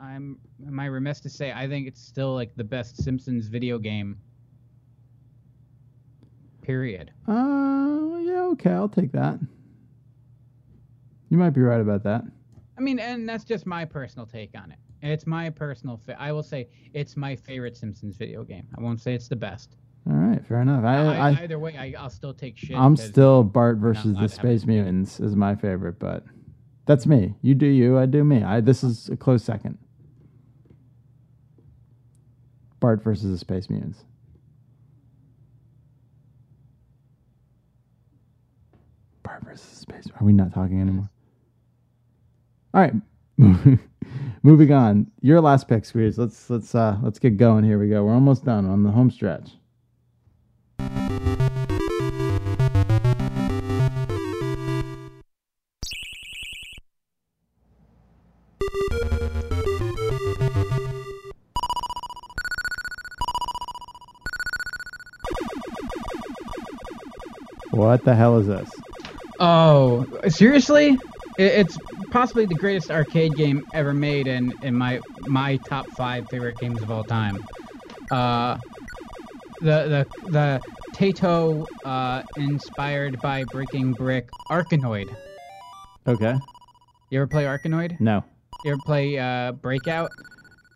[0.00, 3.78] I'm am I remiss to say I think it's still like the best Simpsons video
[3.78, 4.18] game.
[6.68, 7.12] Period.
[7.26, 9.38] Uh, yeah, okay, I'll take that.
[11.30, 12.24] You might be right about that.
[12.76, 14.78] I mean, and that's just my personal take on it.
[15.00, 15.96] It's my personal.
[15.96, 18.68] Fa- I will say it's my favorite Simpsons video game.
[18.76, 19.76] I won't say it's the best.
[20.10, 20.84] All right, fair enough.
[20.84, 22.76] I, I, I, either way, I, I'll still take shit.
[22.76, 26.22] I'm still Bart versus the Space Mutants is my favorite, but
[26.84, 27.34] that's me.
[27.40, 28.42] You do you, I do me.
[28.42, 29.78] I this is a close second.
[32.78, 34.04] Bart versus the Space Mutants.
[39.28, 39.44] Bart
[40.02, 40.12] Space.
[40.20, 41.08] Are we not talking anymore?
[42.74, 42.94] All right,
[44.42, 45.10] moving on.
[45.20, 46.18] Your last pick, Squeeze.
[46.18, 47.64] Let's let's uh let's get going.
[47.64, 48.04] Here we go.
[48.04, 49.50] We're almost done on the home stretch.
[67.70, 68.68] What the hell is this?
[69.40, 70.98] Oh, seriously?
[71.38, 71.78] It's
[72.10, 76.82] possibly the greatest arcade game ever made, and in my my top five favorite games
[76.82, 77.44] of all time.
[78.10, 78.58] Uh,
[79.60, 80.60] the the the
[80.94, 85.14] Taito uh, inspired by Breaking Brick Arkanoid.
[86.08, 86.34] Okay.
[87.10, 88.00] You ever play Arkanoid?
[88.00, 88.24] No.
[88.64, 90.10] You ever play uh, Breakout?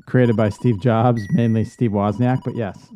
[0.07, 2.89] Created by Steve Jobs, mainly Steve Wozniak, but yes.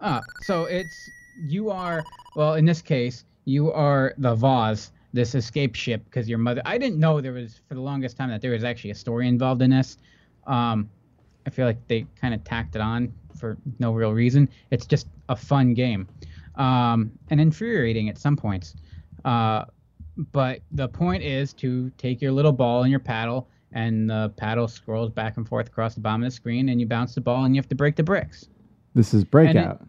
[0.00, 1.10] Ah, so it's
[1.48, 2.04] you are
[2.36, 6.62] well in this case you are the Vaus, this escape ship because your mother.
[6.64, 9.28] I didn't know there was for the longest time that there was actually a story
[9.28, 9.98] involved in this.
[10.46, 10.88] Um,
[11.46, 14.48] I feel like they kind of tacked it on for no real reason.
[14.70, 16.08] It's just a fun game,
[16.56, 18.74] um, and infuriating at some points.
[19.24, 19.64] Uh,
[20.32, 24.68] but the point is to take your little ball and your paddle, and the paddle
[24.68, 27.44] scrolls back and forth across the bottom of the screen, and you bounce the ball,
[27.44, 28.48] and you have to break the bricks.
[28.94, 29.86] This is And it- Breakout.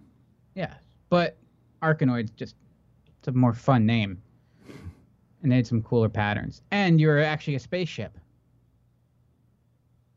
[0.56, 0.74] Yeah,
[1.10, 1.38] but
[1.84, 2.56] Arkanoid's just
[3.28, 4.22] it's a more fun name,
[5.42, 6.62] and they had some cooler patterns.
[6.70, 8.16] And you're actually a spaceship.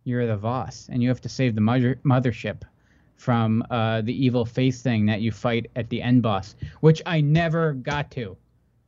[0.05, 2.65] You're the Vaus, and you have to save the mother- mothership
[3.17, 7.23] from uh, the evil face thing that you fight at the end boss, which I
[7.23, 8.37] never got to.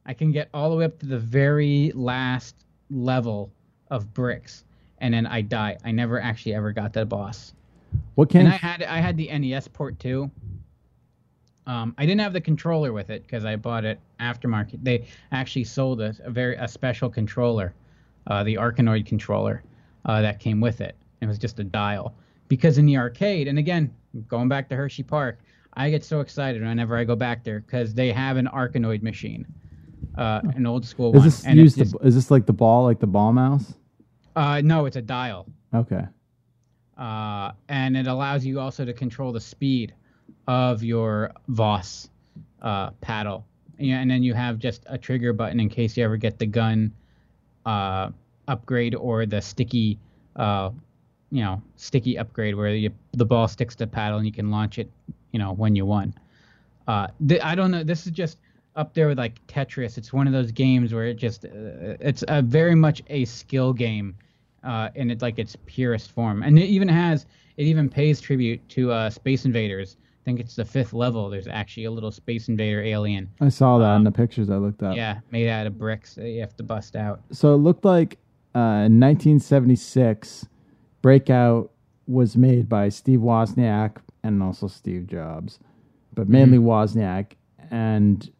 [0.04, 2.56] I can get all the way up to the very last
[2.90, 3.50] level
[3.90, 4.64] of bricks,
[4.98, 5.78] and then I die.
[5.82, 7.54] I never actually ever got that boss.
[8.16, 10.30] What can and I had I had the NES port too.
[11.70, 14.82] Um, I didn't have the controller with it because I bought it aftermarket.
[14.82, 17.74] They actually sold a, a very a special controller,
[18.26, 19.62] uh, the Arkanoid controller,
[20.04, 20.96] uh, that came with it.
[21.20, 22.12] It was just a dial.
[22.48, 23.94] Because in the arcade, and again,
[24.26, 25.38] going back to Hershey Park,
[25.74, 29.46] I get so excited whenever I go back there because they have an Arkanoid machine,
[30.18, 31.24] uh, an old school Is one.
[31.24, 31.78] this and used?
[31.78, 33.74] just- the, is this like the ball, like the ball mouse?
[34.34, 35.46] uh, no, it's a dial.
[35.72, 36.04] Okay.
[36.98, 39.94] uh, and it allows you also to control the speed
[40.50, 42.10] of your Vaus
[42.60, 43.46] uh, paddle.
[43.78, 46.92] And then you have just a trigger button in case you ever get the gun
[47.64, 48.10] uh,
[48.48, 49.96] upgrade or the sticky,
[50.34, 50.70] uh,
[51.30, 54.80] you know, sticky upgrade where you, the ball sticks to paddle and you can launch
[54.80, 54.90] it,
[55.30, 56.16] you know, when you want.
[56.88, 57.84] Uh, th- I don't know.
[57.84, 58.38] This is just
[58.74, 59.96] up there with like Tetris.
[59.98, 63.72] It's one of those games where it just, uh, it's a very much a skill
[63.72, 64.16] game
[64.64, 66.42] uh, in it like its purest form.
[66.42, 67.24] And it even has
[67.56, 69.96] it even pays tribute to uh, Space Invaders.
[70.30, 71.28] Think it's the fifth level.
[71.28, 73.28] There's actually a little Space Invader alien.
[73.40, 74.92] I saw that in the pictures I looked up.
[74.92, 77.20] Um, Yeah, made out of bricks that you have to bust out.
[77.32, 78.18] So it looked like
[78.54, 80.46] uh, in 1976,
[81.02, 81.72] Breakout
[82.06, 85.58] was made by Steve Wozniak and also Steve Jobs,
[86.14, 87.32] but mainly Wozniak.
[87.72, 88.30] And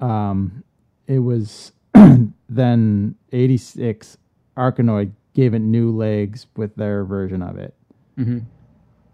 [0.00, 0.62] um,
[1.06, 1.72] it was
[2.50, 4.18] then 86,
[4.58, 7.74] Arkanoid gave it new legs with their version of it.
[8.18, 8.44] Mhm.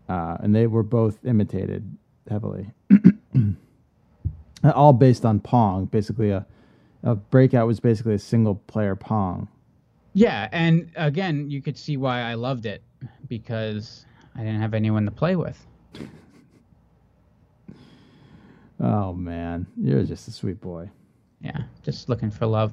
[0.09, 1.97] Uh, and they were both imitated
[2.29, 2.71] heavily.
[4.65, 5.87] All based on Pong.
[5.87, 6.45] Basically, a,
[7.03, 9.49] a Breakout was basically a single player Pong.
[10.15, 12.83] Yeah, and again, you could see why I loved it
[13.29, 15.65] because I didn't have anyone to play with.
[18.81, 20.89] Oh man, you're just a sweet boy.
[21.41, 22.73] Yeah, just looking for love.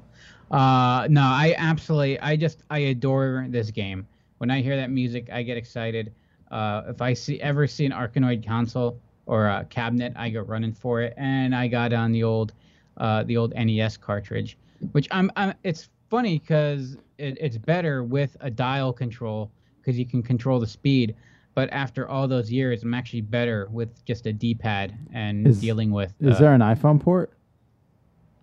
[0.51, 4.07] Uh, no, I absolutely, I just, I adore this game.
[4.37, 6.13] When I hear that music, I get excited.
[6.51, 10.73] Uh, if I see ever see an Arkanoid console or a cabinet, I go running
[10.73, 11.13] for it.
[11.17, 12.53] And I got on the old,
[12.97, 14.57] uh, the old NES cartridge,
[14.91, 20.05] which I'm, I'm it's funny because it, it's better with a dial control because you
[20.05, 21.15] can control the speed.
[21.53, 25.91] But after all those years, I'm actually better with just a D-pad and Is- dealing
[25.91, 26.13] with.
[26.19, 27.31] Is uh, there an iPhone port?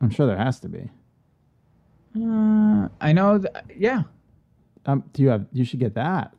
[0.01, 0.91] I'm sure there has to be.
[2.17, 3.39] Uh, I know.
[3.39, 4.03] Th- yeah.
[4.87, 5.47] Um, do you have?
[5.53, 6.35] You should get that.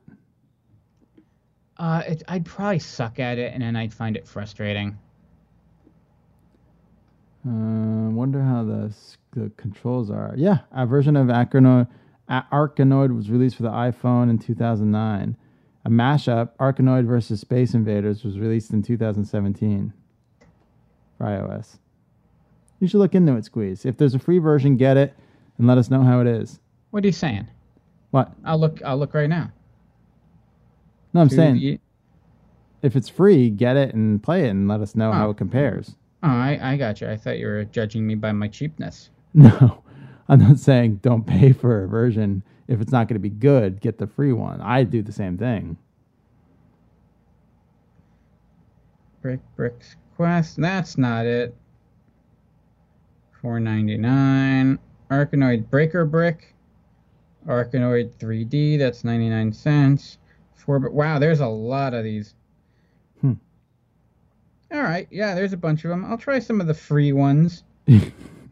[1.84, 4.98] Uh, it, I'd probably suck at it, and then I'd find it frustrating.
[7.46, 8.96] Uh, wonder how the,
[9.34, 10.34] the controls are.
[10.38, 11.90] Yeah, a version of Arkanoid,
[12.30, 15.36] Arkanoid was released for the iPhone in 2009.
[15.84, 19.92] A mashup, Arkanoid versus Space Invaders, was released in 2017
[21.18, 21.80] for iOS.
[22.80, 23.86] You should look into it, Squeeze.
[23.86, 25.14] If there's a free version, get it
[25.58, 26.62] and let us know how it is.
[26.92, 27.50] What are you saying?
[28.12, 28.32] What?
[28.46, 28.82] I'll look.
[28.84, 29.52] I'll look right now.
[31.14, 31.80] No, I'm saying the-
[32.82, 35.14] if it's free, get it and play it and let us know oh.
[35.14, 35.32] how Oh.
[35.32, 35.96] it compares.
[36.24, 37.10] Oh, I, I got you.
[37.10, 39.10] I thought you were judging me by my cheapness.
[39.36, 39.84] No,
[40.30, 43.82] I'm not saying don't pay for a version if it's not going to be good.
[43.82, 44.62] Get the free one.
[44.62, 45.76] I do the same thing.
[49.22, 50.58] Brick Bricks Quest.
[50.62, 51.56] That's not it.
[53.42, 54.78] Four ninety nine.
[55.10, 56.54] Arkanoid Breaker Brick.
[57.48, 58.78] Arkanoid 3D.
[58.80, 60.18] That's ninety nine cents.
[60.64, 60.80] Four.
[60.80, 62.36] But wow, there's a lot of these.
[63.22, 63.34] Hmm.
[64.72, 65.08] All right.
[65.12, 66.06] Yeah, there's a bunch of them.
[66.06, 67.64] I'll try some of the free ones.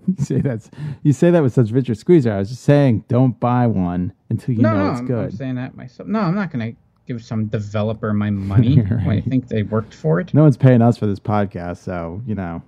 [0.08, 0.70] you say that's
[1.04, 2.34] you say that with such Richard Squeezer.
[2.34, 5.26] I was just saying don't buy one until you no, know no, it's I'm, good.
[5.26, 6.10] I'm saying that myself.
[6.10, 6.74] No, I'm not gonna
[7.08, 10.34] give some developer my money when I think they worked for it.
[10.34, 12.62] No one's paying us for this podcast, so you know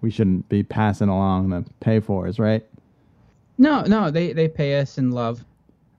[0.00, 2.64] we shouldn't be passing along the pay fors, right?
[3.58, 5.44] No, no, they they pay us in love.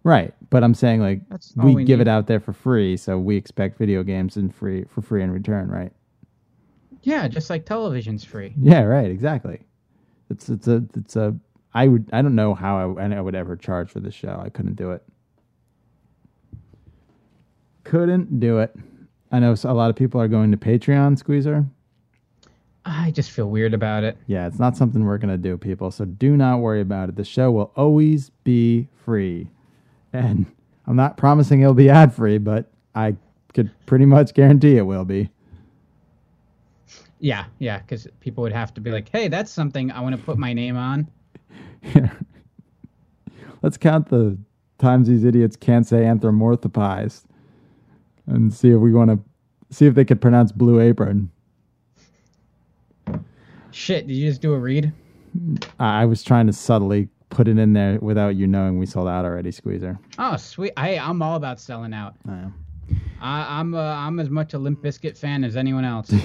[0.04, 2.96] Right, but I'm saying like That's all we, we give it out there for free,
[2.98, 5.92] so we expect video games in free for free in return, right?
[7.04, 8.54] Yeah, just like television's free.
[8.60, 9.62] Yeah, right, exactly.
[10.30, 11.36] It's it's a it's a
[11.74, 14.42] I would I don't know how I, I would ever charge for this show.
[14.44, 15.04] I couldn't do it.
[17.84, 18.76] Couldn't do it.
[19.32, 21.66] I know a lot of people are going to Patreon, Squeezer.
[22.86, 24.18] I just feel weird about it.
[24.28, 25.92] Yeah, it's not something we're gonna do, people.
[25.92, 27.16] So do not worry about it.
[27.16, 29.50] The show will always be free,
[30.14, 30.46] and
[30.88, 33.16] I'm not promising it'll be ad free, but I
[33.54, 35.30] could pretty much guarantee it will be.
[37.20, 40.22] Yeah, yeah, because people would have to be like, "Hey, that's something I want to
[40.22, 41.08] put my name on."
[43.62, 44.38] Let's count the
[44.78, 47.24] times these idiots can't say anthropomorphized,
[48.26, 49.20] and see if we want to
[49.76, 51.30] see if they could pronounce Blue Apron.
[53.72, 54.92] Shit, did you just do a read?
[55.80, 59.26] I was trying to subtly put it in there without you knowing we sold out
[59.26, 60.00] already, Squeezer.
[60.18, 60.74] Oh, sweet.
[60.78, 62.16] I I'm all about selling out.
[62.28, 62.54] I am.
[63.22, 66.12] I, I'm uh, I'm as much a Limp Bizkit fan as anyone else.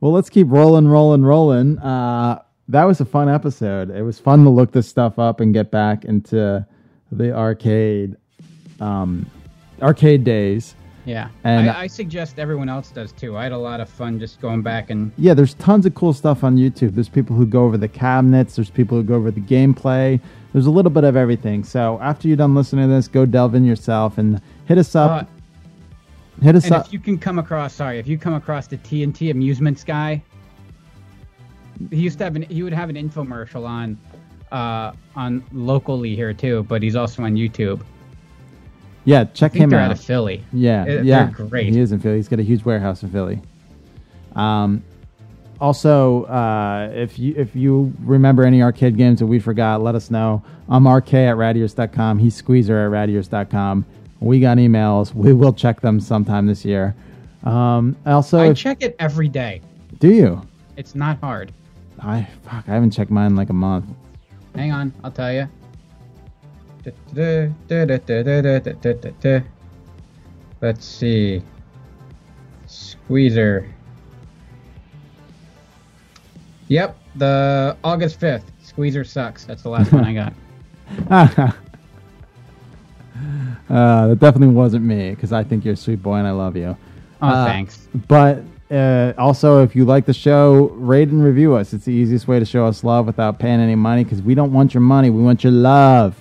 [0.00, 1.78] Well, let's keep rolling, rolling, rolling.
[1.78, 3.90] Uh, that was a fun episode.
[3.90, 6.64] It was fun to look this stuff up and get back into
[7.10, 8.16] the arcade,
[8.80, 9.28] um,
[9.82, 10.76] arcade days.
[11.08, 13.38] Yeah, And- I, I suggest everyone else does too.
[13.38, 16.12] I had a lot of fun just going back and Yeah, there's tons of cool
[16.12, 16.94] stuff on YouTube.
[16.94, 18.56] There's people who go over the cabinets.
[18.56, 20.20] There's people who go over the gameplay.
[20.52, 21.64] There's a little bit of everything.
[21.64, 25.22] So after you're done listening to this, go delve in yourself and hit us up.
[25.22, 26.86] Uh, hit us and up.
[26.86, 30.22] if you can come across, sorry, if you come across the TNT Amusements guy,
[31.90, 33.96] he used to have an he would have an infomercial on,
[34.52, 37.80] uh, on locally here too, but he's also on YouTube.
[39.08, 39.80] Yeah, check him out.
[39.80, 40.44] out of Philly.
[40.52, 41.72] Yeah, they're yeah, great.
[41.72, 42.16] He is in Philly.
[42.16, 43.40] He's got a huge warehouse in Philly.
[44.36, 44.84] Um,
[45.60, 50.10] also, uh, if you if you remember any arcade games that we forgot, let us
[50.10, 50.42] know.
[50.68, 52.18] I'm RK at radius.com.
[52.18, 53.86] He's Squeezer at radius.com.
[54.20, 55.14] We got emails.
[55.14, 56.94] We will check them sometime this year.
[57.44, 59.62] Um, also, I if- check it every day.
[60.00, 60.42] do you?
[60.76, 61.50] It's not hard.
[62.00, 62.68] I fuck.
[62.68, 63.86] I haven't checked mine in like a month.
[64.54, 65.48] Hang on, I'll tell you.
[70.60, 71.42] Let's see.
[72.66, 73.72] Squeezer.
[76.68, 78.42] Yep, the August 5th.
[78.62, 79.44] Squeezer sucks.
[79.44, 80.32] That's the last one I got.
[83.70, 86.56] uh, that definitely wasn't me because I think you're a sweet boy and I love
[86.56, 86.76] you.
[87.22, 87.88] Oh, Uh, thanks.
[88.06, 91.72] But uh, also, if you like the show, rate and review us.
[91.72, 94.52] It's the easiest way to show us love without paying any money because we don't
[94.52, 95.08] want your money.
[95.10, 96.16] We want your love.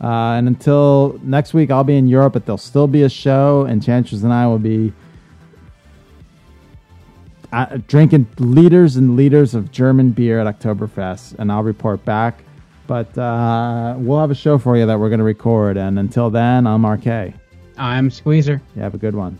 [0.00, 3.64] Uh, and until next week, I'll be in Europe, but there'll still be a show,
[3.64, 4.92] and Chances and I will be
[7.52, 12.44] uh, drinking liters and liters of German beer at Oktoberfest, and I'll report back.
[12.86, 15.76] But uh, we'll have a show for you that we're going to record.
[15.76, 17.34] And until then, I'm RK.
[17.76, 18.62] I'm Squeezer.
[18.74, 19.38] You have a good one.